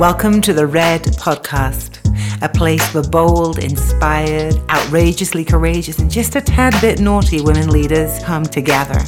Welcome 0.00 0.40
to 0.40 0.52
the 0.52 0.66
Red 0.66 1.04
Podcast, 1.04 2.00
a 2.42 2.48
place 2.48 2.84
for 2.88 3.00
bold, 3.00 3.60
inspired, 3.60 4.56
outrageously 4.68 5.44
courageous, 5.44 6.00
and 6.00 6.10
just 6.10 6.34
a 6.34 6.40
tad 6.40 6.74
bit 6.80 6.98
naughty 6.98 7.40
women 7.40 7.70
leaders 7.70 8.18
come 8.24 8.42
together. 8.42 8.98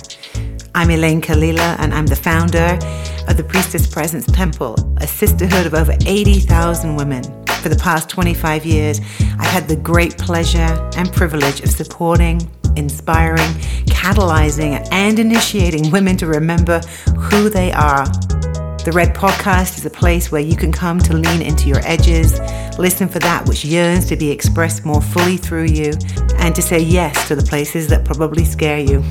I'm 0.77 0.87
Elayne 0.91 1.21
Kailila, 1.21 1.77
and 1.80 1.93
I'm 1.93 2.07
the 2.07 2.14
founder 2.14 2.79
of 3.27 3.37
the 3.37 3.43
Priestess 3.43 3.85
Presence 3.88 4.27
Temple, 4.27 4.77
a 4.99 5.09
sisterhood 5.09 5.67
of 5.67 5.75
over 5.75 5.97
80,000 6.07 6.95
women. 6.95 7.25
For 7.63 7.69
the 7.69 7.81
past 7.83 8.09
25 8.09 8.65
years, 8.65 9.01
I've 9.41 9.51
had 9.51 9.67
the 9.67 9.75
great 9.75 10.17
pleasure 10.19 10.89
and 10.97 11.13
privilege 11.13 11.63
of 11.63 11.71
supporting, 11.71 12.49
inspiring, 12.77 13.53
catalyzing, 13.87 14.87
and 14.93 15.19
initiating 15.19 15.91
women 15.91 16.16
to 16.19 16.29
remember 16.29 16.79
who 17.19 17.51
they 17.51 17.73
are 17.73 18.07
the 18.87 18.93
Red 18.93 19.16
Podcast 19.16 19.79
is 19.79 19.84
a 19.84 19.91
place 19.91 20.30
where 20.30 20.41
you 20.41 20.55
can 20.55 20.71
come 20.71 21.01
to 21.01 21.13
lean 21.13 21.43
into 21.43 21.69
your 21.69 21.81
edges, 21.85 22.39
listen 22.79 23.09
for 23.09 23.19
that 23.19 23.45
which 23.49 23.65
yearns 23.65 24.07
to 24.07 24.15
be 24.15 24.31
expressed 24.31 24.85
more 24.85 25.03
fully 25.03 25.37
through 25.37 25.65
you, 25.65 25.93
and 26.39 26.55
to 26.55 26.63
say 26.63 26.79
yes 26.79 27.27
to 27.27 27.35
the 27.35 27.43
places 27.43 27.89
that 27.89 28.05
probably 28.05 28.45
scare 28.45 28.79
you. 28.79 29.03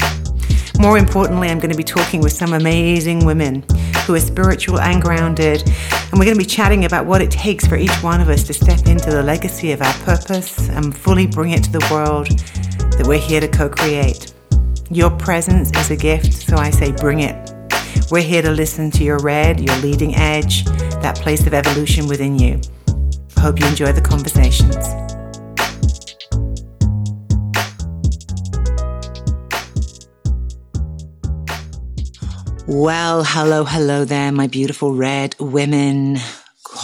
More 0.79 0.97
importantly, 0.97 1.49
I'm 1.49 1.59
going 1.59 1.73
to 1.73 1.77
be 1.77 1.83
talking 1.83 2.21
with 2.21 2.31
some 2.31 2.53
amazing 2.53 3.25
women 3.25 3.65
who 4.05 4.15
are 4.15 4.19
spiritual 4.21 4.79
and 4.79 5.01
grounded, 5.01 5.61
and 5.67 6.13
we're 6.13 6.23
going 6.23 6.37
to 6.37 6.43
be 6.43 6.45
chatting 6.45 6.85
about 6.85 7.05
what 7.05 7.21
it 7.21 7.29
takes 7.29 7.67
for 7.67 7.75
each 7.75 8.01
one 8.01 8.21
of 8.21 8.29
us 8.29 8.43
to 8.43 8.53
step 8.53 8.87
into 8.87 9.09
the 9.09 9.23
legacy 9.23 9.73
of 9.73 9.81
our 9.81 9.93
purpose 10.05 10.69
and 10.69 10.95
fully 10.95 11.27
bring 11.27 11.51
it 11.51 11.65
to 11.65 11.71
the 11.73 11.85
world 11.91 12.29
that 12.97 13.05
we're 13.05 13.19
here 13.19 13.41
to 13.41 13.49
co 13.49 13.67
create. 13.67 14.33
Your 14.89 15.09
presence 15.09 15.69
is 15.77 15.91
a 15.91 15.97
gift, 15.97 16.31
so 16.31 16.55
I 16.55 16.69
say 16.69 16.93
bring 16.93 17.19
it. 17.19 17.51
We're 18.11 18.21
here 18.21 18.41
to 18.41 18.51
listen 18.51 18.91
to 18.91 19.03
your 19.03 19.17
red, 19.19 19.59
your 19.59 19.75
leading 19.77 20.15
edge, 20.15 20.63
that 21.01 21.15
place 21.15 21.45
of 21.47 21.53
evolution 21.53 22.07
within 22.07 22.37
you. 22.37 22.61
Hope 23.37 23.59
you 23.59 23.65
enjoy 23.67 23.91
the 23.91 24.01
conversations. 24.01 24.75
Well, 32.67 33.23
hello, 33.23 33.63
hello 33.63 34.05
there, 34.05 34.31
my 34.31 34.47
beautiful 34.47 34.93
red 34.93 35.35
women 35.39 36.17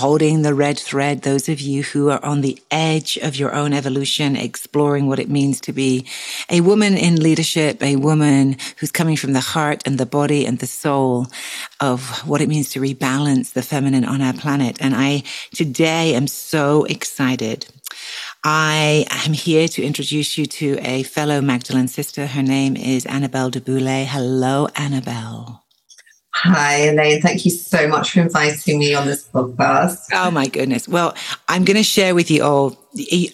holding 0.01 0.41
the 0.41 0.55
red 0.55 0.79
thread, 0.79 1.21
those 1.21 1.47
of 1.47 1.61
you 1.61 1.83
who 1.83 2.09
are 2.09 2.25
on 2.25 2.41
the 2.41 2.57
edge 2.71 3.17
of 3.17 3.35
your 3.35 3.53
own 3.53 3.71
evolution, 3.71 4.35
exploring 4.35 5.05
what 5.05 5.19
it 5.19 5.29
means 5.29 5.61
to 5.61 5.71
be 5.71 6.03
a 6.49 6.59
woman 6.61 6.97
in 6.97 7.21
leadership, 7.21 7.83
a 7.83 7.95
woman 7.97 8.57
who's 8.77 8.91
coming 8.91 9.15
from 9.15 9.33
the 9.33 9.47
heart 9.53 9.83
and 9.85 9.99
the 9.99 10.05
body 10.07 10.43
and 10.43 10.57
the 10.57 10.65
soul 10.65 11.27
of 11.79 12.27
what 12.27 12.41
it 12.41 12.49
means 12.49 12.71
to 12.71 12.81
rebalance 12.81 13.53
the 13.53 13.61
feminine 13.61 14.03
on 14.03 14.21
our 14.23 14.33
planet. 14.33 14.75
And 14.81 14.95
I 14.95 15.21
today 15.53 16.15
am 16.15 16.25
so 16.25 16.83
excited. 16.85 17.67
I 18.43 19.05
am 19.25 19.33
here 19.33 19.67
to 19.67 19.83
introduce 19.83 20.35
you 20.35 20.47
to 20.47 20.79
a 20.81 21.03
fellow 21.03 21.41
Magdalene 21.41 21.87
sister. 21.87 22.25
Her 22.25 22.41
name 22.41 22.75
is 22.75 23.05
Annabel 23.05 23.51
Du 23.51 23.61
Boulay. 23.61 24.05
Hello, 24.05 24.67
Annabel. 24.75 25.60
Hi, 26.33 26.87
Elayne. 26.87 27.21
Thank 27.21 27.45
you 27.45 27.51
so 27.51 27.87
much 27.87 28.11
for 28.11 28.21
inviting 28.21 28.79
me 28.79 28.93
on 28.93 29.05
this 29.05 29.27
podcast. 29.27 30.07
Oh, 30.13 30.31
my 30.31 30.47
goodness. 30.47 30.87
Well, 30.87 31.13
I'm 31.49 31.65
going 31.65 31.77
to 31.77 31.83
share 31.83 32.15
with 32.15 32.31
you 32.31 32.43
all 32.43 32.80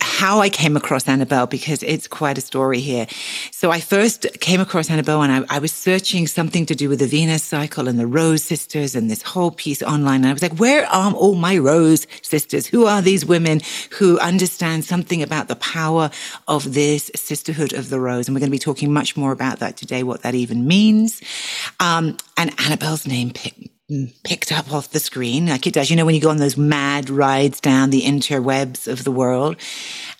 how 0.02 0.40
I 0.40 0.50
came 0.50 0.78
across 0.78 1.08
Annabel 1.08 1.48
because 1.48 1.82
it's 1.82 2.08
quite 2.08 2.38
a 2.38 2.42
story 2.42 2.80
here. 2.80 3.08
So 3.52 3.72
I 3.72 3.80
first 3.80 4.28
came 4.40 4.62
across 4.62 4.90
Annabel 4.90 5.22
and 5.24 5.32
I, 5.32 5.56
I, 5.56 5.60
was 5.60 5.72
searching 5.72 6.28
something 6.28 6.66
to 6.68 6.76
do 6.76 6.90
with 6.90 7.00
the 7.00 7.08
Venus 7.08 7.44
cycle 7.44 7.88
and 7.88 8.00
the 8.00 8.06
Rose 8.06 8.44
sisters 8.44 8.96
and 8.96 9.10
this 9.10 9.24
whole 9.24 9.50
piece 9.52 9.82
online. 9.82 10.22
And 10.22 10.28
I 10.28 10.34
was 10.34 10.44
like, 10.44 10.60
where 10.60 10.86
are 10.86 11.12
all 11.14 11.36
my 11.36 11.58
Rose 11.58 12.06
sisters? 12.22 12.68
Who 12.68 12.86
are 12.86 13.02
these 13.02 13.26
women 13.26 13.62
who 13.92 14.20
understand 14.20 14.86
something 14.86 15.24
about 15.24 15.48
the 15.48 15.56
power 15.56 16.12
of 16.48 16.74
this 16.74 17.10
sisterhood 17.16 17.74
of 17.74 17.90
the 17.90 18.00
Rose? 18.00 18.28
And 18.28 18.36
we're 18.36 18.42
going 18.42 18.52
to 18.52 18.56
be 18.56 18.60
talking 18.60 18.94
much 18.94 19.18
more 19.18 19.32
about 19.32 19.60
that 19.60 19.76
today, 19.76 20.04
what 20.04 20.22
that 20.22 20.36
even 20.36 20.68
means. 20.68 21.22
Um, 21.80 22.18
and 22.38 22.54
Annabel's 22.60 23.08
name 23.08 23.32
picked 23.32 23.77
picked 24.24 24.52
up 24.52 24.74
off 24.74 24.92
the 24.92 25.00
screen, 25.00 25.46
like 25.48 25.66
it 25.66 25.74
does. 25.74 25.90
You 25.90 25.96
know, 25.96 26.06
when 26.06 26.14
you 26.14 26.20
go 26.20 26.30
on 26.30 26.38
those 26.38 26.58
mad 26.58 27.10
rides 27.10 27.62
down 27.62 27.90
the 27.90 28.02
interwebs 28.02 28.86
of 28.86 29.06
the 29.06 29.12
world. 29.12 29.56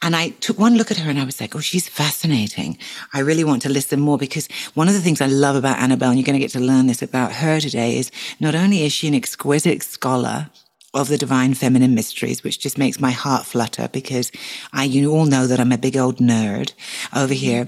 And 0.02 0.16
I 0.16 0.30
took 0.30 0.58
one 0.58 0.78
look 0.78 0.90
at 0.90 0.98
her 0.98 1.10
and 1.10 1.20
I 1.20 1.26
was 1.26 1.42
like, 1.42 1.54
oh, 1.54 1.60
she's 1.60 1.90
fascinating. 1.90 2.78
I 3.14 3.20
really 3.20 3.44
want 3.44 3.62
to 3.64 3.70
listen 3.70 4.00
more 4.00 4.18
because 4.18 4.48
one 4.74 4.88
of 4.88 4.94
the 4.94 5.02
things 5.02 5.20
I 5.20 5.28
love 5.28 5.58
about 5.58 5.80
Annabel, 5.80 6.10
and 6.10 6.18
you're 6.18 6.26
going 6.26 6.40
to 6.40 6.40
get 6.40 6.52
to 6.52 6.62
learn 6.62 6.88
this 6.88 7.02
about 7.02 7.34
her 7.34 7.60
today, 7.60 7.98
is 7.98 8.10
not 8.40 8.56
only 8.56 8.84
is 8.84 8.94
she 8.94 9.08
an 9.10 9.16
exquisite 9.16 9.84
scholar, 9.84 10.50
of 10.94 11.10
the 11.10 11.18
divine 11.18 11.54
feminine 11.54 11.94
mysteries, 11.94 12.44
which 12.44 12.60
just 12.60 12.78
makes 12.78 13.00
my 13.00 13.12
heart 13.12 13.46
flutter 13.46 13.88
because 13.90 14.32
I, 14.74 14.86
you 14.86 15.12
all 15.12 15.26
know 15.26 15.46
that 15.46 15.60
I'm 15.60 15.72
a 15.72 15.78
big 15.78 15.96
old 15.96 16.18
nerd 16.18 16.72
over 17.16 17.34
here. 17.34 17.68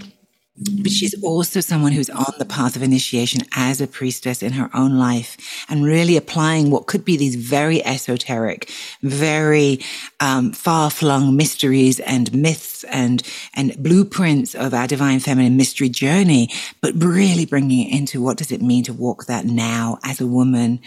But 0.60 0.92
she's 0.92 1.16
also 1.24 1.62
someone 1.62 1.94
who's 1.94 2.10
on 2.10 2.34
the 2.38 2.46
path 2.46 2.76
of 2.76 2.84
initiation 2.84 3.44
as 3.54 3.80
a 3.80 3.88
priestess 3.88 4.44
in 4.44 4.52
her 4.54 4.70
own 4.74 4.98
life 4.98 5.38
and 5.70 5.86
really 5.86 6.18
applying 6.18 6.70
what 6.70 6.86
could 6.86 7.06
be 7.06 7.16
these 7.16 7.36
very 7.36 7.84
esoteric, 7.86 8.70
very 9.02 9.80
um, 10.20 10.52
far 10.52 10.92
flung 10.92 11.38
mysteries 11.38 12.02
and 12.02 12.34
myths 12.34 12.84
and, 12.86 13.24
and 13.54 13.82
blueprints 13.82 14.54
of 14.54 14.74
our 14.74 14.86
divine 14.86 15.22
feminine 15.22 15.56
mystery 15.56 15.88
journey, 15.88 16.50
but 16.82 16.94
really 16.96 17.46
bringing 17.46 17.88
it 17.88 17.98
into 17.98 18.22
what 18.22 18.38
does 18.38 18.52
it 18.52 18.62
mean 18.62 18.84
to 18.84 18.94
walk 18.94 19.28
that 19.28 19.46
now 19.46 19.98
as 20.04 20.20
a 20.20 20.28
woman 20.28 20.82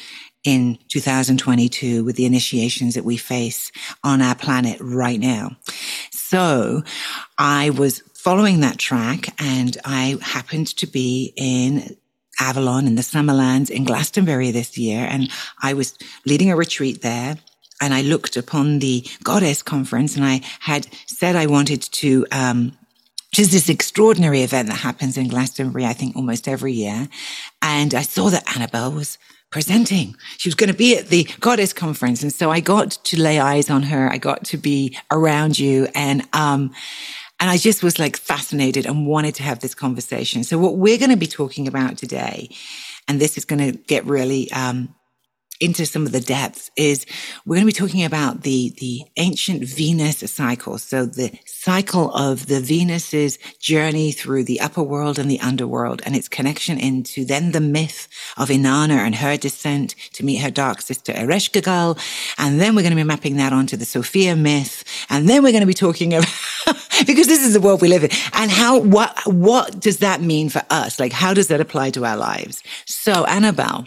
in 0.44 0.78
2022 0.89 2.04
with 2.04 2.16
the 2.16 2.27
initiations 2.27 2.94
that 2.94 3.04
we 3.04 3.16
face 3.16 3.71
on 4.03 4.21
our 4.21 4.34
planet 4.34 4.77
right 4.81 5.21
now. 5.21 5.56
So 6.10 6.83
I 7.39 7.71
was 7.71 8.03
following 8.22 8.60
that 8.60 8.78
track, 8.78 9.34
and 9.43 9.77
I 9.84 10.16
happened 10.22 10.69
to 10.77 10.87
be 10.87 11.33
in 11.37 11.97
Avalon 12.38 12.87
in 12.87 12.94
the 12.94 13.03
Summerlands 13.03 13.69
in 13.69 13.84
Glastonbury 13.84 14.53
this 14.53 14.78
year, 14.78 15.09
and 15.10 15.28
I 15.60 15.75
was 15.75 15.99
leading 16.25 16.50
a 16.50 16.56
retreat 16.56 17.03
there. 17.03 17.37
And 17.81 17.93
I 17.93 18.03
looked 18.03 18.37
upon 18.37 18.78
the 18.78 19.05
Goddess 19.25 19.60
Conference, 19.60 20.15
and 20.15 20.25
I 20.25 20.41
had 20.60 20.87
said 21.06 21.34
I 21.34 21.47
wanted 21.47 21.83
to 21.83 22.25
um, 22.31 22.78
which 23.33 23.41
is 23.41 23.50
this 23.50 23.69
extraordinary 23.71 24.43
event 24.43 24.69
that 24.69 24.77
happens 24.77 25.16
in 25.16 25.27
Glastonbury, 25.27 25.87
I 25.87 25.94
think 25.94 26.15
almost 26.15 26.47
every 26.47 26.75
year. 26.75 27.09
And 27.62 27.94
I 27.94 28.03
saw 28.03 28.28
that 28.28 28.44
Annabelle 28.54 28.93
was 28.93 29.16
presenting. 29.50 30.15
She 30.37 30.50
was 30.50 30.54
going 30.54 30.71
to 30.71 30.77
be 30.77 30.99
at 30.99 31.09
the 31.09 31.27
goddess 31.41 31.72
conference. 31.72 32.22
And 32.22 32.31
so 32.33 32.50
I 32.50 32.60
got 32.60 32.91
to 32.91 33.21
lay 33.21 33.41
eyes 33.41 33.71
on 33.71 33.84
her. 33.84 34.10
I 34.12 34.19
got 34.19 34.44
to 34.44 34.59
be 34.59 34.99
around 35.10 35.59
you. 35.59 35.89
And, 35.94 36.28
um, 36.34 36.72
and 37.42 37.50
I 37.50 37.56
just 37.56 37.82
was 37.82 37.98
like 37.98 38.16
fascinated 38.16 38.86
and 38.86 39.04
wanted 39.04 39.34
to 39.34 39.42
have 39.42 39.58
this 39.58 39.75
conversation. 39.75 40.44
So 40.44 40.58
what 40.58 40.76
we're 40.76 40.97
going 40.97 41.10
to 41.10 41.16
be 41.16 41.26
talking 41.26 41.66
about 41.66 41.98
today, 41.98 42.54
and 43.08 43.20
this 43.20 43.36
is 43.36 43.44
going 43.44 43.72
to 43.72 43.76
get 43.76 44.04
really, 44.04 44.48
um, 44.53 44.94
into 45.62 45.86
some 45.86 46.04
of 46.04 46.12
the 46.12 46.20
depths 46.20 46.70
is 46.76 47.06
we're 47.47 47.54
going 47.54 47.66
to 47.66 47.72
be 47.72 47.86
talking 47.86 48.04
about 48.04 48.42
the, 48.42 48.75
the 48.78 49.03
ancient 49.16 49.62
Venus 49.62 50.19
cycle. 50.19 50.76
So 50.76 51.06
the 51.06 51.38
cycle 51.47 52.12
of 52.14 52.47
the 52.47 52.60
Venus's 52.60 53.38
journey 53.60 54.10
through 54.10 54.42
the 54.44 54.60
upper 54.60 54.82
world 54.82 55.20
and 55.20 55.30
the 55.30 55.38
underworld 55.38 56.03
and 56.04 56.16
its 56.16 56.28
connection 56.28 56.78
into 56.78 57.24
then 57.24 57.53
the 57.53 57.60
myth 57.60 58.09
of 58.36 58.48
Inanna 58.48 58.97
and 58.97 59.14
her 59.14 59.36
descent 59.36 59.94
to 60.14 60.24
meet 60.24 60.38
her 60.38 60.50
dark 60.50 60.82
sister 60.82 61.12
Ereshkigal. 61.12 61.97
And 62.38 62.60
then 62.60 62.74
we're 62.74 62.82
going 62.82 62.91
to 62.91 62.97
be 62.97 63.04
mapping 63.04 63.36
that 63.36 63.53
onto 63.53 63.76
the 63.76 63.84
Sophia 63.84 64.34
myth. 64.34 64.82
And 65.10 65.28
then 65.28 65.44
we're 65.44 65.53
going 65.53 65.60
to 65.60 65.66
be 65.66 65.74
talking 65.74 66.12
about, 66.66 66.81
because 67.06 67.26
this 67.26 67.44
is 67.44 67.54
the 67.54 67.60
world 67.60 67.80
we 67.80 67.88
live 67.88 68.04
in 68.04 68.10
and 68.32 68.50
how, 68.50 68.78
what, 68.78 69.19
what 69.26 69.80
does 69.80 69.98
that 69.98 70.20
mean 70.20 70.48
for 70.48 70.62
us? 70.70 70.98
Like, 71.00 71.12
how 71.12 71.34
does 71.34 71.48
that 71.48 71.60
apply 71.60 71.91
to 71.91 72.04
our 72.04 72.16
lives? 72.16 72.62
So 72.86 73.25
Annabel, 73.25 73.86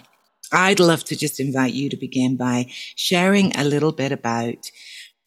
I'd 0.51 0.79
love 0.79 1.03
to 1.05 1.15
just 1.15 1.39
invite 1.39 1.73
you 1.73 1.89
to 1.89 1.97
begin 1.97 2.37
by 2.37 2.67
sharing 2.95 3.55
a 3.55 3.63
little 3.63 3.91
bit 3.91 4.11
about 4.11 4.69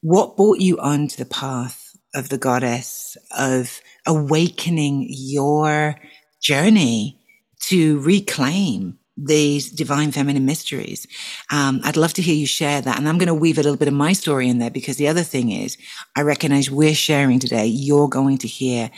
what 0.00 0.36
brought 0.36 0.60
you 0.60 0.78
onto 0.78 1.16
the 1.16 1.28
path 1.28 1.96
of 2.14 2.28
the 2.28 2.38
goddess, 2.38 3.16
of 3.36 3.80
awakening 4.06 5.06
your 5.10 5.96
journey 6.40 7.20
to 7.60 8.00
reclaim 8.00 8.98
these 9.20 9.70
divine 9.70 10.12
feminine 10.12 10.46
mysteries. 10.46 11.06
Um, 11.50 11.80
I'd 11.82 11.96
love 11.96 12.12
to 12.14 12.22
hear 12.22 12.34
you 12.34 12.46
share 12.46 12.80
that. 12.80 12.98
And 12.98 13.08
I'm 13.08 13.18
going 13.18 13.26
to 13.26 13.34
weave 13.34 13.58
a 13.58 13.62
little 13.62 13.76
bit 13.76 13.88
of 13.88 13.94
my 13.94 14.12
story 14.12 14.48
in 14.48 14.58
there 14.58 14.70
because 14.70 14.96
the 14.96 15.08
other 15.08 15.22
thing 15.22 15.50
is 15.50 15.76
I 16.14 16.22
recognize 16.22 16.70
we're 16.70 16.94
sharing 16.94 17.38
today. 17.38 17.66
You're 17.66 18.08
going 18.08 18.38
to 18.38 18.48
hear 18.48 18.90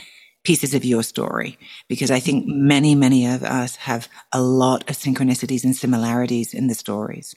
pieces 0.43 0.75
of 0.75 0.85
your 0.85 1.03
story 1.03 1.59
because 1.89 2.11
I 2.11 2.21
think 2.21 2.47
many, 2.47 2.95
many 2.95 3.27
of 3.27 3.43
us 3.43 3.77
have 3.77 4.09
a 4.33 4.41
lot 4.41 4.89
of 4.89 4.97
synchronicities 4.97 5.65
and 5.65 5.75
similarities 5.75 6.55
in 6.55 6.67
the 6.67 6.75
stories. 6.75 7.35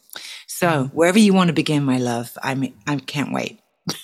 So 0.48 0.90
wherever 0.94 1.20
you 1.20 1.34
want 1.34 1.50
to 1.50 1.54
begin, 1.54 1.84
my 1.84 1.98
love, 1.98 2.38
I 2.44 2.74
I 2.88 2.98
can't 2.98 3.34
wait. 3.34 3.60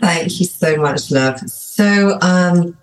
Thank 0.00 0.40
you 0.40 0.46
so 0.46 0.76
much, 0.76 1.10
love. 1.10 1.40
So, 1.50 2.18
um, 2.20 2.76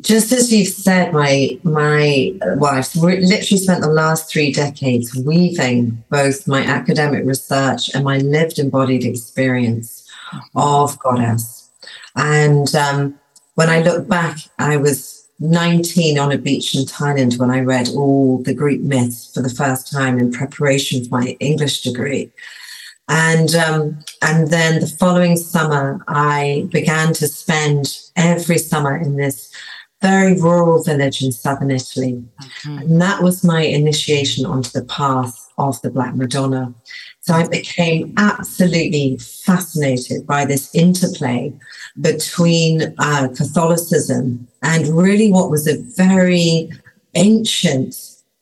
just 0.00 0.32
as 0.32 0.52
you've 0.52 0.68
said, 0.68 1.12
my 1.12 1.58
my 1.64 2.32
wife 2.56 2.96
literally 2.96 3.42
spent 3.42 3.82
the 3.82 3.88
last 3.88 4.30
three 4.30 4.52
decades 4.52 5.14
weaving 5.14 6.02
both 6.08 6.48
my 6.48 6.64
academic 6.64 7.26
research 7.26 7.90
and 7.94 8.04
my 8.04 8.18
lived 8.18 8.58
embodied 8.58 9.04
experience 9.04 10.08
of 10.54 10.98
goddess. 10.98 11.70
And 12.16 12.74
um, 12.74 13.18
when 13.54 13.68
I 13.68 13.82
look 13.82 14.08
back, 14.08 14.38
I 14.58 14.78
was 14.78 15.28
19 15.40 16.18
on 16.18 16.32
a 16.32 16.38
beach 16.38 16.74
in 16.74 16.84
Thailand 16.84 17.38
when 17.38 17.50
I 17.50 17.60
read 17.60 17.88
all 17.90 18.42
the 18.42 18.54
Greek 18.54 18.80
myths 18.80 19.32
for 19.34 19.42
the 19.42 19.50
first 19.50 19.92
time 19.92 20.18
in 20.18 20.32
preparation 20.32 21.04
for 21.04 21.20
my 21.20 21.36
English 21.38 21.82
degree. 21.82 22.30
And 23.08 23.54
um, 23.56 23.98
and 24.22 24.48
then 24.48 24.80
the 24.80 24.86
following 24.86 25.36
summer, 25.36 26.02
I 26.08 26.66
began 26.70 27.12
to 27.14 27.28
spend 27.28 27.98
every 28.16 28.56
summer 28.56 28.96
in 28.96 29.16
this 29.16 29.52
very 30.02 30.34
rural 30.40 30.82
village 30.82 31.22
in 31.22 31.32
southern 31.32 31.70
Italy. 31.70 32.22
Mm-hmm. 32.42 32.78
And 32.78 33.00
that 33.00 33.22
was 33.22 33.44
my 33.44 33.62
initiation 33.62 34.44
onto 34.44 34.70
the 34.70 34.84
path 34.84 35.48
of 35.58 35.80
the 35.82 35.90
Black 35.90 36.14
Madonna. 36.16 36.74
So 37.20 37.34
I 37.34 37.46
became 37.46 38.12
absolutely 38.16 39.16
fascinated 39.18 40.26
by 40.26 40.44
this 40.44 40.74
interplay 40.74 41.52
between 42.00 42.94
uh, 42.98 43.28
Catholicism 43.36 44.48
and 44.62 44.88
really 44.88 45.30
what 45.30 45.50
was 45.50 45.68
a 45.68 45.80
very 45.96 46.70
ancient 47.14 47.94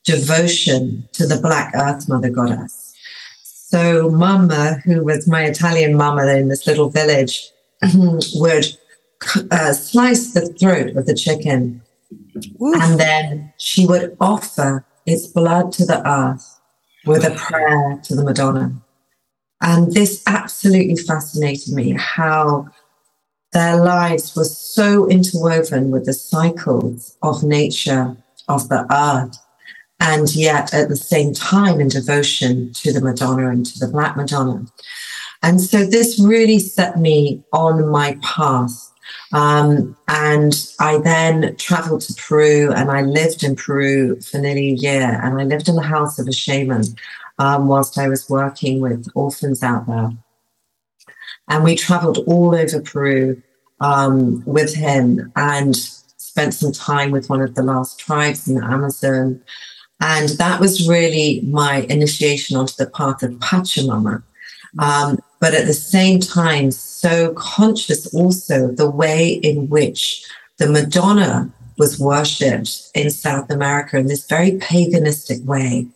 devotion 0.04 1.08
to 1.12 1.26
the 1.26 1.38
Black 1.40 1.72
Earth 1.74 2.08
Mother 2.08 2.30
Goddess. 2.30 2.94
So, 3.42 4.10
Mama, 4.10 4.80
who 4.84 5.04
was 5.04 5.28
my 5.28 5.44
Italian 5.44 5.94
mama 5.94 6.26
in 6.26 6.48
this 6.48 6.66
little 6.66 6.90
village, 6.90 7.50
would 8.34 8.78
uh, 9.50 9.72
slice 9.72 10.32
the 10.32 10.46
throat 10.54 10.96
of 10.96 11.06
the 11.06 11.14
chicken. 11.14 11.82
Oof. 12.62 12.82
And 12.82 13.00
then 13.00 13.52
she 13.58 13.86
would 13.86 14.16
offer 14.20 14.84
its 15.06 15.26
blood 15.26 15.72
to 15.72 15.86
the 15.86 16.06
earth 16.08 16.60
with 17.06 17.24
a 17.24 17.34
prayer 17.34 18.00
to 18.04 18.14
the 18.14 18.24
Madonna. 18.24 18.72
And 19.62 19.92
this 19.92 20.22
absolutely 20.26 20.96
fascinated 20.96 21.74
me 21.74 21.96
how 21.98 22.68
their 23.52 23.76
lives 23.76 24.36
were 24.36 24.44
so 24.44 25.08
interwoven 25.08 25.90
with 25.90 26.06
the 26.06 26.12
cycles 26.12 27.16
of 27.22 27.42
nature, 27.42 28.16
of 28.48 28.68
the 28.68 28.86
earth, 28.92 29.36
and 29.98 30.34
yet 30.34 30.72
at 30.72 30.88
the 30.88 30.96
same 30.96 31.34
time 31.34 31.80
in 31.80 31.88
devotion 31.88 32.72
to 32.74 32.92
the 32.92 33.00
Madonna 33.00 33.50
and 33.50 33.66
to 33.66 33.78
the 33.78 33.88
Black 33.88 34.16
Madonna. 34.16 34.66
And 35.42 35.60
so 35.60 35.84
this 35.84 36.18
really 36.20 36.58
set 36.58 36.98
me 36.98 37.44
on 37.52 37.88
my 37.88 38.18
path 38.22 38.89
um, 39.32 39.96
and 40.08 40.68
I 40.80 40.98
then 40.98 41.56
traveled 41.56 42.02
to 42.02 42.14
Peru 42.14 42.72
and 42.72 42.90
I 42.90 43.02
lived 43.02 43.44
in 43.44 43.54
Peru 43.56 44.20
for 44.20 44.38
nearly 44.38 44.70
a 44.70 44.74
year. 44.74 45.20
And 45.22 45.40
I 45.40 45.44
lived 45.44 45.68
in 45.68 45.76
the 45.76 45.82
house 45.82 46.18
of 46.18 46.26
a 46.26 46.32
shaman 46.32 46.84
um, 47.38 47.68
whilst 47.68 47.98
I 47.98 48.08
was 48.08 48.28
working 48.28 48.80
with 48.80 49.08
orphans 49.14 49.62
out 49.62 49.86
there. 49.86 50.10
And 51.48 51.64
we 51.64 51.76
traveled 51.76 52.18
all 52.26 52.54
over 52.54 52.80
Peru 52.80 53.42
um, 53.80 54.42
with 54.46 54.74
him 54.74 55.32
and 55.36 55.76
spent 55.76 56.54
some 56.54 56.72
time 56.72 57.10
with 57.10 57.28
one 57.28 57.40
of 57.40 57.54
the 57.54 57.62
last 57.62 57.98
tribes 57.98 58.48
in 58.48 58.56
the 58.56 58.64
Amazon. 58.64 59.42
And 60.00 60.28
that 60.30 60.60
was 60.60 60.88
really 60.88 61.42
my 61.42 61.86
initiation 61.88 62.56
onto 62.56 62.74
the 62.76 62.90
path 62.90 63.22
of 63.22 63.32
Pachamama. 63.32 64.22
Um, 64.78 65.18
but 65.40 65.54
at 65.54 65.66
the 65.66 65.74
same 65.74 66.20
time, 66.20 66.70
so 67.00 67.32
conscious 67.34 68.12
also 68.14 68.68
of 68.68 68.76
the 68.76 68.90
way 68.90 69.32
in 69.32 69.68
which 69.68 70.24
the 70.58 70.68
Madonna 70.68 71.50
was 71.78 71.98
worshipped 71.98 72.90
in 72.94 73.10
South 73.10 73.50
America 73.50 73.96
in 73.96 74.06
this 74.06 74.26
very 74.26 74.52
paganistic 74.52 75.42
way, 75.44 75.86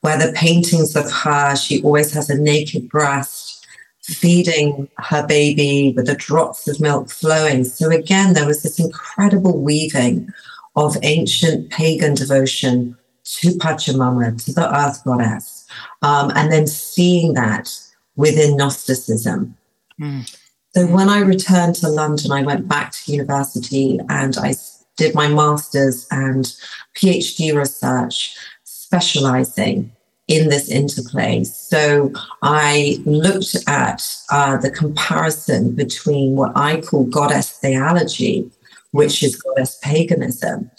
where 0.00 0.18
the 0.18 0.32
paintings 0.32 0.96
of 0.96 1.10
her, 1.12 1.54
she 1.54 1.82
always 1.82 2.12
has 2.14 2.30
a 2.30 2.40
naked 2.40 2.88
breast 2.88 3.66
feeding 4.02 4.88
her 4.98 5.26
baby 5.26 5.92
with 5.94 6.06
the 6.06 6.14
drops 6.14 6.66
of 6.68 6.80
milk 6.80 7.10
flowing. 7.10 7.64
So 7.64 7.90
again, 7.90 8.32
there 8.32 8.46
was 8.46 8.62
this 8.62 8.78
incredible 8.78 9.60
weaving 9.62 10.28
of 10.76 10.96
ancient 11.02 11.70
pagan 11.70 12.14
devotion 12.14 12.96
to 13.24 13.48
Pachamama, 13.52 14.42
to 14.44 14.52
the 14.52 14.74
earth 14.74 15.04
goddess, 15.04 15.66
um, 16.02 16.32
and 16.34 16.50
then 16.50 16.66
seeing 16.66 17.34
that 17.34 17.70
within 18.16 18.56
Gnosticism. 18.56 19.56
Mm. 20.00 20.36
So 20.76 20.86
when 20.88 21.08
I 21.08 21.20
returned 21.20 21.76
to 21.76 21.88
London, 21.88 22.32
I 22.32 22.42
went 22.42 22.66
back 22.66 22.90
to 22.92 23.12
university 23.12 24.00
and 24.08 24.36
I 24.36 24.54
did 24.96 25.14
my 25.14 25.28
master's 25.28 26.06
and 26.10 26.52
PhD 26.96 27.54
research 27.54 28.36
specializing 28.64 29.92
in 30.26 30.48
this 30.48 30.68
interplay. 30.68 31.44
So 31.44 32.10
I 32.42 32.98
looked 33.04 33.56
at 33.68 34.02
uh, 34.32 34.56
the 34.56 34.70
comparison 34.70 35.76
between 35.76 36.34
what 36.34 36.52
I 36.56 36.80
call 36.80 37.04
goddess 37.04 37.52
theology, 37.52 38.50
which 38.90 39.22
is 39.22 39.36
goddess 39.36 39.78
paganism, 39.80 40.70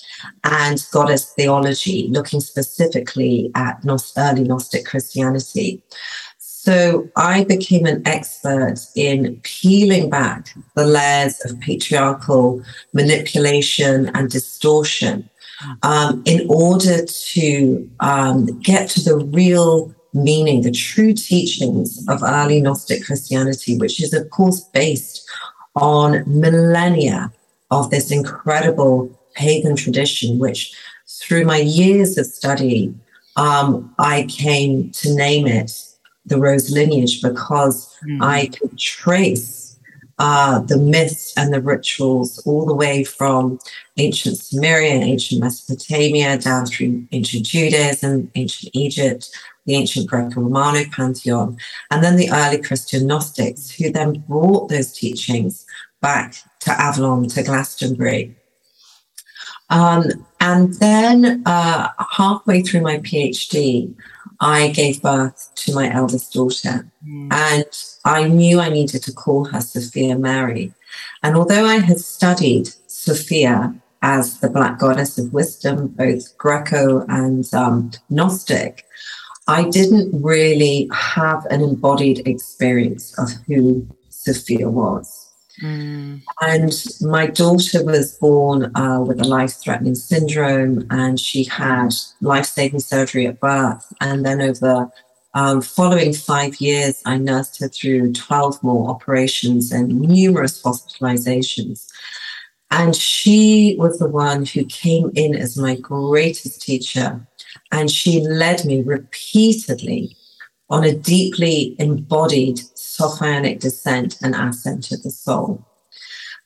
and 0.43 0.85
goddess 0.91 1.31
theology, 1.33 2.07
looking 2.09 2.41
specifically 2.41 3.49
at 3.55 3.79
early 4.17 4.43
Gnostic 4.43 4.85
Christianity. 4.85 5.81
So 6.65 7.07
I 7.15 7.43
became 7.43 7.85
an 7.85 8.01
expert 8.07 8.79
in 8.95 9.39
peeling 9.43 10.09
back 10.09 10.51
the 10.75 10.83
layers 10.83 11.39
of 11.45 11.59
patriarchal 11.59 12.63
manipulation 12.91 14.09
and 14.15 14.31
distortion 14.31 15.29
um, 15.83 16.23
in 16.25 16.47
order 16.49 17.05
to 17.05 17.89
um, 17.99 18.47
get 18.61 18.89
to 18.89 19.01
the 19.03 19.17
real 19.27 19.93
meaning, 20.15 20.63
the 20.63 20.71
true 20.71 21.13
teachings 21.13 22.03
of 22.09 22.23
early 22.23 22.61
Gnostic 22.61 23.05
Christianity, 23.05 23.77
which 23.77 24.01
is, 24.01 24.11
of 24.11 24.27
course, 24.31 24.61
based 24.73 25.29
on 25.75 26.23
millennia 26.25 27.31
of 27.69 27.91
this 27.91 28.09
incredible 28.09 29.11
pagan 29.35 29.75
tradition, 29.75 30.39
which 30.39 30.73
through 31.07 31.45
my 31.45 31.57
years 31.57 32.17
of 32.17 32.25
study, 32.25 32.91
um, 33.35 33.93
I 33.99 34.23
came 34.23 34.89
to 34.93 35.13
name 35.13 35.45
it 35.45 35.71
the 36.25 36.37
Rose 36.37 36.71
lineage 36.71 37.21
because 37.21 37.95
mm. 38.07 38.21
I 38.21 38.47
could 38.47 38.77
trace 38.77 39.65
uh, 40.17 40.59
the 40.59 40.77
myths 40.77 41.33
and 41.37 41.53
the 41.53 41.61
rituals 41.61 42.39
all 42.45 42.65
the 42.65 42.73
way 42.73 43.03
from 43.03 43.59
ancient 43.97 44.37
Sumeria 44.37 44.91
and 44.91 45.03
ancient 45.03 45.41
Mesopotamia 45.41 46.37
down 46.37 46.65
through 46.65 47.05
ancient 47.11 47.45
Judaism, 47.45 48.31
ancient 48.35 48.71
Egypt, 48.73 49.29
the 49.65 49.75
ancient 49.75 50.07
Greco-Romano 50.07 50.85
pantheon, 50.91 51.57
and 51.91 52.03
then 52.03 52.15
the 52.15 52.31
early 52.31 52.61
Christian 52.61 53.07
Gnostics, 53.07 53.71
who 53.71 53.91
then 53.91 54.23
brought 54.27 54.69
those 54.69 54.93
teachings 54.93 55.65
back 56.01 56.35
to 56.61 56.71
Avalon, 56.71 57.27
to 57.29 57.43
Glastonbury. 57.43 58.35
Um, 59.69 60.03
and 60.39 60.73
then 60.75 61.41
uh, 61.45 61.89
halfway 62.11 62.61
through 62.61 62.81
my 62.81 62.99
PhD, 62.99 63.93
I 64.39 64.69
gave 64.69 65.01
birth 65.01 65.51
to 65.55 65.73
my 65.73 65.91
eldest 65.91 66.33
daughter. 66.33 66.89
Mm. 67.07 67.31
And 67.31 67.65
I 68.05 68.27
knew 68.27 68.59
I 68.59 68.69
needed 68.69 69.03
to 69.03 69.13
call 69.13 69.45
her 69.45 69.61
Sophia 69.61 70.17
Mary. 70.17 70.73
And 71.23 71.35
although 71.35 71.65
I 71.65 71.77
had 71.77 71.99
studied 71.99 72.69
Sophia 72.87 73.75
as 74.01 74.39
the 74.39 74.49
Black 74.49 74.79
goddess 74.79 75.17
of 75.17 75.33
wisdom, 75.33 75.87
both 75.87 76.37
Greco 76.37 77.05
and 77.07 77.51
um, 77.53 77.91
Gnostic, 78.09 78.85
I 79.47 79.69
didn't 79.69 80.23
really 80.23 80.89
have 80.91 81.45
an 81.47 81.61
embodied 81.61 82.27
experience 82.27 83.17
of 83.19 83.29
who 83.47 83.87
Sophia 84.09 84.69
was. 84.69 85.24
Mm. 85.61 86.21
And 86.41 86.73
my 87.01 87.27
daughter 87.27 87.83
was 87.83 88.17
born 88.17 88.75
uh, 88.75 88.99
with 89.01 89.21
a 89.21 89.25
life 89.25 89.53
threatening 89.53 89.95
syndrome, 89.95 90.85
and 90.89 91.19
she 91.19 91.43
had 91.45 91.89
life 92.21 92.45
saving 92.45 92.81
surgery 92.81 93.27
at 93.27 93.39
birth. 93.39 93.93
And 94.01 94.25
then, 94.25 94.41
over 94.41 94.89
um, 95.33 95.61
following 95.61 96.13
five 96.13 96.61
years, 96.61 97.01
I 97.05 97.17
nursed 97.17 97.59
her 97.59 97.67
through 97.67 98.13
12 98.13 98.63
more 98.63 98.89
operations 98.89 99.71
and 99.71 99.99
numerous 99.99 100.61
hospitalizations. 100.61 101.87
And 102.71 102.95
she 102.95 103.75
was 103.77 103.99
the 103.99 104.09
one 104.09 104.45
who 104.45 104.65
came 104.65 105.11
in 105.13 105.35
as 105.35 105.57
my 105.57 105.75
greatest 105.75 106.61
teacher. 106.61 107.25
And 107.71 107.91
she 107.91 108.21
led 108.21 108.65
me 108.65 108.81
repeatedly 108.81 110.15
on 110.69 110.83
a 110.83 110.95
deeply 110.95 111.75
embodied 111.79 112.57
Sophianic 112.75 113.59
descent 113.59 114.17
and 114.21 114.35
ascent 114.35 114.91
of 114.91 115.03
the 115.03 115.11
soul 115.11 115.65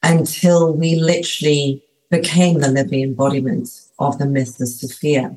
until 0.04 0.74
we 0.74 0.96
literally 0.96 1.84
became 2.10 2.60
the 2.60 2.70
living 2.70 3.04
embodiment 3.04 3.70
of 4.00 4.18
the 4.18 4.26
myth 4.26 4.60
of 4.60 4.68
Sophia. 4.68 5.36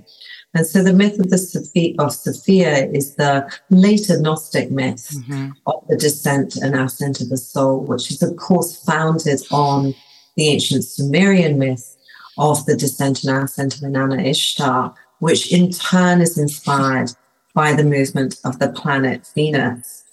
And 0.55 0.67
so 0.67 0.83
the 0.83 0.93
myth 0.93 1.19
of 1.19 1.31
the 1.31 1.39
Sophia, 1.39 1.95
of 1.99 2.13
Sophia 2.13 2.87
is 2.91 3.17
the 3.17 3.51
later 3.71 4.21
Gnostic 4.21 4.71
myth 4.71 5.09
mm-hmm. 5.15 5.51
of 5.67 5.87
the 5.89 5.97
descent 5.97 6.57
and 6.57 6.75
ascent 6.75 7.21
of 7.21 7.29
the 7.29 7.37
soul, 7.37 7.81
which 7.81 8.11
is 8.11 8.23
of 8.23 8.37
course 8.37 8.83
founded 8.85 9.41
on 9.51 9.95
the 10.37 10.49
ancient 10.49 10.85
Sumerian 10.85 11.59
myth 11.59 11.97
of 12.39 12.65
the 12.67 12.77
descent 12.77 13.25
and 13.25 13.45
ascent 13.45 13.77
of 13.77 13.81
Inanna 13.81 14.25
Ishtar, 14.25 14.95
which 15.21 15.53
in 15.53 15.71
turn 15.71 16.21
is 16.21 16.39
inspired 16.39 17.11
by 17.55 17.73
the 17.73 17.85
movement 17.85 18.37
of 18.45 18.59
the 18.59 18.69
planet 18.73 19.31
Venus. 19.35 20.05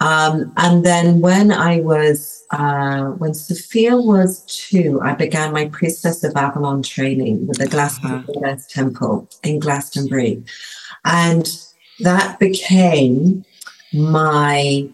Um, 0.00 0.52
and 0.56 0.84
then 0.84 1.20
when 1.20 1.50
I 1.50 1.80
was, 1.80 2.44
uh, 2.50 3.06
when 3.18 3.34
Sophia 3.34 3.96
was 3.96 4.44
two, 4.46 5.00
I 5.02 5.14
began 5.14 5.52
my 5.52 5.68
Priestess 5.68 6.22
of 6.22 6.36
Avalon 6.36 6.82
training 6.82 7.46
with 7.48 7.58
the 7.58 7.66
Glastonbury. 7.66 8.58
Temple 8.68 9.28
in 9.42 9.58
Glastonbury. 9.58 10.44
And 11.04 11.50
that 12.00 12.38
became 12.38 13.44
my, 13.92 14.88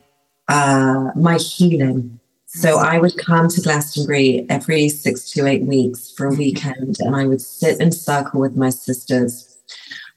uh, 0.49 1.11
my 1.15 1.37
healing. 1.37 2.19
So 2.47 2.79
I 2.79 2.99
would 2.99 3.19
come 3.19 3.49
to 3.49 3.61
Glastonbury 3.61 4.47
every 4.49 4.89
six 4.89 5.31
to 5.33 5.47
eight 5.47 5.65
weeks 5.65 6.13
for 6.17 6.29
a 6.29 6.31
mm-hmm. 6.31 6.39
weekend 6.39 6.97
and 7.01 7.15
I 7.15 7.27
would 7.27 7.41
sit 7.41 7.81
in 7.81 7.93
circle 7.93 8.41
with 8.41 8.57
my 8.57 8.71
sisters 8.71 9.54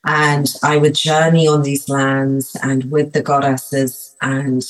and 0.07 0.47
I 0.63 0.77
would 0.77 0.95
journey 0.95 1.47
on 1.47 1.63
these 1.63 1.89
lands 1.89 2.55
and 2.63 2.89
with 2.89 3.11
the 3.11 3.21
goddesses 3.21 4.15
and 4.21 4.63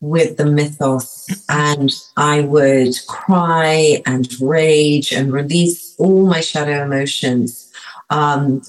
with 0.00 0.36
the 0.36 0.44
mythos. 0.44 1.26
And 1.48 1.90
I 2.18 2.42
would 2.42 2.94
cry 3.08 4.02
and 4.04 4.28
rage 4.40 5.10
and 5.10 5.32
release 5.32 5.94
all 5.98 6.26
my 6.26 6.42
shadow 6.42 6.84
emotions 6.84 7.72
um, 8.10 8.60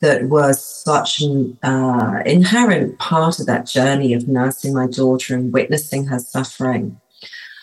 that 0.00 0.28
were 0.28 0.52
such 0.52 1.20
an 1.20 1.56
uh, 1.62 2.22
inherent 2.26 2.98
part 2.98 3.38
of 3.38 3.46
that 3.46 3.66
journey 3.66 4.14
of 4.14 4.26
nursing 4.26 4.74
my 4.74 4.88
daughter 4.88 5.36
and 5.36 5.52
witnessing 5.52 6.06
her 6.06 6.18
suffering. 6.18 7.00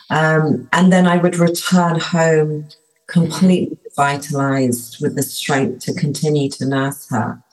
Um, 0.09 0.69
and 0.71 0.91
then 0.91 1.05
I 1.05 1.17
would 1.17 1.35
return 1.35 1.99
home 1.99 2.69
completely 3.07 3.77
vitalized 3.95 5.01
with 5.01 5.15
the 5.15 5.23
strength 5.23 5.83
to 5.83 5.93
continue 5.93 6.49
to 6.51 6.65
nurse 6.65 7.09
her. 7.09 7.43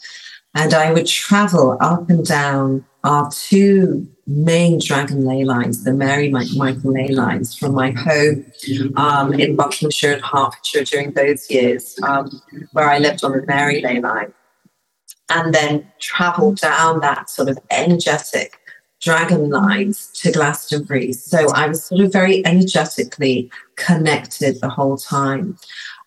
And 0.57 0.73
I 0.73 0.91
would 0.91 1.07
travel 1.07 1.77
up 1.81 2.09
and 2.09 2.25
down 2.25 2.87
our 3.05 3.31
two 3.31 4.09
main 4.27 4.81
dragon 4.83 5.27
ley 5.27 5.45
lines, 5.45 5.85
the 5.85 5.93
Mary 5.93 6.31
Michael 6.31 6.93
ley 6.93 7.09
lines, 7.09 7.55
from 7.55 7.75
my 7.75 7.91
home 7.91 8.51
um, 8.97 9.35
in 9.35 9.55
Buckinghamshire 9.55 10.15
and 10.15 10.25
Hertfordshire 10.25 10.85
during 10.85 11.13
those 11.13 11.51
years, 11.51 11.99
um, 12.03 12.31
where 12.73 12.89
I 12.89 12.99
lived 12.99 13.23
on 13.23 13.33
the 13.33 13.45
Mary 13.47 13.83
ley 13.83 14.01
line, 14.01 14.33
and 15.29 15.55
then 15.55 15.87
travel 16.01 16.55
down 16.55 17.01
that 17.01 17.29
sort 17.29 17.51
of 17.51 17.59
energetic 17.71 18.59
dragon 18.99 19.51
lines 19.51 20.11
to 20.23 20.33
Glastonbury. 20.33 21.13
So 21.13 21.53
I 21.53 21.69
was 21.69 21.85
sort 21.85 22.01
of 22.01 22.11
very 22.11 22.45
energetically 22.47 23.51
connected 23.77 24.63
the 24.63 24.71
whole 24.71 24.97
time. 24.97 25.59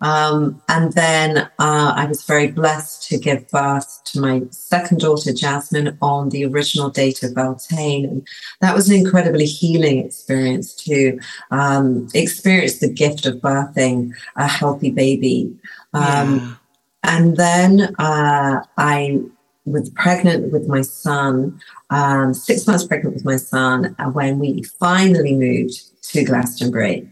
Um, 0.01 0.61
and 0.69 0.93
then 0.93 1.37
uh, 1.37 1.93
I 1.95 2.05
was 2.05 2.23
very 2.23 2.47
blessed 2.47 3.07
to 3.09 3.17
give 3.17 3.49
birth 3.49 4.01
to 4.05 4.21
my 4.21 4.43
second 4.51 4.99
daughter, 5.01 5.33
Jasmine, 5.33 5.97
on 6.01 6.29
the 6.29 6.45
original 6.45 6.89
date 6.89 7.21
of 7.23 7.35
Beltane. 7.35 8.05
And 8.05 8.27
that 8.61 8.75
was 8.75 8.89
an 8.89 8.95
incredibly 8.95 9.45
healing 9.45 9.99
experience 9.99 10.73
to 10.85 11.19
um, 11.51 12.07
experience 12.13 12.79
the 12.79 12.91
gift 12.91 13.25
of 13.25 13.35
birthing 13.35 14.13
a 14.35 14.47
healthy 14.47 14.91
baby. 14.91 15.53
Um, 15.93 16.37
yeah. 16.37 16.55
And 17.03 17.37
then 17.37 17.95
uh, 17.97 18.61
I 18.77 19.21
was 19.65 19.89
pregnant 19.91 20.51
with 20.51 20.67
my 20.67 20.81
son, 20.81 21.59
um, 21.89 22.33
six 22.33 22.67
months 22.67 22.85
pregnant 22.85 23.15
with 23.15 23.25
my 23.25 23.37
son, 23.37 23.95
uh, 23.99 24.09
when 24.09 24.39
we 24.39 24.63
finally 24.63 25.35
moved 25.35 25.81
to 26.11 26.23
Glastonbury. 26.23 27.07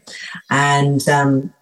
And 0.49 1.07
um, 1.07 1.53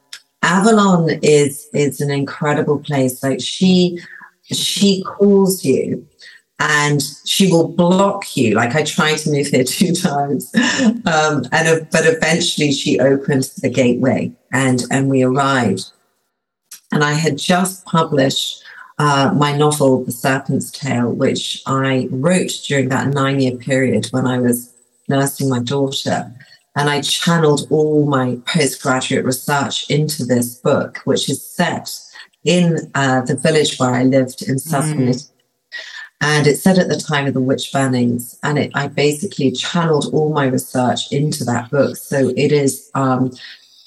Avalon 0.46 1.10
is 1.24 1.68
is 1.74 2.00
an 2.02 2.12
incredible 2.12 2.80
place. 2.80 3.24
Like 3.24 3.42
she 3.42 4.00
she 4.44 5.04
calls 5.04 5.66
you 5.66 6.08
and 6.60 7.02
she 7.26 7.52
will 7.52 7.68
block 7.68 8.38
you. 8.38 8.54
Like 8.54 8.76
I 8.76 8.84
tried 8.84 9.18
to 9.20 9.32
move 9.32 9.48
here 9.48 9.64
two 9.78 9.94
times, 9.94 10.54
um, 11.06 11.44
and 11.52 11.68
uh, 11.68 11.80
but 11.92 12.06
eventually 12.06 12.72
she 12.72 13.00
opened 13.00 13.52
the 13.62 13.70
gateway 13.70 14.32
and 14.52 14.84
and 14.92 15.10
we 15.10 15.24
arrived. 15.24 15.92
And 16.92 17.04
I 17.04 17.14
had 17.14 17.38
just 17.40 17.84
published 17.86 18.64
uh, 19.00 19.34
my 19.36 19.58
novel, 19.58 20.06
The 20.06 20.12
Serpent's 20.12 20.72
Tale, 20.72 21.12
which 21.12 21.62
I 21.66 22.08
wrote 22.12 22.52
during 22.68 22.90
that 22.90 23.08
nine 23.08 23.40
year 23.40 23.58
period 23.58 24.08
when 24.12 24.28
I 24.28 24.40
was 24.40 24.72
nursing 25.10 25.50
my 25.50 25.60
daughter. 25.60 26.32
And 26.76 26.90
I 26.90 27.02
channeled 27.02 27.68
all 27.70 28.06
my 28.06 28.38
postgraduate 28.46 29.26
research 29.26 29.90
into 29.90 30.26
this 30.26 30.56
book, 30.56 31.00
which 31.06 31.30
is 31.30 31.44
set 31.44 31.98
in 32.44 32.92
uh, 32.94 33.22
the 33.22 33.36
village 33.36 33.78
where 33.78 33.94
I 33.94 34.04
lived 34.04 34.42
in 34.42 34.60
southern 34.60 35.00
mm. 35.00 35.10
Italy. 35.10 35.30
And 36.22 36.48
it's 36.48 36.62
set 36.62 36.78
at 36.78 36.88
the 36.88 36.98
time 36.98 37.28
of 37.28 37.34
the 37.34 37.42
witch 37.42 37.72
burnings. 37.72 38.38
And 38.44 38.58
it, 38.58 38.72
I 38.74 38.88
basically 38.88 39.52
channeled 39.52 40.14
all 40.14 40.34
my 40.34 40.46
research 40.48 41.12
into 41.12 41.44
that 41.46 41.70
book. 41.72 41.98
So 41.98 42.30
it 42.36 42.52
is, 42.52 42.90
um, 42.94 43.32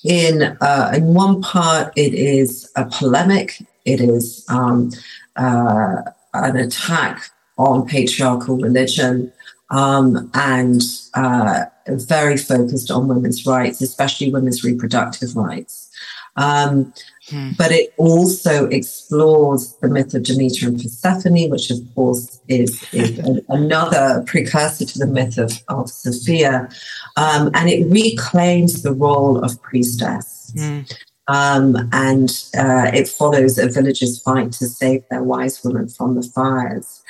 in, 0.04 0.56
uh, 0.60 0.92
in 0.94 1.14
one 1.14 1.42
part, 1.42 1.92
it 1.96 2.14
is 2.14 2.70
a 2.76 2.86
polemic, 2.86 3.62
it 3.84 4.00
is 4.00 4.44
um, 4.48 4.92
uh, 5.36 6.02
an 6.34 6.56
attack 6.56 7.30
on 7.56 7.86
patriarchal 7.86 8.56
religion 8.56 9.32
um, 9.70 10.30
and 10.34 10.82
uh, 11.14 11.64
very 11.86 12.36
focused 12.36 12.90
on 12.90 13.08
women's 13.08 13.46
rights, 13.46 13.80
especially 13.80 14.32
women's 14.32 14.64
reproductive 14.64 15.36
rights. 15.36 15.90
Um, 16.36 16.92
hmm. 17.28 17.50
But 17.58 17.72
it 17.72 17.92
also 17.96 18.66
explores 18.66 19.74
the 19.82 19.88
myth 19.88 20.14
of 20.14 20.22
Demeter 20.22 20.68
and 20.68 20.80
Persephone, 20.80 21.50
which, 21.50 21.70
of 21.70 21.78
course, 21.94 22.40
is, 22.48 22.82
is 22.92 23.18
another 23.48 24.22
precursor 24.26 24.84
to 24.84 24.98
the 24.98 25.06
myth 25.06 25.36
of, 25.36 25.52
of 25.68 25.90
Sophia. 25.90 26.68
Um, 27.16 27.50
and 27.54 27.68
it 27.68 27.86
reclaims 27.90 28.82
the 28.82 28.92
role 28.92 29.42
of 29.44 29.60
priestess. 29.62 30.52
Hmm. 30.56 30.80
Um, 31.26 31.90
and 31.92 32.30
uh, 32.56 32.90
it 32.94 33.06
follows 33.06 33.58
a 33.58 33.68
villager's 33.68 34.22
fight 34.22 34.52
to 34.52 34.66
save 34.66 35.02
their 35.10 35.22
wise 35.22 35.62
woman 35.62 35.88
from 35.88 36.14
the 36.14 36.22
fires. 36.22 37.02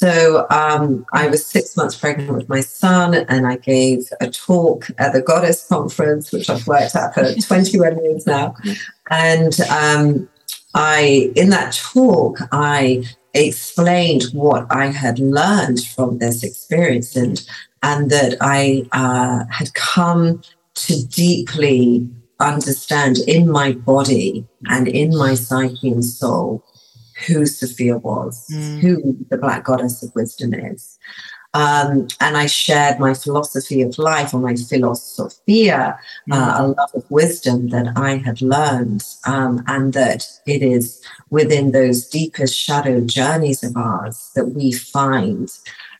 So 0.00 0.46
um, 0.48 1.04
I 1.12 1.28
was 1.28 1.44
six 1.44 1.76
months 1.76 1.94
pregnant 1.94 2.32
with 2.32 2.48
my 2.48 2.62
son, 2.62 3.12
and 3.12 3.46
I 3.46 3.58
gave 3.58 4.08
a 4.22 4.30
talk 4.30 4.90
at 4.96 5.12
the 5.12 5.20
Goddess 5.20 5.66
Conference, 5.68 6.32
which 6.32 6.48
I've 6.48 6.66
worked 6.66 6.96
at 6.96 7.12
for 7.12 7.34
21 7.46 8.02
years 8.02 8.26
now. 8.26 8.54
And 9.10 9.60
um, 9.68 10.26
I, 10.74 11.30
in 11.36 11.50
that 11.50 11.74
talk, 11.74 12.38
I 12.50 13.04
explained 13.34 14.22
what 14.32 14.66
I 14.70 14.86
had 14.86 15.18
learned 15.18 15.84
from 15.84 16.16
this 16.16 16.42
experience, 16.42 17.14
and 17.14 17.46
and 17.82 18.10
that 18.10 18.38
I 18.40 18.88
uh, 18.92 19.44
had 19.50 19.74
come 19.74 20.40
to 20.76 21.06
deeply 21.08 22.08
understand 22.40 23.18
in 23.28 23.50
my 23.50 23.72
body 23.72 24.46
and 24.64 24.88
in 24.88 25.14
my 25.14 25.34
psyche 25.34 25.90
and 25.90 26.02
soul 26.02 26.64
who 27.26 27.46
Sophia 27.46 27.98
was, 27.98 28.46
mm. 28.52 28.78
who 28.78 29.16
the 29.28 29.38
Black 29.38 29.64
Goddess 29.64 30.02
of 30.02 30.14
Wisdom 30.14 30.54
is. 30.54 30.98
Um, 31.52 32.06
and 32.20 32.36
I 32.36 32.46
shared 32.46 33.00
my 33.00 33.12
philosophy 33.12 33.82
of 33.82 33.98
life 33.98 34.32
or 34.32 34.40
my 34.40 34.54
philosophia, 34.54 35.98
mm. 36.28 36.34
uh, 36.34 36.62
a 36.62 36.68
love 36.68 36.90
of 36.94 37.10
wisdom 37.10 37.70
that 37.70 37.92
I 37.96 38.16
had 38.16 38.40
learned, 38.40 39.02
um, 39.26 39.64
and 39.66 39.92
that 39.94 40.26
it 40.46 40.62
is 40.62 41.02
within 41.30 41.72
those 41.72 42.06
deepest 42.06 42.56
shadow 42.56 43.00
journeys 43.00 43.64
of 43.64 43.76
ours 43.76 44.30
that 44.36 44.46
we 44.46 44.70
find 44.72 45.50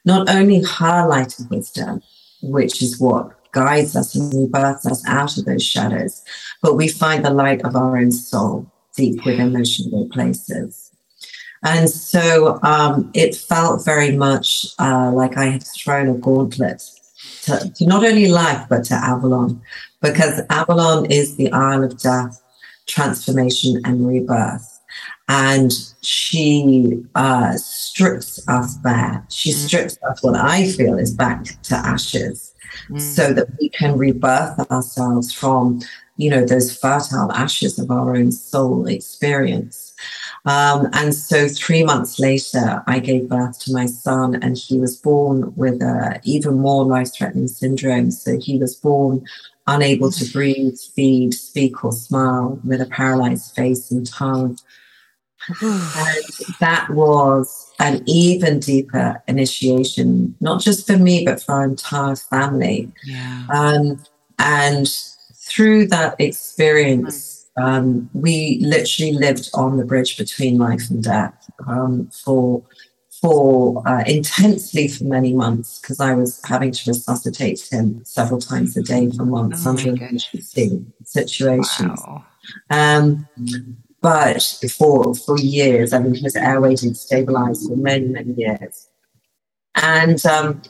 not 0.05 0.31
only 0.31 0.63
her 0.63 1.07
light 1.09 1.39
of 1.39 1.51
wisdom, 1.51 2.01
which 2.43 2.81
is 2.81 3.01
what 3.01 3.33
guides 3.53 3.97
us 3.97 4.15
and 4.15 4.33
rebirths 4.33 4.87
us 4.87 5.03
out 5.09 5.37
of 5.37 5.45
those 5.45 5.65
shadows, 5.65 6.23
but 6.63 6.77
we 6.77 6.87
find 6.87 7.25
the 7.25 7.31
light 7.31 7.63
of 7.63 7.75
our 7.75 7.97
own 7.97 8.13
soul 8.13 8.71
deep 8.97 9.25
within 9.25 9.53
those 9.53 9.73
shadow 9.73 10.07
places. 10.13 10.90
And 11.63 11.91
so 11.91 12.59
um, 12.63 13.11
it 13.15 13.35
felt 13.35 13.85
very 13.85 14.17
much 14.17 14.67
uh, 14.79 15.13
like 15.13 15.37
I 15.37 15.47
had 15.47 15.63
thrown 15.63 16.09
a 16.09 16.15
gauntlet 16.15 16.83
to, 17.43 17.71
to, 17.77 17.87
not 17.87 18.05
only 18.05 18.29
life, 18.29 18.67
but 18.69 18.85
to 18.85 18.95
Avalon, 18.95 19.61
because 20.01 20.41
Avalon 20.49 21.11
is 21.11 21.37
the 21.37 21.53
Isle 21.53 21.85
of 21.85 21.99
Death, 21.99 22.41
transformation, 22.87 23.81
and 23.85 24.07
rebirth. 24.07 24.81
And 25.29 25.73
she 26.01 27.05
uh, 27.15 27.53
strips 27.57 28.47
us 28.49 28.77
bare. 28.79 29.25
She 29.29 29.51
mm. 29.51 29.55
strips 29.55 29.99
us 30.03 30.23
what 30.23 30.35
I 30.35 30.67
feel 30.73 30.99
is 30.99 31.15
back 31.15 31.45
to 31.65 31.77
ashes 31.77 32.55
mm. 32.89 33.01
so 33.01 33.33
that 33.35 33.47
we 33.61 33.69
can 33.69 33.97
rebirth 33.97 34.59
ourselves 34.71 35.33
from, 35.33 35.83
you 36.17 36.31
know, 36.31 36.45
those 36.45 36.77
fertile 36.77 37.31
ashes 37.33 37.79
of 37.79 37.91
our 37.91 38.17
own 38.17 38.33
soul 38.33 38.87
experience. 38.87 39.90
Um, 40.47 40.89
and 40.93 41.15
so 41.15 41.49
three 41.49 41.85
months 41.85 42.19
later, 42.19 42.83
I 42.87 42.99
gave 42.99 43.29
birth 43.29 43.59
to 43.61 43.73
my 43.73 43.87
son, 43.87 44.37
and 44.43 44.57
he 44.57 44.79
was 44.79 44.97
born 44.97 45.55
with 45.57 45.83
a 45.83 46.21
even 46.25 46.59
more 46.59 46.85
life-threatening 46.85 47.49
syndrome. 47.49 48.11
So 48.11 48.39
he 48.39 48.59
was 48.59 48.75
born 48.75 49.25
unable 49.67 50.11
to 50.11 50.33
breathe, 50.33 50.79
feed, 50.95 51.35
speak, 51.35 51.85
or 51.85 51.93
smile, 51.93 52.59
with 52.65 52.81
a 52.81 52.87
paralyzed 52.87 53.55
face 53.55 53.91
and 53.91 54.07
tongue. 54.07 54.59
and 55.63 56.25
that 56.61 56.89
was 56.91 57.73
an 57.79 58.03
even 58.07 58.61
deeper 58.61 59.23
initiation, 59.27 60.35
not 60.41 60.61
just 60.61 60.87
for 60.87 60.97
me, 60.97 61.25
but 61.25 61.43
for 61.43 61.53
our 61.53 61.65
entire 61.65 62.17
family. 62.17 62.91
Yeah. 63.05 63.47
Um, 63.53 64.03
and 64.39 64.89
through 65.35 65.87
that 65.89 66.15
experience, 66.19 67.30
um, 67.57 68.09
we 68.13 68.59
literally 68.63 69.13
lived 69.13 69.51
on 69.55 69.77
the 69.77 69.85
bridge 69.85 70.17
between 70.17 70.59
life 70.59 70.89
and 70.91 71.03
death 71.03 71.51
um, 71.67 72.11
for 72.25 72.63
for 73.21 73.87
uh, 73.87 74.03
intensely 74.07 74.89
for 74.89 75.05
many 75.05 75.35
months 75.35 75.79
because 75.79 76.01
I 76.01 76.15
was 76.15 76.41
having 76.45 76.73
to 76.73 76.91
resuscitate 76.91 77.61
him 77.71 78.03
several 78.05 78.41
times 78.41 78.77
a 78.77 78.83
day 78.83 79.11
for 79.11 79.27
months 79.27 79.67
oh 79.67 79.71
under 79.71 79.91
emergency 79.91 80.87
situations. 81.05 82.01
Wow. 82.07 82.25
Um, 82.71 83.27
but 84.01 84.43
for 84.79 85.15
for 85.15 85.39
years, 85.39 85.93
I 85.93 85.99
mean, 85.99 86.15
his 86.15 86.35
airway 86.35 86.77
didn't 86.77 86.97
stabilize 86.97 87.67
for 87.67 87.77
many 87.77 88.07
many 88.07 88.33
years. 88.33 88.89
And 89.75 90.25
um, 90.27 90.63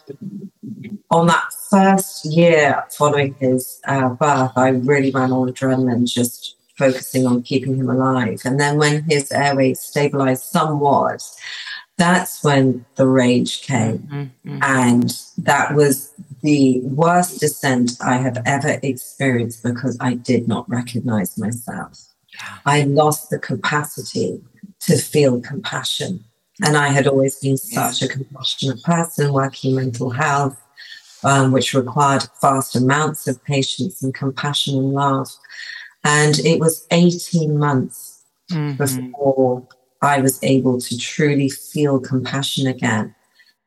on 1.11 1.27
that 1.29 1.53
first 1.71 2.25
year 2.25 2.85
following 2.91 3.35
his 3.35 3.81
uh, 3.87 4.11
birth, 4.11 4.53
I 4.57 4.69
really 4.69 5.11
ran 5.11 5.33
on 5.33 5.49
adrenaline, 5.49 6.07
just 6.07 6.57
focusing 6.81 7.27
on 7.27 7.43
keeping 7.43 7.77
him 7.77 7.91
alive. 7.91 8.41
And 8.45 8.59
then 8.59 8.79
when 8.79 9.03
his 9.05 9.31
airways 9.31 9.81
stabilized 9.81 10.45
somewhat, 10.45 11.23
that's 11.99 12.43
when 12.43 12.87
the 12.97 13.07
rage 13.07 13.61
came. 13.61 13.99
Mm-hmm. 13.99 14.59
And 14.63 15.09
that 15.37 15.75
was 15.75 16.13
the 16.41 16.81
worst 16.81 17.41
descent 17.41 17.93
I 18.01 18.17
have 18.17 18.39
ever 18.47 18.81
experienced 18.83 19.63
because 19.63 19.99
I 20.01 20.15
did 20.15 20.49
not 20.49 20.69
recognize 20.69 21.37
myself. 21.37 21.93
I 22.65 22.85
lost 22.85 23.29
the 23.29 23.39
capacity 23.39 24.41
to 24.87 24.97
feel 24.97 25.43
compassion. 25.43 26.25
And 26.65 26.77
I 26.77 26.89
had 26.89 27.07
always 27.07 27.37
been 27.39 27.59
such 27.59 28.01
a 28.03 28.09
compassionate 28.09 28.83
person 28.83 29.35
working 29.35 29.75
mental 29.75 30.11
health, 30.11 30.59
um, 31.23 31.53
which 31.53 31.75
required 31.75 32.25
vast 32.41 32.77
amounts 32.77 33.29
of 33.29 33.45
patience 33.45 34.03
and 34.03 34.15
compassion 34.15 34.79
and 34.79 34.93
love. 34.93 35.29
And 36.05 36.39
it 36.41 36.61
was 36.61 36.87
18 36.91 37.59
months 37.59 38.25
mm-hmm. 38.51 38.77
before 38.77 39.67
I 40.03 40.21
was 40.21 40.43
able 40.43 40.81
to 40.81 40.99
truly 40.99 41.49
feel 41.51 42.01
compassion 42.01 42.67
again. 42.67 43.15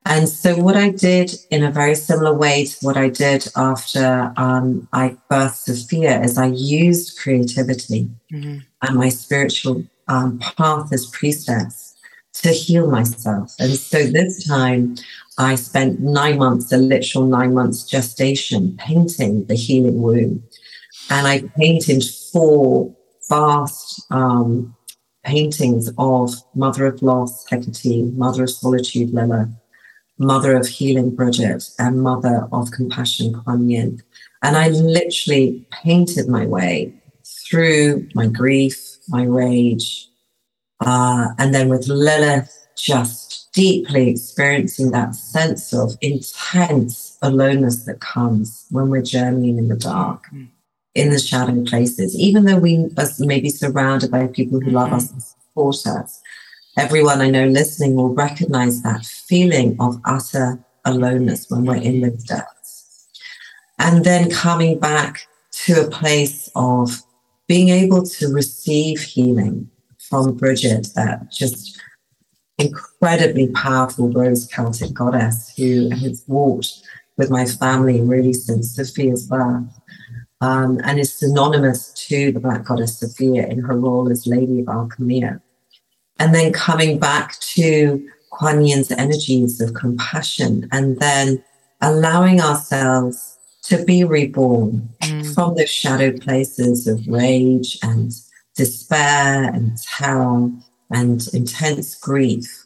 And 0.05 0.27
so, 0.27 0.57
what 0.57 0.75
I 0.75 0.89
did 0.89 1.33
in 1.49 1.63
a 1.63 1.71
very 1.71 1.95
similar 1.95 2.33
way 2.33 2.65
to 2.65 2.77
what 2.81 2.97
I 2.97 3.07
did 3.07 3.47
after 3.55 4.33
um, 4.35 4.87
I 4.91 5.15
birthed 5.31 5.55
Sophia 5.55 6.21
is 6.21 6.37
I 6.37 6.47
used 6.47 7.17
creativity 7.17 8.09
mm-hmm. 8.31 8.59
and 8.81 8.95
my 8.97 9.09
spiritual 9.09 9.85
um, 10.09 10.39
path 10.39 10.91
as 10.91 11.05
priestess 11.05 11.95
to 12.33 12.49
heal 12.49 12.91
myself. 12.91 13.53
And 13.59 13.71
so, 13.73 14.03
this 14.03 14.45
time 14.45 14.97
I 15.37 15.55
spent 15.55 16.01
nine 16.01 16.37
months, 16.37 16.71
a 16.73 16.77
literal 16.77 17.25
nine 17.25 17.53
months 17.53 17.83
gestation, 17.83 18.75
painting 18.77 19.45
the 19.45 19.55
healing 19.55 20.01
womb. 20.01 20.43
And 21.09 21.27
I 21.27 21.43
painted 21.57 22.03
four 22.33 22.93
vast 23.29 24.05
um, 24.11 24.75
paintings 25.23 25.89
of 25.97 26.33
Mother 26.55 26.87
of 26.87 27.01
Loss, 27.01 27.47
Hecate, 27.49 28.13
Mother 28.13 28.43
of 28.43 28.49
Solitude, 28.49 29.13
Lilith, 29.13 29.49
Mother 30.17 30.57
of 30.57 30.67
Healing, 30.67 31.15
Bridget, 31.15 31.63
and 31.79 32.01
Mother 32.01 32.47
of 32.51 32.71
Compassion, 32.71 33.33
Kuan 33.33 33.69
Yin. 33.69 34.01
And 34.41 34.57
I 34.57 34.69
literally 34.69 35.65
painted 35.71 36.27
my 36.27 36.45
way 36.45 36.93
through 37.47 38.09
my 38.15 38.27
grief, 38.27 38.97
my 39.07 39.23
rage, 39.23 40.09
uh, 40.81 41.29
and 41.37 41.53
then 41.53 41.69
with 41.69 41.87
Lilith, 41.87 42.51
just 42.75 43.53
deeply 43.53 44.09
experiencing 44.09 44.91
that 44.91 45.15
sense 45.15 45.73
of 45.73 45.95
intense 46.01 47.17
aloneness 47.21 47.85
that 47.85 48.01
comes 48.01 48.65
when 48.71 48.89
we're 48.89 49.03
journeying 49.03 49.59
in 49.59 49.67
the 49.67 49.75
dark. 49.77 50.23
Mm 50.33 50.49
in 50.95 51.09
the 51.09 51.19
shadow 51.19 51.63
places, 51.63 52.17
even 52.17 52.45
though 52.45 52.57
we 52.57 52.89
are 52.97 53.07
maybe 53.19 53.49
surrounded 53.49 54.11
by 54.11 54.27
people 54.27 54.59
who 54.59 54.71
love 54.71 54.93
us 54.93 55.05
mm-hmm. 55.05 55.13
and 55.15 55.23
support 55.23 55.87
us. 55.87 56.21
Everyone 56.77 57.21
I 57.21 57.29
know 57.29 57.47
listening 57.47 57.95
will 57.95 58.13
recognize 58.13 58.81
that 58.81 59.05
feeling 59.05 59.75
of 59.79 59.99
utter 60.05 60.63
aloneness 60.85 61.49
when 61.49 61.65
we're 61.65 61.75
in 61.75 62.01
those 62.01 62.23
mm-hmm. 62.25 62.35
depths. 62.35 63.07
And 63.79 64.05
then 64.05 64.29
coming 64.29 64.79
back 64.79 65.27
to 65.65 65.85
a 65.85 65.89
place 65.89 66.49
of 66.55 67.01
being 67.47 67.69
able 67.69 68.03
to 68.03 68.27
receive 68.27 69.01
healing 69.01 69.69
from 69.97 70.35
Bridget, 70.35 70.89
that 70.95 71.31
just 71.31 71.79
incredibly 72.57 73.47
powerful 73.49 74.11
rose 74.11 74.47
Celtic 74.47 74.93
goddess 74.93 75.53
who 75.57 75.89
has 75.89 76.23
walked 76.27 76.81
with 77.17 77.29
my 77.29 77.45
family 77.45 78.01
really 78.01 78.33
since 78.33 78.75
Sophia's 78.75 79.27
birth 79.27 79.65
um, 80.43 80.81
and 80.83 80.99
is 80.99 81.13
synonymous 81.13 81.93
to 81.93 82.33
the 82.33 82.39
Black 82.39 82.65
Goddess 82.65 82.99
Sophia 82.99 83.47
in 83.47 83.59
her 83.59 83.77
role 83.77 84.11
as 84.11 84.27
Lady 84.27 84.59
of 84.59 84.65
Alchemia. 84.65 85.39
And 86.19 86.35
then 86.35 86.51
coming 86.51 86.99
back 86.99 87.39
to 87.55 88.05
Kuan 88.29 88.65
Yin's 88.65 88.91
energies 88.91 89.61
of 89.61 89.73
compassion 89.73 90.67
and 90.73 90.99
then 90.99 91.41
allowing 91.79 92.41
ourselves 92.41 93.37
to 93.63 93.85
be 93.85 94.03
reborn 94.03 94.89
mm. 95.01 95.33
from 95.33 95.55
those 95.55 95.69
shadow 95.69 96.11
places 96.17 96.87
of 96.87 97.07
rage 97.07 97.79
and 97.81 98.11
despair 98.53 99.45
and 99.45 99.77
terror 99.77 100.49
and 100.91 101.25
intense 101.33 101.95
grief 101.95 102.65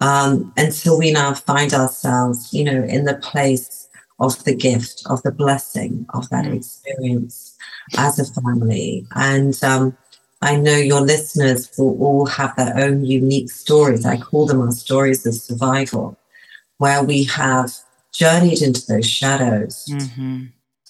um, 0.00 0.52
until 0.56 0.96
we 0.96 1.10
now 1.10 1.34
find 1.34 1.74
ourselves, 1.74 2.54
you 2.54 2.62
know, 2.62 2.84
in 2.84 3.06
the 3.06 3.14
place 3.14 3.87
of 4.20 4.42
the 4.44 4.54
gift, 4.54 5.02
of 5.06 5.22
the 5.22 5.32
blessing 5.32 6.06
of 6.14 6.28
that 6.30 6.44
mm. 6.44 6.56
experience 6.56 7.56
as 7.96 8.18
a 8.18 8.40
family. 8.40 9.06
And 9.14 9.62
um, 9.62 9.96
I 10.42 10.56
know 10.56 10.76
your 10.76 11.00
listeners 11.00 11.70
will 11.78 12.00
all 12.02 12.26
have 12.26 12.54
their 12.56 12.76
own 12.76 13.04
unique 13.04 13.50
stories. 13.50 14.04
I 14.04 14.18
call 14.18 14.46
them 14.46 14.60
our 14.60 14.72
stories 14.72 15.26
of 15.26 15.34
survival, 15.34 16.18
where 16.78 17.02
we 17.02 17.24
have 17.24 17.72
journeyed 18.12 18.62
into 18.62 18.84
those 18.86 19.06
shadows 19.06 19.84
mm-hmm. 19.90 20.46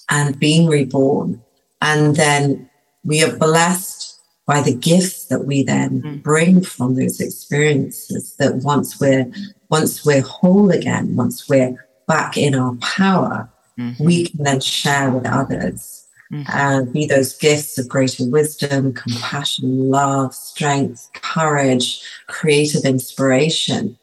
and 0.08 0.38
been 0.38 0.66
reborn. 0.66 1.42
And 1.80 2.16
then 2.16 2.70
we 3.04 3.22
are 3.22 3.36
blessed 3.36 4.20
by 4.46 4.62
the 4.62 4.74
gifts 4.74 5.26
that 5.26 5.44
we 5.44 5.62
then 5.62 6.02
mm-hmm. 6.02 6.16
bring 6.16 6.62
from 6.62 6.94
those 6.94 7.20
experiences 7.20 8.34
that 8.38 8.56
once 8.56 8.98
we're 8.98 9.30
once 9.68 10.06
we're 10.06 10.22
whole 10.22 10.70
again, 10.70 11.14
once 11.14 11.46
we're 11.48 11.76
back 12.08 12.36
in 12.36 12.56
our 12.56 12.74
power, 12.76 13.48
mm-hmm. 13.78 14.04
we 14.04 14.26
can 14.26 14.42
then 14.42 14.60
share 14.60 15.10
with 15.10 15.26
others 15.26 16.08
mm-hmm. 16.32 16.50
and 16.52 16.92
be 16.92 17.06
those 17.06 17.36
gifts 17.36 17.78
of 17.78 17.88
greater 17.88 18.28
wisdom, 18.28 18.92
compassion, 18.92 19.88
love, 19.88 20.34
strength, 20.34 21.08
courage, 21.14 22.02
creative 22.26 22.84
inspiration. 22.84 23.96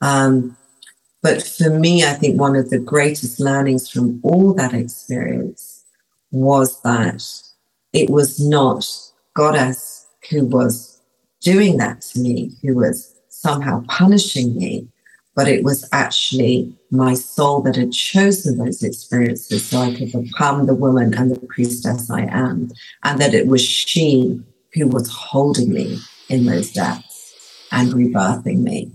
Um, 0.00 0.56
but 1.22 1.42
for 1.42 1.70
me, 1.70 2.02
I 2.02 2.14
think 2.14 2.40
one 2.40 2.56
of 2.56 2.70
the 2.70 2.78
greatest 2.78 3.38
learnings 3.38 3.88
from 3.88 4.20
all 4.22 4.54
that 4.54 4.72
experience 4.72 5.84
was 6.32 6.80
that 6.82 7.22
it 7.92 8.08
was 8.10 8.40
not 8.40 8.88
Goddess 9.34 10.06
who 10.30 10.46
was 10.46 11.00
doing 11.40 11.76
that 11.78 12.02
to 12.02 12.20
me, 12.20 12.52
who 12.62 12.76
was 12.76 13.14
somehow 13.28 13.84
punishing 13.88 14.56
me, 14.56 14.88
but 15.40 15.48
it 15.48 15.64
was 15.64 15.88
actually 15.90 16.70
my 16.90 17.14
soul 17.14 17.62
that 17.62 17.74
had 17.74 17.92
chosen 17.92 18.58
those 18.58 18.82
experiences 18.82 19.64
so 19.64 19.78
I 19.78 19.94
could 19.94 20.12
become 20.12 20.66
the 20.66 20.74
woman 20.74 21.14
and 21.14 21.30
the 21.30 21.40
priestess 21.46 22.10
I 22.10 22.26
am, 22.30 22.70
and 23.04 23.18
that 23.22 23.32
it 23.32 23.46
was 23.46 23.62
she 23.64 24.38
who 24.74 24.86
was 24.86 25.08
holding 25.08 25.72
me 25.72 25.98
in 26.28 26.44
those 26.44 26.72
depths 26.72 27.34
and 27.72 27.90
rebirthing 27.90 28.58
me. 28.58 28.92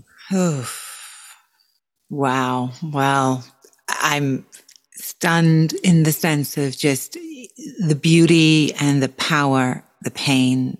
wow. 2.10 2.70
Well, 2.80 3.44
I'm 3.88 4.46
stunned 4.92 5.72
in 5.82 6.04
the 6.04 6.12
sense 6.12 6.56
of 6.56 6.78
just 6.78 7.14
the 7.80 7.98
beauty 8.00 8.72
and 8.74 9.02
the 9.02 9.08
power, 9.08 9.82
the 10.02 10.12
pain, 10.12 10.78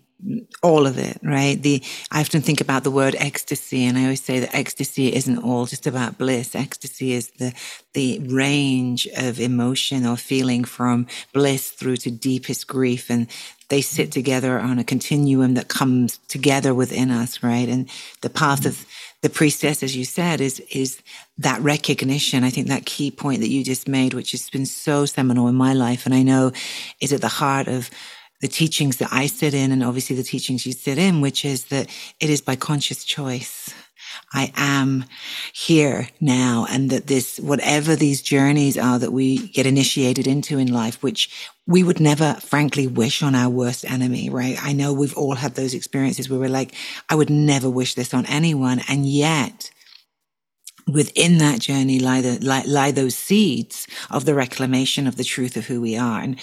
all 0.62 0.86
of 0.86 0.98
it, 0.98 1.18
right? 1.22 1.60
The 1.60 1.82
I 2.10 2.20
often 2.20 2.40
think 2.40 2.60
about 2.60 2.84
the 2.84 2.90
word 2.90 3.14
ecstasy, 3.18 3.84
and 3.84 3.96
I 3.96 4.02
always 4.04 4.22
say 4.22 4.40
that 4.40 4.54
ecstasy 4.54 5.14
isn't 5.14 5.38
all 5.38 5.66
just 5.66 5.86
about 5.86 6.18
bliss. 6.18 6.54
Ecstasy 6.54 7.12
is 7.12 7.30
the 7.38 7.54
the 7.92 8.20
range 8.20 9.06
of 9.16 9.40
emotion 9.40 10.04
or 10.06 10.16
feeling 10.16 10.64
from 10.64 11.06
bliss 11.32 11.70
through 11.70 11.98
to 11.98 12.10
deepest 12.10 12.66
grief, 12.66 13.10
and 13.10 13.28
they 13.68 13.80
sit 13.80 14.12
together 14.12 14.58
on 14.58 14.78
a 14.78 14.84
continuum 14.84 15.54
that 15.54 15.68
comes 15.68 16.18
together 16.28 16.74
within 16.74 17.10
us, 17.10 17.42
right? 17.42 17.68
And 17.68 17.88
the 18.20 18.30
path 18.30 18.60
mm-hmm. 18.60 18.68
of 18.68 18.86
the 19.22 19.30
priestess, 19.30 19.82
as 19.82 19.96
you 19.96 20.04
said, 20.04 20.40
is 20.40 20.60
is 20.70 21.00
that 21.38 21.60
recognition. 21.60 22.44
I 22.44 22.50
think 22.50 22.68
that 22.68 22.86
key 22.86 23.10
point 23.10 23.40
that 23.40 23.48
you 23.48 23.64
just 23.64 23.88
made, 23.88 24.14
which 24.14 24.32
has 24.32 24.48
been 24.50 24.66
so 24.66 25.06
seminal 25.06 25.48
in 25.48 25.54
my 25.54 25.72
life, 25.72 26.06
and 26.06 26.14
I 26.14 26.22
know 26.22 26.52
is 27.00 27.12
at 27.12 27.20
the 27.20 27.28
heart 27.28 27.68
of 27.68 27.90
the 28.40 28.48
teachings 28.48 28.98
that 28.98 29.12
I 29.12 29.26
sit 29.26 29.54
in, 29.54 29.72
and 29.72 29.82
obviously 29.82 30.16
the 30.16 30.22
teachings 30.22 30.66
you 30.66 30.72
sit 30.72 30.98
in, 30.98 31.20
which 31.20 31.44
is 31.44 31.66
that 31.66 31.88
it 32.20 32.30
is 32.30 32.40
by 32.40 32.56
conscious 32.56 33.04
choice. 33.04 33.72
I 34.32 34.52
am 34.56 35.04
here 35.52 36.08
now 36.20 36.66
and 36.70 36.90
that 36.90 37.06
this, 37.06 37.38
whatever 37.38 37.96
these 37.96 38.22
journeys 38.22 38.78
are 38.78 38.98
that 38.98 39.12
we 39.12 39.48
get 39.48 39.66
initiated 39.66 40.26
into 40.26 40.58
in 40.58 40.72
life, 40.72 41.02
which 41.02 41.50
we 41.66 41.82
would 41.82 42.00
never 42.00 42.34
frankly 42.34 42.86
wish 42.86 43.22
on 43.22 43.34
our 43.34 43.50
worst 43.50 43.84
enemy, 43.84 44.30
right? 44.30 44.56
I 44.62 44.72
know 44.72 44.92
we've 44.92 45.16
all 45.16 45.34
had 45.34 45.54
those 45.54 45.74
experiences 45.74 46.28
where 46.28 46.38
we're 46.38 46.48
like, 46.48 46.74
I 47.08 47.14
would 47.14 47.30
never 47.30 47.68
wish 47.68 47.94
this 47.94 48.14
on 48.14 48.26
anyone. 48.26 48.80
And 48.88 49.06
yet 49.06 49.70
within 50.86 51.38
that 51.38 51.60
journey 51.60 51.98
lie, 51.98 52.20
the, 52.20 52.38
lie, 52.44 52.64
lie, 52.66 52.90
those 52.92 53.16
seeds 53.16 53.88
of 54.10 54.24
the 54.24 54.34
reclamation 54.34 55.06
of 55.06 55.16
the 55.16 55.24
truth 55.24 55.56
of 55.56 55.66
who 55.66 55.80
we 55.80 55.96
are. 55.96 56.20
And 56.20 56.38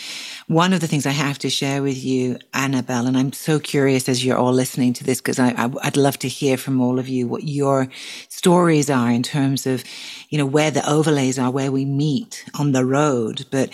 one 0.47 0.73
of 0.73 0.81
the 0.81 0.87
things 0.87 1.05
I 1.05 1.11
have 1.11 1.39
to 1.39 1.49
share 1.49 1.81
with 1.81 2.03
you, 2.03 2.37
Annabel, 2.53 3.07
and 3.07 3.17
I'm 3.17 3.31
so 3.33 3.59
curious 3.59 4.09
as 4.09 4.25
you're 4.25 4.37
all 4.37 4.51
listening 4.51 4.93
to 4.93 5.03
this, 5.03 5.21
because 5.21 5.39
I, 5.39 5.69
I'd 5.83 5.97
love 5.97 6.19
to 6.19 6.27
hear 6.27 6.57
from 6.57 6.81
all 6.81 6.99
of 6.99 7.07
you 7.07 7.27
what 7.27 7.43
your 7.43 7.87
stories 8.29 8.89
are 8.89 9.11
in 9.11 9.23
terms 9.23 9.65
of, 9.65 9.83
you 10.29 10.37
know, 10.37 10.45
where 10.45 10.71
the 10.71 10.87
overlays 10.89 11.39
are, 11.39 11.51
where 11.51 11.71
we 11.71 11.85
meet 11.85 12.45
on 12.59 12.73
the 12.73 12.85
road. 12.85 13.45
But, 13.49 13.69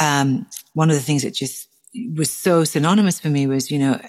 um, 0.00 0.46
one 0.74 0.90
of 0.90 0.96
the 0.96 1.02
things 1.02 1.24
that 1.24 1.34
just 1.34 1.68
was 2.16 2.30
so 2.30 2.64
synonymous 2.64 3.20
for 3.20 3.28
me 3.28 3.46
was, 3.46 3.70
you 3.70 3.78
know, 3.78 4.00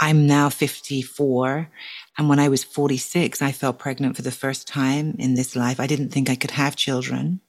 I'm 0.00 0.26
now 0.26 0.50
54 0.50 1.70
and 2.16 2.28
when 2.28 2.38
I 2.38 2.48
was 2.48 2.62
46, 2.62 3.42
I 3.42 3.52
fell 3.52 3.72
pregnant 3.72 4.16
for 4.16 4.22
the 4.22 4.30
first 4.30 4.68
time 4.68 5.16
in 5.18 5.34
this 5.34 5.56
life. 5.56 5.80
I 5.80 5.86
didn't 5.86 6.10
think 6.10 6.30
I 6.30 6.36
could 6.36 6.52
have 6.52 6.76
children. 6.76 7.40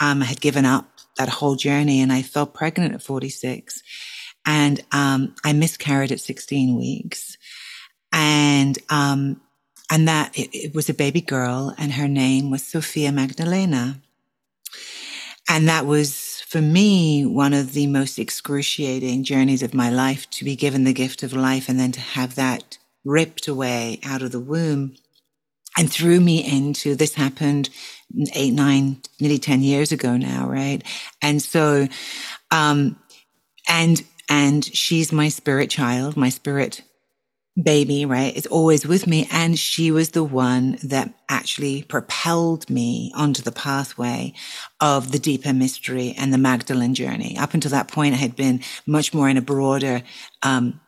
Um, 0.00 0.22
I 0.22 0.26
had 0.26 0.40
given 0.40 0.64
up 0.64 0.88
that 1.16 1.28
whole 1.28 1.54
journey 1.54 2.00
and 2.00 2.12
I 2.12 2.22
fell 2.22 2.46
pregnant 2.46 2.94
at 2.94 3.02
46. 3.02 3.82
And 4.46 4.80
um, 4.90 5.34
I 5.44 5.52
miscarried 5.52 6.10
at 6.10 6.20
16 6.20 6.76
weeks. 6.76 7.36
And 8.12 8.78
um, 8.88 9.40
and 9.90 10.06
that 10.08 10.36
it, 10.38 10.50
it 10.54 10.74
was 10.74 10.88
a 10.88 10.94
baby 10.94 11.20
girl, 11.20 11.74
and 11.76 11.92
her 11.92 12.08
name 12.08 12.50
was 12.50 12.62
Sophia 12.62 13.10
Magdalena. 13.10 14.00
And 15.48 15.68
that 15.68 15.84
was 15.84 16.42
for 16.46 16.60
me 16.60 17.26
one 17.26 17.52
of 17.52 17.72
the 17.72 17.88
most 17.88 18.18
excruciating 18.18 19.24
journeys 19.24 19.62
of 19.62 19.74
my 19.74 19.90
life 19.90 20.30
to 20.30 20.44
be 20.44 20.54
given 20.54 20.84
the 20.84 20.92
gift 20.92 21.24
of 21.24 21.32
life 21.32 21.68
and 21.68 21.78
then 21.78 21.90
to 21.92 22.00
have 22.00 22.36
that 22.36 22.78
ripped 23.04 23.48
away 23.48 24.00
out 24.04 24.22
of 24.22 24.32
the 24.32 24.40
womb 24.40 24.94
and 25.76 25.90
threw 25.90 26.20
me 26.20 26.44
into 26.44 26.94
this 26.94 27.14
happened 27.14 27.70
eight, 28.34 28.52
nine, 28.52 29.00
nearly 29.20 29.38
10 29.38 29.62
years 29.62 29.92
ago 29.92 30.16
now, 30.16 30.48
right? 30.48 30.82
And 31.22 31.40
so, 31.40 31.88
um, 32.50 32.98
and, 33.68 34.02
and 34.28 34.64
she's 34.64 35.12
my 35.12 35.28
spirit 35.28 35.70
child, 35.70 36.16
my 36.16 36.28
spirit 36.28 36.82
baby, 37.60 38.04
right? 38.04 38.36
It's 38.36 38.46
always 38.46 38.86
with 38.86 39.06
me. 39.06 39.28
And 39.30 39.58
she 39.58 39.90
was 39.90 40.10
the 40.10 40.24
one 40.24 40.78
that 40.84 41.12
actually 41.28 41.82
propelled 41.82 42.70
me 42.70 43.12
onto 43.14 43.42
the 43.42 43.52
pathway 43.52 44.32
of 44.80 45.12
the 45.12 45.18
deeper 45.18 45.52
mystery 45.52 46.14
and 46.16 46.32
the 46.32 46.38
Magdalene 46.38 46.94
journey. 46.94 47.36
Up 47.38 47.54
until 47.54 47.70
that 47.72 47.88
point, 47.88 48.14
I 48.14 48.18
had 48.18 48.36
been 48.36 48.60
much 48.86 49.12
more 49.12 49.28
in 49.28 49.36
a 49.36 49.42
broader, 49.42 50.02
um, 50.42 50.80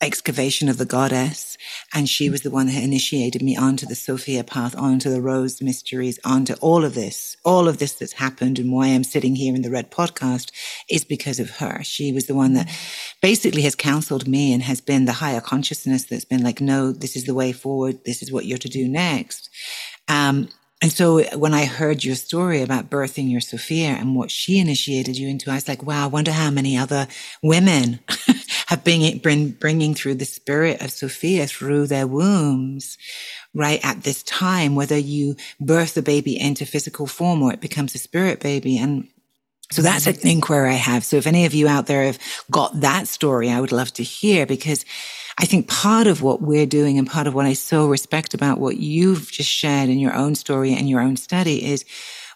excavation 0.00 0.68
of 0.68 0.78
the 0.78 0.84
goddess. 0.84 1.56
And 1.94 2.08
she 2.08 2.28
was 2.28 2.42
the 2.42 2.50
one 2.50 2.66
that 2.66 2.82
initiated 2.82 3.42
me 3.42 3.56
onto 3.56 3.86
the 3.86 3.94
Sophia 3.94 4.44
path, 4.44 4.76
onto 4.76 5.10
the 5.10 5.22
Rose 5.22 5.62
mysteries, 5.62 6.18
onto 6.24 6.54
all 6.54 6.84
of 6.84 6.94
this. 6.94 7.36
All 7.44 7.68
of 7.68 7.78
this 7.78 7.94
that's 7.94 8.12
happened 8.12 8.58
and 8.58 8.72
why 8.72 8.88
I'm 8.88 9.04
sitting 9.04 9.36
here 9.36 9.54
in 9.54 9.62
the 9.62 9.70
Red 9.70 9.90
podcast 9.90 10.50
is 10.90 11.04
because 11.04 11.40
of 11.40 11.50
her. 11.56 11.82
She 11.82 12.12
was 12.12 12.26
the 12.26 12.34
one 12.34 12.54
that 12.54 12.68
basically 13.22 13.62
has 13.62 13.74
counseled 13.74 14.28
me 14.28 14.52
and 14.52 14.62
has 14.62 14.80
been 14.80 15.06
the 15.06 15.12
higher 15.12 15.40
consciousness 15.40 16.04
that's 16.04 16.24
been 16.24 16.42
like, 16.42 16.60
no, 16.60 16.92
this 16.92 17.16
is 17.16 17.24
the 17.24 17.34
way 17.34 17.52
forward. 17.52 18.04
This 18.04 18.22
is 18.22 18.30
what 18.30 18.44
you're 18.44 18.58
to 18.58 18.68
do 18.68 18.88
next. 18.88 19.48
Um, 20.08 20.48
and 20.82 20.92
so 20.92 21.22
when 21.36 21.54
I 21.54 21.64
heard 21.64 22.04
your 22.04 22.16
story 22.16 22.60
about 22.60 22.90
birthing 22.90 23.30
your 23.30 23.40
Sophia 23.40 23.88
and 23.88 24.14
what 24.14 24.30
she 24.30 24.58
initiated 24.58 25.16
you 25.16 25.26
into, 25.26 25.50
I 25.50 25.54
was 25.54 25.68
like, 25.68 25.82
wow, 25.82 26.04
I 26.04 26.08
wonder 26.08 26.32
how 26.32 26.50
many 26.50 26.76
other 26.76 27.08
women 27.42 28.00
have 28.66 28.84
been 28.84 29.18
bring, 29.18 29.50
bringing 29.50 29.94
through 29.94 30.16
the 30.16 30.24
spirit 30.24 30.82
of 30.82 30.90
Sophia 30.90 31.46
through 31.46 31.86
their 31.86 32.06
wombs, 32.06 32.98
right? 33.54 33.80
At 33.84 34.02
this 34.02 34.22
time, 34.24 34.74
whether 34.74 34.98
you 34.98 35.36
birth 35.60 35.94
the 35.94 36.02
baby 36.02 36.38
into 36.38 36.66
physical 36.66 37.06
form 37.06 37.42
or 37.42 37.52
it 37.52 37.60
becomes 37.60 37.94
a 37.94 37.98
spirit 37.98 38.40
baby. 38.40 38.76
And 38.76 39.08
so 39.70 39.82
that's 39.82 40.06
an 40.06 40.16
inquiry 40.22 40.70
I 40.70 40.74
have. 40.74 41.04
So 41.04 41.16
if 41.16 41.26
any 41.26 41.44
of 41.44 41.54
you 41.54 41.66
out 41.66 41.86
there 41.86 42.04
have 42.04 42.18
got 42.50 42.80
that 42.80 43.08
story, 43.08 43.50
I 43.50 43.60
would 43.60 43.72
love 43.72 43.92
to 43.94 44.02
hear 44.02 44.46
because 44.46 44.84
I 45.38 45.44
think 45.44 45.68
part 45.68 46.06
of 46.06 46.22
what 46.22 46.40
we're 46.40 46.66
doing 46.66 46.98
and 46.98 47.06
part 47.06 47.26
of 47.26 47.34
what 47.34 47.46
I 47.46 47.52
so 47.52 47.86
respect 47.86 48.32
about 48.32 48.58
what 48.58 48.76
you've 48.76 49.30
just 49.30 49.50
shared 49.50 49.90
in 49.90 49.98
your 49.98 50.14
own 50.14 50.34
story 50.34 50.72
and 50.72 50.88
your 50.88 51.00
own 51.00 51.16
study 51.16 51.64
is 51.64 51.84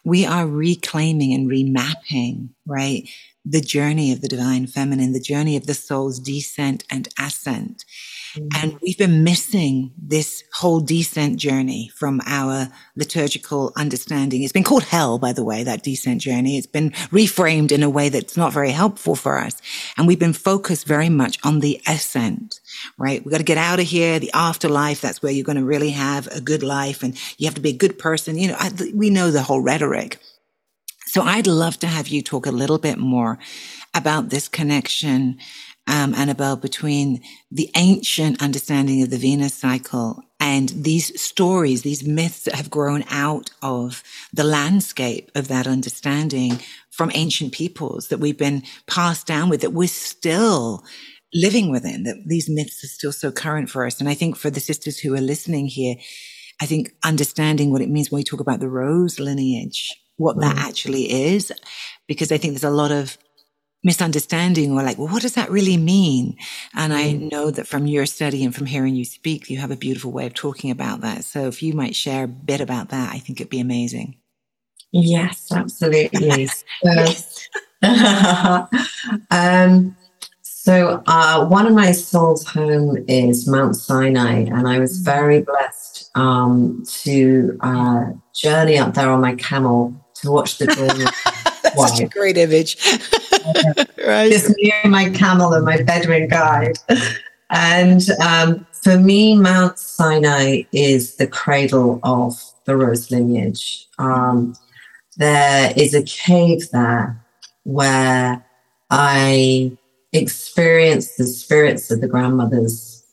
we 0.05 0.27
are 0.27 0.47
reclaiming 0.47 1.33
and 1.33 1.49
remapping, 1.49 2.51
right? 2.67 3.09
The 3.45 3.61
journey 3.61 4.13
of 4.13 4.21
the 4.21 4.29
divine 4.29 4.67
feminine, 4.67 5.13
the 5.13 5.21
journey 5.21 5.57
of 5.57 5.67
the 5.67 5.75
soul's 5.75 6.21
descent 6.21 6.85
and 6.91 7.09
ascent. 7.19 7.85
Mm-hmm. 8.35 8.49
And 8.55 8.79
we've 8.81 8.99
been 8.99 9.25
missing 9.25 9.93
this 10.01 10.45
whole 10.53 10.81
descent 10.81 11.39
journey 11.39 11.91
from 11.97 12.21
our 12.27 12.69
liturgical 12.97 13.73
understanding. 13.77 14.43
It's 14.43 14.53
been 14.53 14.63
called 14.63 14.85
hell, 14.85 15.19
by 15.19 15.33
the 15.33 15.45
way, 15.45 15.65
that 15.65 15.83
descent 15.83 16.21
journey. 16.21 16.57
It's 16.57 16.67
been 16.67 16.91
reframed 17.11 17.73
in 17.73 17.83
a 17.83 17.91
way 17.91 18.09
that's 18.09 18.37
not 18.37 18.53
very 18.53 18.71
helpful 18.71 19.17
for 19.17 19.39
us. 19.39 19.61
And 19.97 20.07
we've 20.07 20.19
been 20.19 20.33
focused 20.33 20.87
very 20.87 21.09
much 21.09 21.39
on 21.45 21.61
the 21.61 21.81
ascent, 21.89 22.61
right? 22.99 23.25
We've 23.25 23.33
got 23.33 23.39
to 23.39 23.45
get 23.45 23.59
out 23.59 23.81
of 23.81 23.87
here, 23.87 24.19
the 24.19 24.33
afterlife. 24.33 25.01
That's 25.01 25.23
where 25.23 25.33
you're 25.33 25.45
going 25.45 25.59
to 25.59 25.65
really 25.65 25.91
have 25.91 26.29
a 26.29 26.41
good 26.41 26.63
life 26.63 27.03
and 27.03 27.19
you 27.39 27.47
have 27.47 27.55
to 27.55 27.61
be 27.61 27.71
a 27.71 27.77
good 27.77 27.99
person. 27.99 28.39
You 28.39 28.49
know, 28.49 28.57
I, 28.59 28.71
we 28.95 29.11
know 29.11 29.31
the 29.31 29.43
whole 29.43 29.61
rhetoric. 29.61 30.19
So 31.13 31.23
I'd 31.23 31.49
love 31.49 31.77
to 31.81 31.89
have 31.89 32.07
you 32.07 32.23
talk 32.23 32.47
a 32.47 32.53
little 32.53 32.79
bit 32.79 32.97
more 32.97 33.41
about 33.93 34.29
this 34.29 34.47
connection 34.47 35.39
um, 35.89 36.15
Annabel, 36.15 36.55
between 36.55 37.21
the 37.51 37.69
ancient 37.75 38.41
understanding 38.41 39.03
of 39.03 39.11
the 39.11 39.17
Venus 39.17 39.55
cycle 39.55 40.23
and 40.39 40.69
these 40.69 41.21
stories, 41.21 41.83
these 41.83 42.07
myths 42.07 42.45
that 42.45 42.55
have 42.55 42.71
grown 42.71 43.03
out 43.11 43.51
of 43.61 44.05
the 44.33 44.45
landscape 44.45 45.33
of 45.35 45.49
that 45.49 45.67
understanding 45.67 46.61
from 46.93 47.11
ancient 47.13 47.53
peoples 47.53 48.07
that 48.07 48.21
we've 48.21 48.39
been 48.39 48.63
passed 48.87 49.27
down 49.27 49.49
with, 49.49 49.63
that 49.63 49.73
we're 49.73 49.89
still 49.89 50.85
living 51.35 51.73
within, 51.73 52.05
that 52.05 52.23
these 52.25 52.49
myths 52.49 52.85
are 52.85 52.87
still 52.87 53.13
so 53.13 53.33
current 53.33 53.69
for 53.69 53.85
us. 53.85 53.99
And 53.99 54.09
I 54.09 54.15
think 54.15 54.37
for 54.37 54.51
the 54.51 54.61
sisters 54.61 55.01
who 55.01 55.17
are 55.17 55.21
listening 55.21 55.67
here, 55.67 55.97
I 56.61 56.67
think 56.67 56.95
understanding 57.03 57.73
what 57.73 57.83
it 57.83 57.91
means 57.91 58.13
when 58.13 58.21
we 58.21 58.25
talk 58.25 58.39
about 58.39 58.61
the 58.61 58.69
rose 58.69 59.19
lineage, 59.19 59.91
what 60.21 60.37
mm. 60.37 60.43
that 60.43 60.59
actually 60.59 61.11
is, 61.11 61.53
because 62.07 62.31
I 62.31 62.39
think 62.39 62.53
there's 62.53 62.65
a 62.65 62.71
lot 62.71 62.93
of 62.93 63.17
misunderstanding 63.83 64.73
or 64.73 64.83
like, 64.83 64.99
well, 64.99 65.09
what 65.09 65.23
does 65.23 65.35
that 65.35 65.51
really 65.51 65.79
mean? 65.79 66.37
And 66.75 66.93
I 66.93 67.15
mm. 67.15 67.33
know 67.33 67.51
that 67.51 67.67
from 67.67 67.87
your 67.87 68.07
study 68.07 68.45
and 68.45 68.55
from 68.55 68.67
hearing 68.67 68.95
you 68.95 69.05
speak, 69.05 69.49
you 69.49 69.59
have 69.59 69.71
a 69.71 69.77
beautiful 69.77 70.13
way 70.13 70.27
of 70.27 70.35
talking 70.35 70.71
about 70.71 71.01
that. 71.01 71.25
So 71.25 71.47
if 71.49 71.63
you 71.63 71.73
might 71.73 71.97
share 71.97 72.25
a 72.25 72.29
bit 72.29 72.61
about 72.61 72.91
that, 72.91 73.13
I 73.13 73.19
think 73.19 73.41
it'd 73.41 73.51
be 73.51 73.61
amazing. 73.61 74.17
Yes, 74.93 75.51
absolutely. 75.53 76.49
yes. 76.83 77.49
um, 79.31 79.97
so 80.43 81.03
uh, 81.07 81.47
one 81.47 81.67
of 81.67 81.73
my 81.73 81.93
soul's 81.93 82.47
home 82.47 83.03
is 83.09 83.49
Mount 83.49 83.77
Sinai, 83.77 84.43
and 84.43 84.69
I 84.69 84.79
was 84.79 85.01
mm. 85.01 85.05
very 85.05 85.41
blessed 85.41 86.11
um, 86.15 86.83
to 87.03 87.57
uh, 87.63 88.05
journey 88.35 88.77
up 88.77 88.93
there 88.93 89.11
on 89.11 89.23
my 89.23 89.37
camel 89.37 89.95
to 90.23 90.31
watch 90.31 90.59
the. 90.59 90.67
That's 91.63 91.91
such 91.91 92.01
a 92.01 92.09
great 92.09 92.37
image. 92.37 92.77
right. 94.07 94.31
Just 94.31 94.57
me 94.57 94.73
and 94.83 94.91
my 94.91 95.11
camel 95.11 95.53
and 95.53 95.65
my 95.65 95.83
Bedouin 95.83 96.29
guide. 96.29 96.79
And 97.51 98.03
um, 98.21 98.67
for 98.73 98.99
me, 98.99 99.37
Mount 99.37 99.79
Sinai 99.79 100.63
is 100.73 101.17
the 101.17 101.27
cradle 101.27 102.01
of 102.03 102.41
the 102.65 102.77
rose 102.77 103.11
lineage. 103.11 103.87
Um, 103.99 104.55
there 105.17 105.73
is 105.77 105.95
a 105.95 106.03
cave 106.03 106.71
there 106.71 107.23
where 107.65 108.45
I 108.91 109.77
experienced 110.13 111.19
the 111.19 111.27
spirits 111.27 111.91
of 111.91 112.01
the 112.01 112.09
grandmothers, 112.09 113.05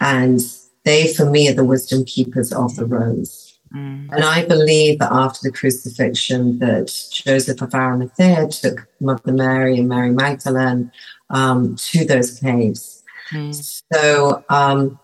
and 0.00 0.40
they, 0.84 1.12
for 1.12 1.24
me, 1.24 1.48
are 1.48 1.54
the 1.54 1.64
wisdom 1.64 2.04
keepers 2.04 2.52
of 2.52 2.76
the 2.76 2.84
rose. 2.84 3.45
Mm. 3.74 4.12
And 4.12 4.24
I 4.24 4.44
believe 4.44 4.98
that 5.00 5.12
after 5.12 5.40
the 5.42 5.52
crucifixion, 5.52 6.58
that 6.60 6.92
Joseph 7.10 7.60
of 7.62 7.74
Arimathea 7.74 8.48
took 8.48 8.88
Mother 9.00 9.32
Mary 9.32 9.78
and 9.78 9.88
Mary 9.88 10.10
Magdalene 10.10 10.92
um, 11.30 11.76
to 11.76 12.04
those 12.04 12.38
caves. 12.38 13.02
Mm. 13.32 13.82
So 13.92 14.44
um, 14.48 14.98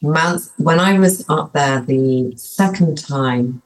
when 0.00 0.80
I 0.80 0.98
was 0.98 1.24
up 1.28 1.52
there 1.52 1.80
the 1.80 2.34
second 2.36 2.98
time, 2.98 3.62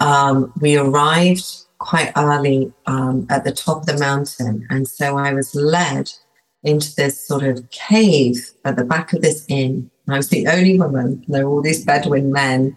um, 0.00 0.52
we 0.60 0.76
arrived 0.76 1.46
quite 1.78 2.12
early 2.16 2.72
um, 2.86 3.26
at 3.30 3.44
the 3.44 3.52
top 3.52 3.78
of 3.80 3.86
the 3.86 3.98
mountain. 3.98 4.66
And 4.70 4.88
so 4.88 5.16
I 5.16 5.32
was 5.32 5.54
led 5.54 6.10
into 6.62 6.94
this 6.94 7.26
sort 7.26 7.42
of 7.42 7.68
cave 7.70 8.52
at 8.64 8.76
the 8.76 8.84
back 8.84 9.12
of 9.12 9.22
this 9.22 9.44
inn. 9.48 9.90
I 10.08 10.16
was 10.16 10.28
the 10.28 10.46
only 10.48 10.78
woman. 10.78 11.24
There 11.28 11.46
were 11.46 11.54
all 11.54 11.62
these 11.62 11.84
Bedouin 11.84 12.32
men. 12.32 12.76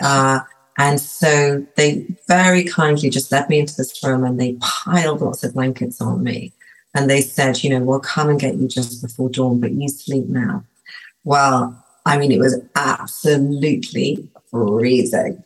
Uh, 0.00 0.40
and 0.78 1.00
so 1.00 1.66
they 1.76 2.06
very 2.28 2.64
kindly 2.64 3.08
just 3.08 3.32
led 3.32 3.48
me 3.48 3.60
into 3.60 3.76
this 3.76 4.02
room 4.04 4.24
and 4.24 4.38
they 4.38 4.54
piled 4.60 5.20
lots 5.20 5.42
of 5.42 5.54
blankets 5.54 6.00
on 6.00 6.22
me. 6.22 6.52
And 6.94 7.08
they 7.08 7.20
said, 7.20 7.62
you 7.62 7.70
know, 7.70 7.80
we'll 7.80 8.00
come 8.00 8.28
and 8.28 8.40
get 8.40 8.56
you 8.56 8.68
just 8.68 9.02
before 9.02 9.30
dawn, 9.30 9.60
but 9.60 9.72
you 9.72 9.88
sleep 9.88 10.26
now. 10.28 10.64
Well, 11.24 11.84
I 12.04 12.18
mean, 12.18 12.32
it 12.32 12.38
was 12.38 12.60
absolutely 12.74 14.28
freezing. 14.50 15.42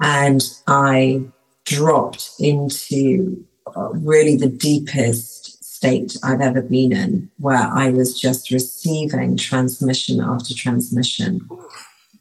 And 0.00 0.42
I 0.66 1.22
dropped 1.64 2.32
into 2.38 3.44
uh, 3.76 3.90
really 3.92 4.36
the 4.36 4.48
deepest 4.48 5.41
state 5.82 6.16
I've 6.22 6.40
ever 6.40 6.62
been 6.62 6.92
in, 6.92 7.28
where 7.38 7.56
I 7.56 7.90
was 7.90 8.18
just 8.18 8.52
receiving 8.52 9.36
transmission 9.36 10.20
after 10.20 10.54
transmission 10.54 11.40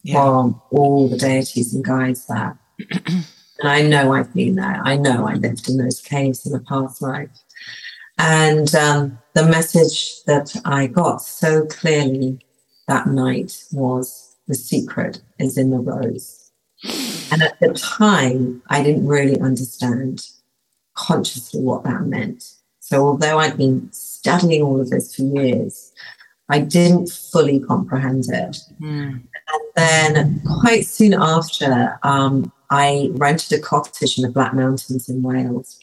yeah. 0.02 0.16
from 0.16 0.60
all 0.72 1.08
the 1.08 1.18
deities 1.18 1.72
and 1.72 1.86
guides 1.86 2.26
there. 2.26 2.58
and 3.06 3.24
I 3.64 3.84
know 3.84 4.14
I've 4.14 4.34
been 4.34 4.56
there. 4.56 4.82
I 4.84 4.96
know 4.96 5.28
I 5.28 5.36
lived 5.36 5.70
in 5.70 5.78
those 5.78 6.02
caves 6.02 6.44
in 6.44 6.56
a 6.56 6.60
past 6.60 7.04
life. 7.04 7.30
And 8.18 8.74
um, 8.74 9.20
the 9.36 9.46
message 9.46 10.24
that 10.26 10.60
I 10.66 10.88
got 10.88 11.22
so 11.22 11.68
clearly 11.68 12.40
that 12.88 13.06
night 13.06 13.64
was 13.72 14.38
the 14.48 14.56
secret 14.56 15.22
is 15.38 15.56
in 15.56 15.70
the 15.70 15.78
rose. 15.78 16.52
And 17.32 17.44
at 17.44 17.60
the 17.60 17.74
time, 17.74 18.64
I 18.70 18.82
didn't 18.82 19.06
really 19.06 19.40
understand 19.40 20.26
consciously 20.96 21.62
what 21.62 21.84
that 21.84 22.02
meant. 22.08 22.44
So, 22.92 23.08
although 23.08 23.40
I'd 23.40 23.56
been 23.56 23.90
studying 23.94 24.64
all 24.64 24.82
of 24.82 24.90
this 24.90 25.16
for 25.16 25.22
years, 25.22 25.94
I 26.50 26.60
didn't 26.60 27.08
fully 27.10 27.62
comprehend 27.62 28.26
it. 28.28 28.58
Mm. 28.82 29.22
And 29.22 29.64
then, 29.78 30.42
quite 30.60 30.86
soon 30.86 31.14
after, 31.14 31.98
um, 32.04 32.52
I 32.70 33.12
rented 33.14 33.58
a 33.58 33.62
cottage 33.62 34.18
in 34.18 34.24
the 34.24 34.30
Black 34.30 34.54
Mountains 34.54 35.08
in 35.08 35.24
Wales. 35.24 35.80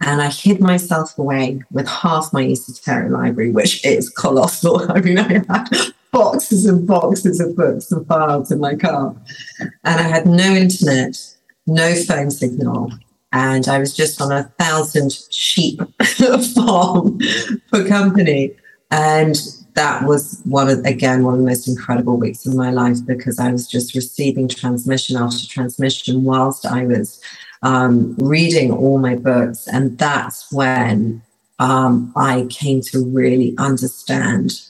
And 0.00 0.22
I 0.22 0.28
hid 0.28 0.60
myself 0.60 1.18
away 1.18 1.60
with 1.72 1.88
half 1.88 2.32
my 2.32 2.44
esoteric 2.44 3.10
library, 3.10 3.50
which 3.50 3.84
is 3.84 4.10
colossal. 4.10 4.92
I 4.96 5.00
mean, 5.00 5.18
I 5.18 5.32
had 5.32 5.68
boxes 6.12 6.66
and 6.66 6.86
boxes 6.86 7.40
of 7.40 7.56
books 7.56 7.90
and 7.90 8.06
files 8.06 8.52
in 8.52 8.60
my 8.60 8.76
car. 8.76 9.16
And 9.58 9.98
I 10.00 10.02
had 10.02 10.24
no 10.24 10.54
internet, 10.54 11.18
no 11.66 11.96
phone 11.96 12.30
signal. 12.30 12.92
And 13.32 13.68
I 13.68 13.78
was 13.78 13.94
just 13.94 14.20
on 14.20 14.32
a 14.32 14.44
thousand 14.58 15.12
sheep 15.30 15.80
farm 16.54 17.20
for 17.68 17.86
company. 17.86 18.56
And 18.90 19.36
that 19.74 20.04
was 20.04 20.40
one 20.44 20.68
of, 20.68 20.84
again, 20.84 21.22
one 21.22 21.34
of 21.34 21.40
the 21.40 21.46
most 21.46 21.68
incredible 21.68 22.16
weeks 22.16 22.44
of 22.44 22.54
my 22.54 22.70
life 22.70 22.98
because 23.06 23.38
I 23.38 23.52
was 23.52 23.68
just 23.68 23.94
receiving 23.94 24.48
transmission 24.48 25.16
after 25.16 25.46
transmission 25.46 26.24
whilst 26.24 26.66
I 26.66 26.84
was 26.86 27.22
um, 27.62 28.16
reading 28.16 28.72
all 28.72 28.98
my 28.98 29.14
books. 29.14 29.68
And 29.68 29.96
that's 29.96 30.50
when 30.52 31.22
um, 31.60 32.12
I 32.16 32.46
came 32.50 32.80
to 32.82 33.04
really 33.04 33.54
understand 33.58 34.60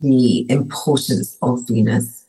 the 0.00 0.50
importance 0.50 1.36
of 1.42 1.68
Venus 1.68 2.19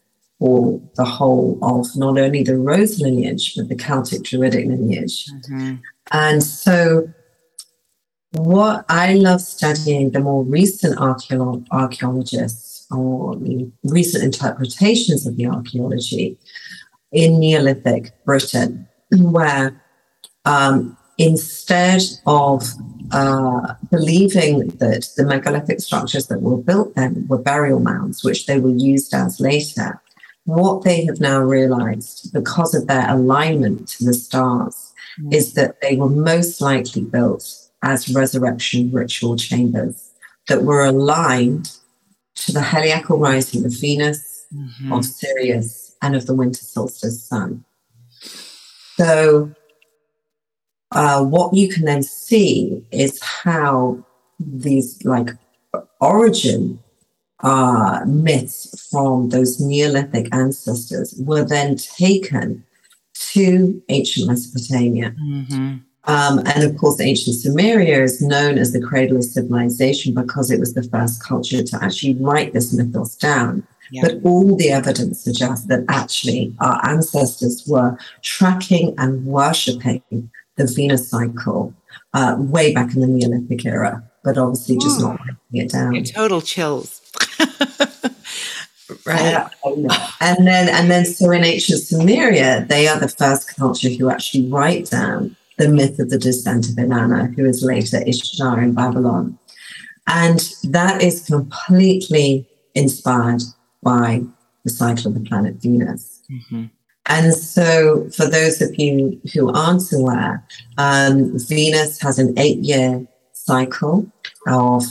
for 0.41 0.81
the 0.95 1.05
whole 1.05 1.59
of 1.61 1.95
not 1.95 2.17
only 2.17 2.41
the 2.41 2.57
Rose 2.57 2.99
lineage, 2.99 3.53
but 3.55 3.69
the 3.69 3.75
Celtic 3.75 4.23
Druidic 4.23 4.65
lineage. 4.65 5.27
Mm-hmm. 5.27 5.75
And 6.11 6.43
so, 6.43 7.07
what 8.31 8.83
I 8.89 9.13
love 9.13 9.41
studying 9.41 10.09
the 10.09 10.19
more 10.19 10.43
recent 10.43 10.97
archeolo- 10.97 11.63
archaeologists 11.69 12.87
or 12.89 13.35
the 13.35 13.71
recent 13.83 14.23
interpretations 14.23 15.27
of 15.27 15.37
the 15.37 15.45
archaeology 15.45 16.39
in 17.11 17.39
Neolithic 17.39 18.11
Britain, 18.25 18.87
where 19.11 19.79
um, 20.45 20.97
instead 21.19 22.01
of 22.25 22.63
uh, 23.11 23.75
believing 23.91 24.69
that 24.79 25.07
the 25.17 25.23
megalithic 25.23 25.81
structures 25.81 26.25
that 26.27 26.41
were 26.41 26.57
built 26.57 26.95
then 26.95 27.27
were 27.29 27.37
burial 27.37 27.79
mounds, 27.79 28.23
which 28.23 28.47
they 28.47 28.59
were 28.59 28.75
used 28.75 29.13
as 29.13 29.39
later, 29.39 30.01
what 30.45 30.83
they 30.83 31.05
have 31.05 31.19
now 31.19 31.39
realized 31.39 32.33
because 32.33 32.73
of 32.73 32.87
their 32.87 33.09
alignment 33.09 33.87
to 33.87 34.05
the 34.05 34.13
stars 34.13 34.93
mm. 35.19 35.33
is 35.33 35.53
that 35.53 35.81
they 35.81 35.95
were 35.95 36.09
most 36.09 36.61
likely 36.61 37.03
built 37.03 37.43
as 37.83 38.13
resurrection 38.13 38.91
ritual 38.91 39.35
chambers 39.35 40.11
that 40.47 40.63
were 40.63 40.83
aligned 40.83 41.71
to 42.35 42.51
the 42.51 42.59
heliacal 42.59 43.19
rising 43.19 43.65
of 43.65 43.73
Venus, 43.79 44.45
mm-hmm. 44.53 44.93
of 44.93 45.05
Sirius, 45.05 45.95
and 46.01 46.15
of 46.15 46.25
the 46.25 46.33
winter 46.33 46.63
solstice 46.63 47.23
sun. 47.23 47.63
So 48.97 49.51
uh, 50.91 51.23
what 51.23 51.53
you 51.53 51.69
can 51.69 51.85
then 51.85 52.03
see 52.03 52.83
is 52.91 53.21
how 53.21 54.03
these 54.39 55.03
like 55.05 55.29
origin 55.99 56.79
uh, 57.43 58.01
myths 58.05 58.87
from 58.91 59.29
those 59.29 59.59
Neolithic 59.59 60.33
ancestors 60.33 61.13
were 61.19 61.43
then 61.43 61.75
taken 61.75 62.63
to 63.13 63.81
ancient 63.89 64.27
Mesopotamia. 64.27 65.15
Mm-hmm. 65.21 65.77
Um, 66.05 66.39
and 66.39 66.63
of 66.63 66.77
course, 66.77 66.99
ancient 66.99 67.35
Sumeria 67.37 68.01
is 68.01 68.21
known 68.21 68.57
as 68.57 68.73
the 68.73 68.81
cradle 68.81 69.17
of 69.17 69.23
civilization 69.23 70.13
because 70.13 70.49
it 70.49 70.59
was 70.59 70.73
the 70.73 70.83
first 70.83 71.23
culture 71.23 71.63
to 71.63 71.83
actually 71.83 72.15
write 72.15 72.53
this 72.53 72.73
mythos 72.73 73.15
down. 73.15 73.67
Yeah. 73.91 74.03
But 74.03 74.19
all 74.23 74.55
the 74.55 74.71
evidence 74.71 75.21
suggests 75.21 75.67
that 75.67 75.83
actually 75.89 76.55
our 76.59 76.79
ancestors 76.85 77.63
were 77.67 77.97
tracking 78.21 78.95
and 78.97 79.25
worshipping 79.25 80.31
the 80.55 80.65
Venus 80.65 81.09
cycle 81.09 81.73
uh, 82.13 82.35
way 82.39 82.73
back 82.73 82.95
in 82.95 83.01
the 83.01 83.07
Neolithic 83.07 83.65
era, 83.65 84.03
but 84.23 84.37
obviously 84.37 84.77
just 84.77 84.99
Ooh. 85.01 85.09
not 85.09 85.19
writing 85.19 85.37
it 85.51 85.71
down. 85.71 86.03
Total 86.03 86.41
chills. 86.41 87.01
right. 89.05 89.49
and 90.19 90.47
then, 90.47 90.69
and 90.69 90.91
then, 90.91 91.05
so 91.05 91.31
in 91.31 91.43
ancient 91.43 91.81
Sumeria, 91.81 92.67
they 92.67 92.87
are 92.87 92.99
the 92.99 93.09
first 93.09 93.55
culture 93.55 93.89
who 93.89 94.09
actually 94.09 94.47
write 94.47 94.89
down 94.89 95.35
the 95.57 95.69
myth 95.69 95.99
of 95.99 96.09
the 96.09 96.17
descent 96.17 96.69
of 96.69 96.75
Inanna, 96.75 97.33
who 97.35 97.45
is 97.45 97.63
later 97.63 98.01
Ishtar 98.05 98.61
in 98.61 98.73
Babylon. 98.73 99.37
And 100.07 100.39
that 100.63 101.01
is 101.01 101.25
completely 101.25 102.47
inspired 102.73 103.41
by 103.83 104.23
the 104.63 104.69
cycle 104.69 105.07
of 105.07 105.13
the 105.13 105.27
planet 105.27 105.55
Venus. 105.55 106.21
Mm-hmm. 106.31 106.65
And 107.07 107.33
so, 107.33 108.09
for 108.15 108.27
those 108.27 108.61
of 108.61 108.77
you 108.77 109.19
who 109.33 109.51
aren't 109.51 109.91
aware, 109.91 110.45
um, 110.77 111.37
Venus 111.37 111.99
has 112.01 112.19
an 112.19 112.37
eight 112.37 112.59
year 112.59 113.05
cycle 113.33 114.11
of 114.47 114.83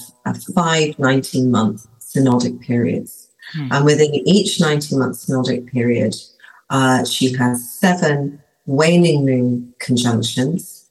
five 0.55 0.99
19 0.99 1.51
month 1.51 1.87
synodic 2.01 2.61
periods. 2.61 3.20
Hmm. 3.53 3.69
And 3.73 3.85
within 3.85 4.15
each 4.15 4.61
19 4.61 4.99
month 4.99 5.17
synodic 5.17 5.71
period, 5.71 6.15
uh, 6.71 7.05
she 7.05 7.33
has 7.35 7.69
seven 7.69 8.41
waning 8.67 9.25
moon 9.25 9.75
conjunctions, 9.81 10.89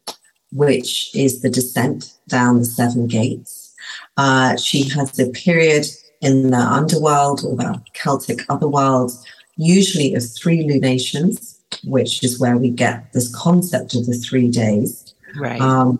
which 0.52 1.16
is 1.16 1.42
the 1.42 1.50
descent 1.50 2.14
down 2.28 2.60
the 2.60 2.66
seven 2.66 3.08
gates. 3.08 3.74
Uh, 4.18 4.58
she 4.58 4.88
has 4.90 5.18
a 5.20 5.30
period 5.30 5.86
in 6.22 6.52
the 6.52 6.58
underworld 6.58 7.42
or 7.46 7.56
the 7.56 7.82
Celtic 7.94 8.42
otherworld 8.50 9.12
usually 9.60 10.16
of 10.16 10.24
three 10.36 10.64
lunations, 10.64 11.60
which 11.84 12.24
is 12.24 12.40
where 12.40 12.58
we 12.58 12.70
get 12.70 13.12
this 13.14 13.34
concept 13.36 13.94
of 13.94 14.06
the 14.06 14.14
three 14.14 14.50
days 14.50 15.14
right. 15.38 15.60
um, 15.60 16.00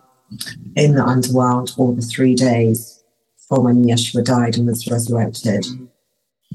in 0.76 0.94
the 0.94 1.04
underworld, 1.04 1.74
or 1.76 1.94
the 1.94 2.02
three 2.02 2.34
days 2.34 3.02
from 3.48 3.64
when 3.64 3.84
Yeshua 3.84 4.24
died 4.24 4.56
and 4.56 4.66
was 4.66 4.86
resurrected. 4.88 5.62
Mm-hmm. 5.64 5.84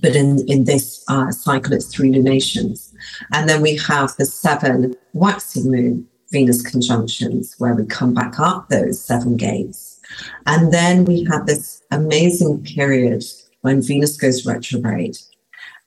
But 0.01 0.15
in, 0.15 0.45
in 0.47 0.65
this 0.65 1.03
uh, 1.07 1.31
cycle, 1.31 1.73
it's 1.73 1.87
three 1.87 2.11
lunations. 2.11 2.93
And 3.33 3.47
then 3.47 3.61
we 3.61 3.77
have 3.77 4.15
the 4.17 4.25
seven 4.25 4.95
waxing 5.13 5.71
moon 5.71 6.07
Venus 6.31 6.61
conjunctions, 6.61 7.55
where 7.59 7.75
we 7.75 7.85
come 7.85 8.13
back 8.13 8.39
up 8.39 8.67
those 8.67 9.01
seven 9.01 9.37
gates. 9.37 10.01
And 10.45 10.73
then 10.73 11.05
we 11.05 11.23
have 11.25 11.45
this 11.45 11.81
amazing 11.91 12.63
period 12.63 13.23
when 13.61 13.81
Venus 13.81 14.17
goes 14.17 14.45
retrograde 14.45 15.17